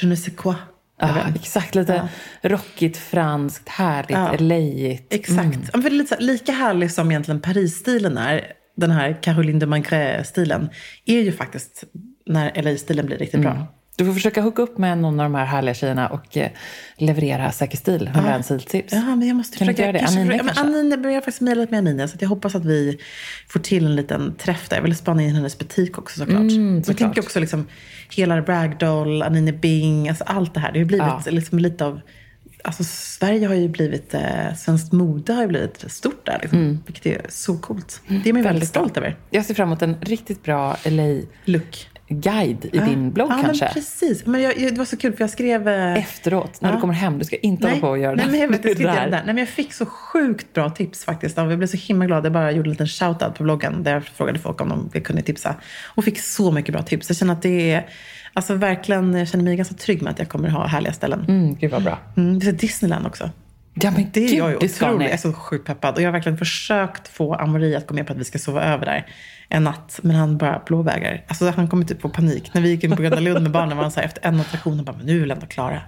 je 0.00 0.06
ne 0.06 0.16
sais 0.16 0.36
quoi 0.36 0.54
Ja, 1.00 1.24
exakt, 1.34 1.74
lite 1.74 2.08
rockigt, 2.42 2.96
franskt, 2.96 3.68
härligt, 3.68 4.10
Ja. 4.10 4.36
LA-igt. 4.38 5.14
Exakt. 5.14 5.54
Mm. 5.54 5.66
Ja, 5.72 5.82
för 5.82 5.90
lite 5.90 6.16
lika 6.20 6.52
härlig 6.52 6.92
som 6.92 7.10
egentligen 7.10 7.40
Paris-stilen 7.40 8.18
är, 8.18 8.52
den 8.76 8.90
här 8.90 9.22
Caroline 9.22 9.58
de 9.58 9.66
Maigret-stilen, 9.66 10.70
är 11.06 11.20
ju 11.20 11.32
faktiskt 11.32 11.84
när 12.26 12.62
LA-stilen 12.62 13.06
blir 13.06 13.18
riktigt 13.18 13.40
bra. 13.40 13.66
Du 14.00 14.06
får 14.06 14.12
försöka 14.14 14.42
hooka 14.42 14.62
upp 14.62 14.78
med 14.78 14.98
någon 14.98 15.20
av 15.20 15.24
de 15.24 15.34
här 15.34 15.44
härliga 15.44 15.74
tjejerna 15.74 16.08
och 16.08 16.36
eh, 16.36 16.48
leverera 16.96 17.52
Säker 17.52 17.76
stil, 17.76 18.10
101 18.14 18.44
stiltips. 18.44 18.92
Ja, 18.92 19.00
men 19.16 19.28
jag 19.28 19.36
måste 19.36 19.58
Kan 19.58 19.66
du 19.66 19.72
försöka. 19.74 19.82
inte 19.82 19.82
göra 19.82 19.92
det? 19.92 19.98
kanske 19.98 20.20
Anine 20.20 20.32
försöka- 20.38 20.54
kanske? 20.54 20.78
Anine, 20.78 21.08
jag 21.08 21.14
har 21.14 21.20
faktiskt 21.20 21.40
mejlat 21.40 21.70
med 21.70 21.78
Anine 21.78 22.08
så 22.08 22.16
jag 22.20 22.28
hoppas 22.28 22.54
att 22.54 22.64
vi 22.64 22.98
får 23.48 23.60
till 23.60 23.86
en 23.86 23.96
liten 23.96 24.34
träff 24.34 24.68
där. 24.68 24.76
Jag 24.76 24.82
vill 24.82 24.96
spana 24.96 25.22
in 25.22 25.34
hennes 25.34 25.58
butik 25.58 25.98
också 25.98 26.18
såklart. 26.18 26.38
Mm, 26.40 26.66
Men 26.66 26.74
jag 26.76 26.86
såklart. 26.86 26.98
tänker 26.98 27.22
också 27.22 27.40
liksom 27.40 27.66
hela 28.16 28.40
Ragdoll, 28.40 29.22
Anine 29.22 29.52
Bing, 29.52 30.08
alltså 30.08 30.24
allt 30.24 30.54
det 30.54 30.60
här. 30.60 30.72
Det 30.72 30.78
har 30.78 30.86
blivit 30.86 31.06
Ja. 31.06 31.22
liksom 31.30 31.58
lite 31.58 31.84
av 31.84 32.00
Alltså 32.64 32.84
Sverige 32.84 33.46
har 33.46 33.54
ju 33.54 33.68
blivit, 33.68 34.14
eh, 34.14 34.54
svenskt 34.58 34.92
mode 34.92 35.32
har 35.32 35.42
ju 35.42 35.48
blivit 35.48 35.84
stort 35.92 36.26
där. 36.26 36.38
Liksom, 36.42 36.82
Vilket 36.86 37.06
är 37.06 37.20
så 37.28 37.58
coolt. 37.58 38.00
Det 38.08 38.14
är 38.14 38.16
man 38.16 38.24
ju 38.24 38.32
väldigt 38.32 38.46
Mm. 38.48 38.66
Stolt 38.66 38.96
över. 38.96 39.16
Jag 39.30 39.44
ser 39.44 39.54
fram 39.54 39.68
emot 39.68 39.82
en 39.82 39.96
riktigt 40.00 40.42
bra 40.42 40.76
LA-guide 40.84 41.68
Look. 42.10 42.74
i 42.74 42.78
din 42.78 43.10
blogg 43.12 43.30
ja, 43.30 43.38
kanske. 43.42 43.64
Men 43.64 43.74
precis. 43.74 44.26
Men 44.26 44.42
jag, 44.42 44.54
det 44.56 44.78
var 44.78 44.84
så 44.84 44.96
kul 44.96 45.12
för 45.12 45.22
jag 45.22 45.30
skrev... 45.30 45.68
eh, 45.68 45.98
Efteråt, 45.98 46.60
när 46.60 46.68
Ja. 46.68 46.74
du 46.74 46.80
kommer 46.80 46.94
hem. 46.94 47.18
Du 47.18 47.24
ska 47.24 47.36
inte 47.36 47.68
hålla 47.68 47.80
på 47.80 47.88
och 47.88 47.98
göra 47.98 48.14
nej, 48.14 48.24
det. 48.26 48.30
men 48.30 48.40
jag, 48.40 48.48
vet, 48.48 48.64
jag, 48.64 48.76
där. 48.78 48.84
det 49.04 49.10
där. 49.10 49.10
Nej, 49.10 49.22
men 49.26 49.38
jag 49.38 49.48
fick 49.48 49.72
så 49.72 49.86
sjukt 49.86 50.52
bra 50.52 50.70
tips 50.70 51.04
faktiskt. 51.04 51.36
Jag 51.36 51.58
blev 51.58 51.66
så 51.66 51.76
himla 51.76 52.06
glad. 52.06 52.24
Jag 52.24 52.32
bara 52.32 52.52
gjorde 52.52 52.66
en 52.68 52.70
liten 52.72 52.86
shoutout 52.88 53.34
på 53.34 53.42
bloggen 53.42 53.82
där 53.82 53.92
jag 53.92 54.04
frågade 54.04 54.38
folk 54.38 54.60
om 54.60 54.88
de 54.92 55.00
kunde 55.00 55.22
tipsa. 55.22 55.54
Och 55.94 56.04
fick 56.04 56.18
så 56.20 56.50
mycket 56.52 56.72
bra 56.72 56.82
tips. 56.82 57.08
Jag 57.10 57.16
känner 57.16 57.32
att 57.32 57.42
det 57.42 57.70
är, 57.72 57.86
alltså 58.32 58.54
verkligen, 58.54 59.14
jag 59.14 59.28
känner 59.28 59.44
mig 59.44 59.56
ganska 59.56 59.74
trygg 59.74 60.02
med 60.02 60.10
att 60.10 60.18
jag 60.18 60.28
kommer 60.28 60.48
ha 60.48 60.66
härliga 60.66 60.92
ställen. 60.92 61.24
Mm, 61.28 61.54
gud 61.54 61.70
vad 61.70 61.82
bra. 61.82 61.98
Mm, 62.16 62.34
vi 62.38 62.40
ska 62.40 62.52
Disneyland 62.52 63.06
också. 63.06 63.30
Ja, 63.74 63.90
men 63.90 64.06
Det 64.12 64.24
är 64.24 64.28
gud, 64.28 64.38
jag 64.38 64.50
ju 64.50 64.58
det 64.58 64.66
otroligt, 64.66 65.02
jag 65.02 65.12
är 65.12 65.16
så 65.16 65.32
sjukt 65.32 65.66
peppad. 65.66 65.94
Och 65.94 66.00
jag 66.02 66.06
har 66.06 66.12
verkligen 66.12 66.38
försökt 66.38 67.08
få 67.08 67.34
Amori 67.34 67.76
att 67.76 67.86
gå 67.86 67.94
med 67.94 68.06
på 68.06 68.12
att 68.12 68.18
vi 68.18 68.24
ska 68.24 68.38
sova 68.38 68.62
över 68.64 68.86
där 68.86 69.06
en 69.50 69.64
natt. 69.64 70.00
Men 70.02 70.16
han 70.16 70.38
bara 70.38 70.62
blåvägar. 70.66 71.24
Alltså 71.26 71.50
han 71.50 71.68
kommer 71.68 71.84
typ 71.84 72.02
få 72.02 72.08
panik. 72.08 72.54
När 72.54 72.62
vi 72.62 72.68
gick 72.68 72.84
in 72.84 72.96
på 72.96 73.02
Gröna 73.02 73.20
Lund 73.20 73.42
med 73.42 73.52
barnen 73.52 73.76
var 73.76 73.84
han 73.84 73.92
så 73.92 74.00
här, 74.00 74.06
efter 74.06 74.26
en 74.26 74.40
attraktion, 74.40 74.84
bara, 74.84 74.96
men 74.96 75.06
nu 75.06 75.16
är 75.16 75.20
väl 75.20 75.30
ändå 75.30 75.46
klara. 75.46 75.80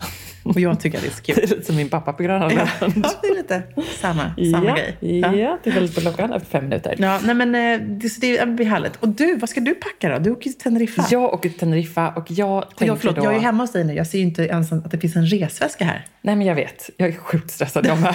Och 0.43 0.61
jag 0.61 0.81
tycker 0.81 0.99
att 0.99 1.05
det 1.05 1.11
är 1.11 1.13
så 1.13 1.23
kul. 1.23 1.35
Det 1.37 1.43
är 1.43 1.49
lite 1.49 1.67
som 1.67 1.77
min 1.77 1.89
pappa 1.89 2.13
på 2.13 2.23
Gröna 2.23 2.53
Ja, 2.53 2.69
Lund. 2.81 2.95
det 3.23 3.29
är 3.29 3.35
lite 3.35 3.63
samma, 4.01 4.35
samma 4.53 4.67
ja, 4.67 4.75
grej. 4.75 5.21
Ja. 5.21 5.59
det 5.63 5.71
är 5.71 5.75
väldigt 5.75 5.95
på 5.95 6.01
klockan 6.01 6.33
efter 6.33 6.49
fem 6.51 6.65
minuter. 6.65 6.95
Ja, 6.99 7.21
nej 7.25 7.35
men 7.35 7.55
eh, 7.55 7.89
det, 7.89 8.09
så 8.09 8.21
det 8.21 8.47
blir 8.49 8.67
härligt. 8.67 8.97
Och 8.97 9.09
du, 9.09 9.37
vad 9.37 9.51
ska 9.51 9.61
du 9.61 9.75
packa 9.75 10.09
då? 10.09 10.19
Du 10.19 10.31
åker 10.31 10.43
till 10.43 10.59
Teneriffa. 10.59 11.07
Jag 11.11 11.35
åker 11.35 11.49
till 11.49 11.59
Teneriffa 11.59 12.09
och 12.11 12.31
jag 12.31 12.59
och 12.59 12.69
tänker 12.69 12.87
jag, 12.87 13.01
förlåt, 13.01 13.17
då... 13.17 13.25
jag 13.25 13.35
är 13.35 13.41
hemma 13.41 13.63
hos 13.63 13.73
dig 13.73 13.85
nu. 13.85 13.95
Jag 13.95 14.07
ser 14.07 14.19
ju 14.19 14.25
inte 14.25 14.43
ens 14.43 14.73
att 14.73 14.91
det 14.91 14.99
finns 14.99 15.17
en 15.17 15.27
resväska 15.27 15.85
här. 15.85 16.07
Nej, 16.21 16.37
men 16.37 16.47
jag 16.47 16.55
vet. 16.55 16.91
Jag 16.97 17.09
är 17.09 17.13
sjukt 17.13 17.51
stressad 17.51 17.87
jag 17.87 18.01
med. 18.01 18.15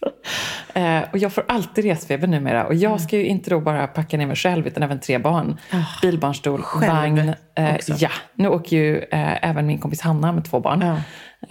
Eh, 0.74 1.02
och 1.12 1.18
jag 1.18 1.32
får 1.32 1.44
alltid 1.48 1.84
resfeber 1.84 2.26
numera. 2.26 2.66
Och 2.66 2.74
jag 2.74 3.00
ska 3.00 3.16
ju 3.16 3.26
inte 3.26 3.50
då 3.50 3.60
bara 3.60 3.86
packa 3.86 4.16
ner 4.16 4.26
mig 4.26 4.36
själv 4.36 4.66
utan 4.66 4.82
även 4.82 5.00
tre 5.00 5.18
barn. 5.18 5.60
Bilbarnstol, 6.02 6.62
Själv 6.62 6.92
vagn. 6.92 7.34
Eh, 7.54 7.76
ja, 7.86 8.10
nu 8.34 8.48
åker 8.48 8.76
ju 8.76 8.98
eh, 8.98 9.48
även 9.48 9.66
min 9.66 9.78
kompis 9.78 10.00
Hanna 10.00 10.32
med 10.32 10.44
två 10.44 10.60
barn. 10.60 10.80
Ja. 10.80 10.96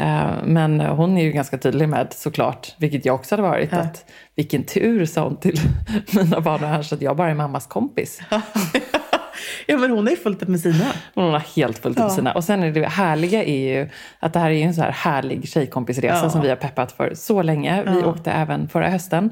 Eh, 0.05 0.43
men 0.43 0.79
hon 0.79 1.17
är 1.17 1.23
ju 1.23 1.31
ganska 1.31 1.57
tydlig 1.57 1.89
med 1.89 2.07
såklart, 2.13 2.75
vilket 2.77 3.05
jag 3.05 3.15
också 3.15 3.35
hade 3.35 3.47
varit, 3.47 3.73
att 3.73 4.05
vilken 4.35 4.63
tur 4.63 5.05
sa 5.05 5.23
hon 5.23 5.37
till 5.37 5.59
mina 6.11 6.41
barn 6.41 6.63
och 6.63 6.69
Ernst 6.69 6.93
att 6.93 7.01
jag 7.01 7.17
bara 7.17 7.29
är 7.29 7.35
mammas 7.35 7.67
kompis. 7.67 8.21
ja, 9.67 9.77
men 9.77 9.91
hon 9.91 10.07
är 10.07 10.15
fullt 10.15 10.41
upp 10.41 10.47
med 10.47 10.59
sina. 10.59 10.85
Hon 11.13 11.31
har 11.31 11.39
helt 11.55 11.77
fullt 11.77 11.97
upp 11.97 12.03
med 12.03 12.11
sina. 12.11 12.31
Och 12.33 12.43
sen 12.43 12.63
är 12.63 12.71
det 12.71 12.85
härliga 12.85 13.43
är 13.43 13.79
ju 13.79 13.89
att 14.19 14.33
det 14.33 14.39
här 14.39 14.49
är 14.49 14.53
ju 14.53 14.61
en 14.61 14.73
så 14.73 14.81
här 14.81 14.91
härlig 14.91 15.49
tjejkompisresa 15.49 16.19
Ja. 16.23 16.29
som 16.29 16.41
vi 16.41 16.49
har 16.49 16.55
peppat 16.55 16.91
för 16.91 17.13
så 17.15 17.41
länge. 17.41 17.83
Vi 17.83 18.03
åkte 18.03 18.31
även 18.31 18.67
förra 18.67 18.89
hösten. 18.89 19.29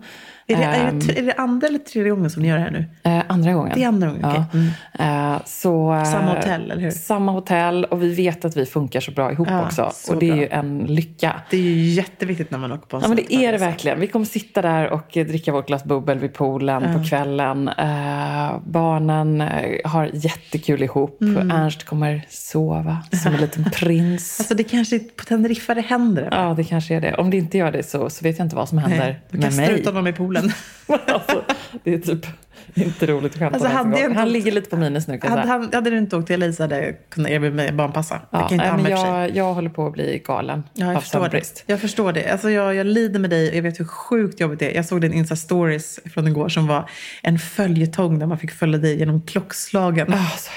Är 0.48 0.56
det, 0.58 0.64
är, 0.64 0.88
Ehm, 0.90 1.00
det, 1.00 1.20
är 1.20 1.24
det 1.24 1.34
andra 1.34 1.68
eller 1.68 1.80
tredje 1.80 2.10
gången 2.12 2.30
som 2.30 2.42
ni 2.42 2.48
gör 2.48 2.58
det 2.58 2.64
här 2.64 2.72
nu? 2.72 2.86
eh, 3.04 3.24
andra 3.28 3.54
gången. 3.54 3.72
Det 3.76 3.84
är 3.84 3.88
andra 3.88 4.08
gången, 4.08 4.22
Ja. 4.24 4.46
okej. 4.50 4.62
Mm. 5.00 5.34
Eh, 5.34 5.42
så, 5.46 6.04
Samma 6.12 6.36
hotell, 6.36 6.72
eller 6.72 6.82
hur? 6.82 6.92
Samma 6.92 7.32
hotell 7.32 7.86
och 7.86 8.04
vi 8.04 8.14
vet 8.14 8.46
att 8.46 8.58
vi 8.58 8.66
funkar 8.66 9.00
så 9.00 9.12
bra 9.12 9.32
ihop 9.32 9.48
Ja, 9.52 9.66
också. 9.66 9.92
så 9.94 10.14
Och 10.14 10.20
det 10.20 10.26
är 10.30 10.32
bra. 10.32 10.42
ju 10.42 10.48
en 10.48 10.78
lycka. 10.80 11.42
Det 11.50 11.58
är 11.58 11.62
ju 11.62 11.84
jätteviktigt 11.90 12.52
när 12.52 12.58
man 12.58 12.72
åker 12.72 12.88
på 12.88 12.98
en 12.98 13.02
Ja 13.02 13.08
men 13.08 13.18
det 13.18 13.34
är 13.34 13.52
det 13.52 13.58
verkligen. 13.58 14.00
Vi 14.00 14.08
kommer 14.08 14.26
sitta 14.26 14.62
där 14.62 14.90
och 14.90 15.08
dricka 15.14 15.52
vårt 15.52 15.68
glas 15.68 15.84
bubbel 15.84 16.20
vid 16.20 16.34
poolen 16.34 16.98
på 16.98 17.04
kvällen. 17.10 17.68
Eh, 17.68 18.52
barnen 18.66 19.44
har 19.86 20.10
jättekul 20.14 20.84
ihop. 20.84 21.22
Mm. 21.22 21.52
Ernst 21.52 21.84
kommer 21.84 22.22
sova 22.30 22.98
som 23.24 23.34
en 23.34 23.42
liten 23.42 23.64
prins. 23.74 24.40
Alltså 24.40 24.56
det 24.56 24.64
kanske 24.64 24.96
är 24.96 25.00
på 25.00 25.24
Teneriffa 25.26 25.74
det 25.74 25.82
händer. 25.82 26.28
Ja, 26.32 26.54
det 26.58 26.64
kanske 26.64 26.96
är 26.96 27.02
det. 27.02 27.14
Om 27.16 27.30
det 27.30 27.38
inte 27.38 27.58
gör 27.58 27.72
det 27.72 27.84
så, 27.84 28.10
så 28.10 28.24
vet 28.24 28.38
jag 28.38 28.46
inte 28.46 28.56
vad 28.56 28.70
som 28.70 28.78
händer 28.78 28.98
Nej, 29.00 29.20
du 29.32 29.38
med 29.38 29.54
mig. 29.56 29.72
ut 29.72 29.86
honom 29.86 30.08
i 30.08 30.14
poolen. 30.14 30.33
alltså, 30.88 31.44
det 31.84 31.94
är 31.94 32.00
typ 32.00 32.26
inte 32.84 33.06
roligt 33.06 33.32
att 33.34 33.40
skämta 33.40 33.56
Alltså, 33.56 33.70
hade 33.70 34.00
jag 34.00 34.10
inte 34.10 34.20
Han 34.20 34.30
ligger 34.30 34.52
lite 34.52 34.70
på 34.70 34.78
minus 34.78 35.08
nu 35.08 35.20
jag 35.24 35.30
hade, 35.30 35.48
han, 35.48 35.70
hade 35.74 35.90
du 35.90 35.98
inte 35.98 36.18
åkt 36.18 36.28
till 36.28 36.56
så 36.56 36.64
hade 36.64 36.82
jag 36.86 36.96
kunnat 37.10 37.32
erbjuda 37.32 37.56
mig 37.56 37.72
barnpassa. 37.72 38.22
jag 38.32 38.42
Ja, 38.42 38.48
kan 38.48 38.54
inte 38.62 38.84
men 38.84 38.92
jag, 38.92 39.36
jag 39.36 39.54
håller 39.54 39.70
på 39.70 39.88
att 39.88 39.94
bli 39.94 40.22
galen 40.26 40.64
Ja, 40.74 40.86
jag 40.86 40.96
av 40.96 41.02
förstår 41.02 41.30
det. 41.30 41.64
Jag 41.66 41.80
förstår 41.82 42.14
det. 42.14 42.32
Alltså 42.32 42.50
jag, 42.50 42.76
jag 42.76 42.86
lider 42.88 43.20
med 43.20 43.30
dig 43.30 43.50
och 43.50 43.56
jag 43.56 43.62
vet 43.62 43.80
hur 43.80 43.86
sjukt 43.86 44.40
jobbigt 44.40 44.60
det 44.60 44.72
är. 44.72 44.76
Jag 44.76 44.86
såg 44.86 45.02
din 45.02 45.14
Insta-stories 45.14 46.00
från 46.14 46.28
igår 46.28 46.50
som 46.50 46.68
var 46.68 46.90
en 47.24 47.40
följetong 47.40 48.20
där 48.20 48.26
man 48.28 48.38
fick 48.38 48.52
följa 48.52 48.78
dig 48.80 49.00
genom 49.00 49.22
klockslagen. 49.22 50.08
Så 50.08 50.14
hemskt. 50.18 50.50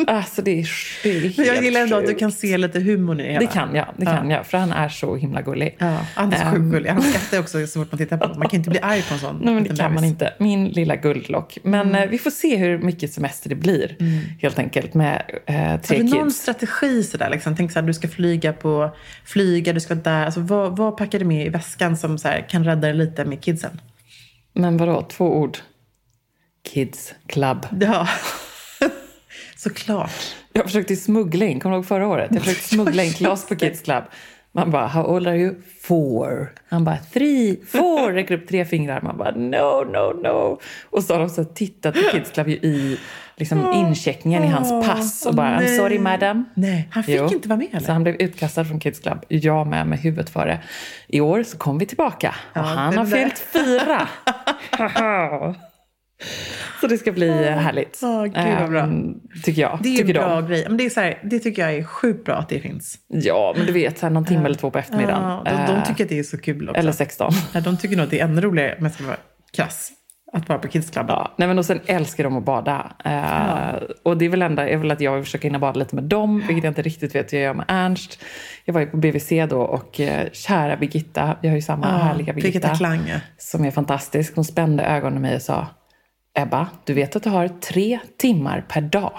Alltså, 0.06 0.42
det 0.42 0.50
är, 0.60 0.68
det 1.02 1.10
är 1.16 1.20
helt 1.20 1.36
Men 1.38 1.46
jag 1.46 1.64
gillar 1.64 1.80
ändå 1.80 1.96
att 1.96 2.06
du 2.06 2.14
kan 2.14 2.32
se 2.32 2.58
lite 2.58 2.80
humorn 2.80 3.20
i 3.20 3.22
det 3.22 3.28
hela. 3.28 3.40
Det 3.40 3.46
kan 3.46 3.74
jag, 3.74 3.86
det 3.96 4.06
kan 4.06 4.30
jag. 4.30 4.46
För 4.46 4.58
han 4.58 4.72
är 4.72 4.88
så 4.88 5.16
himla 5.16 5.42
gullig. 5.42 5.76
Ja, 5.78 5.96
han 6.14 6.32
är 6.32 6.36
så 6.36 6.42
Ehm. 6.42 6.50
sjukt 6.54 6.64
gullig. 6.72 6.90
Han 6.90 7.02
skrattar 7.02 7.38
också 7.40 7.66
så 7.66 7.80
fort 7.80 7.92
man 7.92 7.98
tittar 7.98 8.16
på 8.16 8.24
honom. 8.24 8.38
Man 8.38 8.48
kan 8.48 8.58
inte 8.58 8.70
bli 8.70 8.80
arg 8.80 9.02
på 9.08 9.14
en 9.14 9.20
sån 9.20 9.38
Nej, 9.42 9.54
men 9.54 9.64
det 9.64 9.76
kan 9.76 9.94
man 9.94 10.04
inte. 10.04 10.34
Min 10.38 10.68
lilla 10.68 10.96
guldlock. 10.96 11.58
Men 11.62 11.88
Mm. 11.88 12.02
eh, 12.02 12.08
vi 12.10 12.18
får 12.18 12.30
se 12.30 12.56
hur 12.56 12.78
mycket 12.78 13.12
semester 13.12 13.48
det 13.48 13.54
blir. 13.54 13.96
Helt 14.42 14.58
enkelt 14.58 14.94
med 14.94 15.22
eh, 15.46 15.54
Har 15.56 15.78
tre 15.78 15.96
du 15.98 16.04
någon 16.04 16.24
kids. 16.24 16.36
strategi 16.42 17.02
sådär? 17.04 17.30
Liksom? 17.30 17.56
Tänk 17.56 17.72
såhär, 17.72 17.86
du 17.86 17.94
ska 17.94 18.08
flyga 18.08 18.52
på 18.52 18.96
flyga, 19.24 19.72
du 19.72 19.80
ska 19.80 19.94
där. 19.94 20.24
Alltså, 20.24 20.40
vad, 20.40 20.76
vad 20.76 20.96
packar 20.96 21.18
du 21.18 21.24
med 21.24 21.46
i 21.46 21.48
väskan 21.48 21.96
som 21.96 22.18
så 22.18 22.28
här, 22.28 22.46
kan 22.48 22.64
rädda 22.64 22.80
dig 22.80 22.94
lite 22.94 23.24
med 23.24 23.40
kidsen? 23.42 23.80
Men 24.52 24.76
vadå, 24.76 25.02
två 25.02 25.36
ord? 25.38 25.58
Kids 26.72 27.14
Club. 27.26 27.66
Ja, 27.80 28.08
såklart. 29.56 30.12
Jag 30.52 30.64
försökte 30.64 30.96
smuggla 30.96 31.44
in, 31.46 31.60
kommer 31.60 31.74
du 31.74 31.78
ihåg 31.78 31.86
förra 31.86 32.08
året? 32.08 32.28
Jag 32.32 32.42
försökte 32.42 32.68
smuggla 32.68 33.04
in 33.04 33.12
Klas 33.18 33.46
på 33.48 33.56
Kids 33.56 33.80
Club. 33.80 34.04
Man 34.52 34.70
bara, 34.70 34.86
how 34.86 35.02
old 35.16 35.26
are 35.26 35.36
you? 35.36 35.54
Four. 35.82 36.52
Han 36.68 36.84
bara, 36.84 36.96
three, 37.12 37.60
four. 37.66 38.12
Räcker 38.12 38.34
upp 38.34 38.48
tre 38.48 38.64
fingrar. 38.64 39.00
Man 39.02 39.16
bara, 39.18 39.30
no, 39.30 39.84
no, 39.84 40.12
no. 40.22 40.60
Och 40.90 41.02
så 41.04 41.12
har 41.14 41.20
de 41.20 41.28
så 41.28 41.44
tittat 41.44 41.94
på 41.94 42.00
Kids 42.12 42.30
Club 42.30 42.48
i 42.48 42.98
liksom, 43.36 43.72
incheckningen 43.72 44.44
i 44.44 44.46
hans 44.46 44.86
pass 44.86 45.26
och 45.26 45.34
bara, 45.34 45.60
I'm 45.60 45.76
sorry 45.76 45.98
madam. 45.98 46.44
Nej, 46.54 46.88
han 46.92 47.02
fick 47.04 47.16
Jo. 47.20 47.28
inte 47.32 47.48
vara 47.48 47.58
med 47.58 47.68
Så 47.70 47.76
eller? 47.76 47.92
han 47.92 48.02
blev 48.02 48.14
utkastad 48.14 48.64
från 48.64 48.80
Kids 48.80 49.00
Club. 49.00 49.24
Jag 49.28 49.66
med, 49.66 49.86
med 49.86 49.98
huvudet 49.98 50.30
före. 50.30 50.60
I 51.06 51.20
år 51.20 51.42
så 51.42 51.58
kom 51.58 51.78
vi 51.78 51.86
tillbaka 51.86 52.34
och 52.54 52.60
han 52.60 52.92
det 52.92 52.98
har 52.98 53.06
fyllt 53.06 53.38
fyra. 53.38 54.08
så 56.80 56.86
det 56.86 56.98
ska 56.98 57.12
bli 57.12 57.30
härligt. 57.48 58.00
Åh, 58.02 58.24
gud, 58.24 58.34
vad 58.60 58.70
bra. 58.70 58.80
Ehm, 58.80 59.14
tycker 59.44 59.62
jag. 59.62 59.78
Det 59.82 59.88
är 59.88 59.96
tycker 59.98 60.14
en 60.20 60.26
bra 60.26 60.40
de. 60.40 60.48
grej. 60.48 60.64
Men 60.68 60.76
det, 60.76 60.84
är 60.86 60.90
så 60.90 61.00
här, 61.00 61.18
det 61.24 61.38
tycker 61.38 61.62
jag 61.62 61.74
är 61.74 61.84
sjukt 61.84 62.24
bra 62.24 62.34
att 62.34 62.48
det 62.48 62.60
finns. 62.60 62.98
Ja, 63.08 63.54
men 63.56 63.66
du 63.66 63.72
vet, 63.72 63.98
så 63.98 64.06
här, 64.06 64.10
någon 64.10 64.24
timme 64.24 64.44
eller 64.44 64.54
två 64.56 64.70
på 64.70 64.78
eftermiddagen. 64.78 65.22
Ja, 65.22 65.42
de, 65.44 65.50
de 65.72 65.78
Eh, 65.78 65.84
tycker 65.86 66.04
att 66.04 66.10
det 66.10 66.18
är 66.18 66.22
så 66.22 66.38
kul 66.38 66.68
också. 66.68 66.78
Eller 66.80 66.92
16. 66.92 67.32
Ja, 67.54 67.60
de 67.60 67.76
tycker 67.76 67.96
nog 67.96 68.04
att 68.04 68.10
det 68.10 68.20
är 68.20 68.24
ännu 68.24 68.40
roligare, 68.40 68.76
jag 68.80 68.92
ska 68.92 69.04
vara 69.04 69.16
krass, 69.56 69.90
att 70.32 70.48
vara 70.48 70.58
på 70.58 70.68
Kids 70.68 70.90
Club. 70.90 71.06
Ja, 71.08 71.34
nej 71.36 71.48
men 71.48 71.58
och 71.58 71.64
sen 71.64 71.80
älskar 71.86 72.24
de 72.24 72.36
att 72.36 72.44
bada. 72.44 72.92
Eh, 73.04 73.82
Och 74.02 74.16
det 74.16 74.24
är 74.24 74.28
väl 74.28 74.42
enda, 74.42 74.68
är 74.68 74.76
väl 74.76 74.90
att 74.90 75.00
jag 75.00 75.14
vill 75.14 75.24
försöka 75.24 75.48
hinna 75.48 75.58
bada 75.58 75.78
lite 75.78 75.94
med 75.94 76.04
dem, 76.04 76.38
vilket 76.46 76.64
jag 76.64 76.70
inte 76.70 76.82
riktigt 76.82 77.14
vet 77.14 77.32
hur 77.32 77.38
jag 77.38 77.44
gör 77.44 77.54
med 77.54 77.64
Ernst. 77.68 78.18
Jag 78.64 78.74
var 78.74 78.80
ju 78.80 78.86
på 78.86 78.96
BVC 78.96 79.32
då 79.50 79.60
och 79.60 80.00
eh, 80.00 80.28
kära 80.32 80.76
Birgitta, 80.76 81.36
vi 81.42 81.48
har 81.48 81.56
ju 81.56 81.62
samma 81.62 81.86
härliga 81.86 82.32
Birgitta, 82.32 82.58
Birgitta 82.58 82.74
Klang, 82.74 83.00
ja. 83.08 83.16
som 83.38 83.64
är 83.64 83.70
fantastisk. 83.70 84.32
Hon 84.34 84.44
spände 84.44 84.84
ögonen 84.84 85.16
i 85.18 85.20
mig 85.20 85.36
och 85.36 85.42
sa, 85.42 85.66
Ebba, 86.34 86.68
du 86.84 86.94
vet 86.94 87.16
att 87.16 87.22
du 87.22 87.30
har 87.30 87.48
tre 87.48 87.98
timmar 88.18 88.64
per 88.68 88.80
dag 88.80 89.12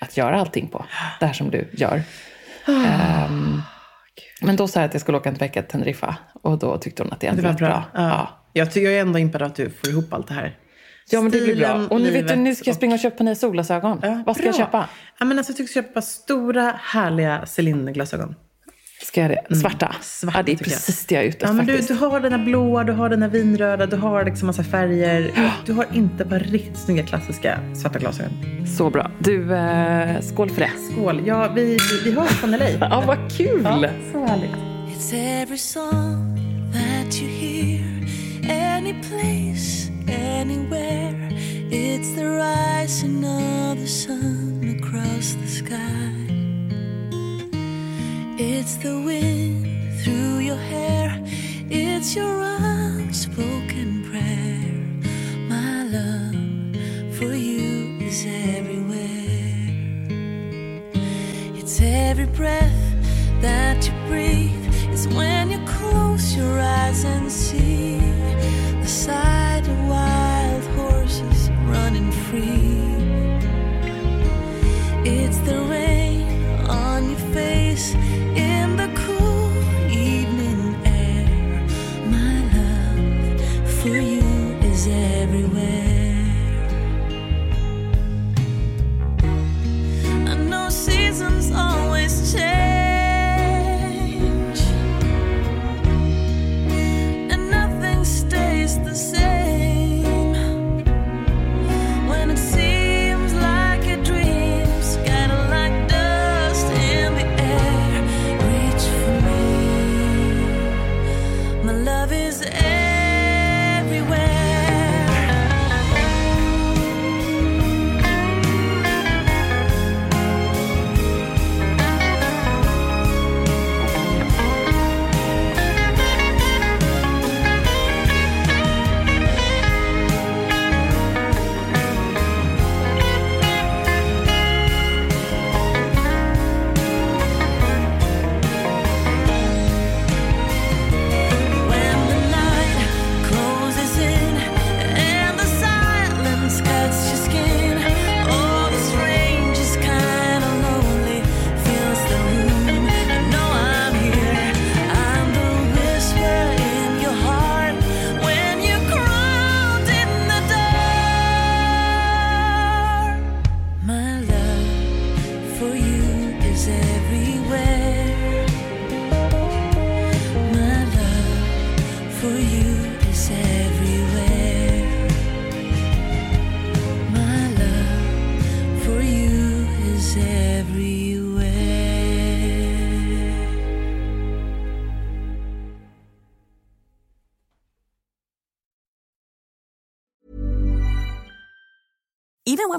att 0.00 0.16
göra 0.16 0.40
allting 0.40 0.68
på. 0.68 0.84
Det 1.20 1.26
här 1.26 1.32
som 1.32 1.50
du 1.50 1.68
gör. 1.72 2.02
Ehm, 2.68 3.62
men 4.42 4.56
då 4.56 4.68
sa 4.68 4.80
jag 4.80 4.86
att 4.88 4.94
jag 4.94 5.00
skulle 5.00 5.18
åka 5.18 5.28
en 5.28 5.34
vecka 5.34 5.62
till 5.62 5.70
Teneriffa 5.70 6.16
och 6.42 6.58
då 6.58 6.78
tyckte 6.78 7.02
hon 7.02 7.12
att 7.12 7.20
det, 7.20 7.30
Det 7.30 7.42
var 7.42 7.52
bra. 7.52 7.68
bra. 7.68 7.84
Ja. 7.94 8.28
Jag 8.52 8.70
tycker 8.72 8.84
jag 8.90 8.94
är 8.96 9.00
ändå 9.00 9.18
impad 9.18 9.42
att 9.42 9.54
du 9.54 9.70
får 9.70 9.88
ihop 9.90 10.12
allt 10.12 10.28
det 10.28 10.34
här. 10.34 10.58
Ja, 11.10 11.20
men 11.20 11.30
det 11.30 11.40
blir 11.40 11.56
bra. 11.56 11.86
Och 11.90 12.00
nu, 12.00 12.10
vet 12.10 12.28
du, 12.28 12.36
nu 12.36 12.54
ska 12.54 12.68
jag 12.70 12.76
springa 12.76 12.94
och 12.94 13.00
köpa 13.00 13.24
nya 13.24 13.34
solglasögon. 13.34 14.00
Ja, 14.02 14.22
Vad 14.26 14.36
ska 14.36 14.44
jag 14.44 14.54
bra. 14.54 14.64
köpa? 14.64 14.88
Ja, 15.18 15.24
men 15.24 15.38
alltså, 15.38 15.50
jag 15.50 15.56
tycker 15.56 15.72
köpa 15.72 16.02
stora, 16.02 16.74
härliga 16.82 17.46
Celine-glasögon. 17.46 18.34
Ska 19.06 19.20
jag 19.20 19.30
det? 19.30 19.56
Svarta? 19.56 19.86
Mm. 19.86 19.98
Svarta, 20.02 20.38
ja, 20.38 20.42
det 20.42 20.52
är 20.52 20.56
precis 20.56 21.06
det 21.06 21.14
jag 21.14 21.24
är 21.24 21.28
ute 21.28 21.38
Ja, 21.40 21.44
efter 21.44 21.56
men 21.56 21.66
du, 21.66 21.80
du 21.80 21.94
har 21.94 22.20
den 22.20 22.32
här 22.32 22.44
blåa, 22.44 22.84
du 22.84 22.92
har 22.92 23.08
den 23.08 23.22
här 23.22 23.28
vinröda, 23.28 23.86
du 23.86 23.96
har 23.96 24.24
liksom 24.24 24.46
massa 24.46 24.64
färger. 24.64 25.32
Du 25.66 25.72
har 25.72 25.86
inte 25.92 26.24
bara 26.24 26.38
riktigt 26.38 26.78
snygga 26.78 27.02
klassiska 27.02 27.58
svarta 27.74 27.98
glasögon. 27.98 28.66
Så 28.76 28.90
bra. 28.90 29.10
Du, 29.18 29.54
eh, 29.54 30.20
skål 30.20 30.50
för 30.50 30.60
det. 30.60 30.70
Skål. 30.92 31.22
Ja, 31.26 31.52
vi, 31.54 31.64
vi, 31.64 32.00
vi 32.04 32.12
hörs 32.12 32.28
från 32.30 32.50
LA. 32.50 32.68
Ja, 32.80 33.04
vad 33.06 33.18
kul! 33.36 33.60
Ja, 33.64 33.88
så 34.12 34.26
härligt. 34.26 34.50
It's 34.96 35.14
every 35.42 35.58
song 35.58 36.38
that 36.72 37.22
you 37.22 37.30
hear, 37.30 37.84
any 38.76 38.92
place, 38.92 39.90
anywhere. 40.40 41.30
It's 41.70 42.14
the 42.14 42.24
rising 42.24 43.24
of 43.24 43.78
the 43.78 43.86
sun 43.86 44.80
across 44.80 45.34
the 45.34 45.48
sky. 45.48 46.35
It's 48.38 48.76
the 48.76 49.00
wind 49.00 49.66
through 50.04 50.40
your 50.40 50.56
hair. 50.58 51.22
It's 51.70 52.14
your 52.14 52.42
unspoken 52.42 54.04
prayer. 54.10 54.76
My 55.48 55.84
love 55.84 57.16
for 57.16 57.34
you 57.34 57.96
is 57.98 58.26
everywhere. 58.26 59.70
It's 61.56 61.80
every 61.80 62.26
breath 62.26 62.94
that 63.40 63.86
you 63.86 63.94
breathe. 64.06 64.52
It's 64.92 65.06
when 65.06 65.50
you 65.50 65.58
close 65.64 66.36
your 66.36 66.60
eyes 66.60 67.04
and 67.04 67.32
see 67.32 67.96
the 68.82 68.86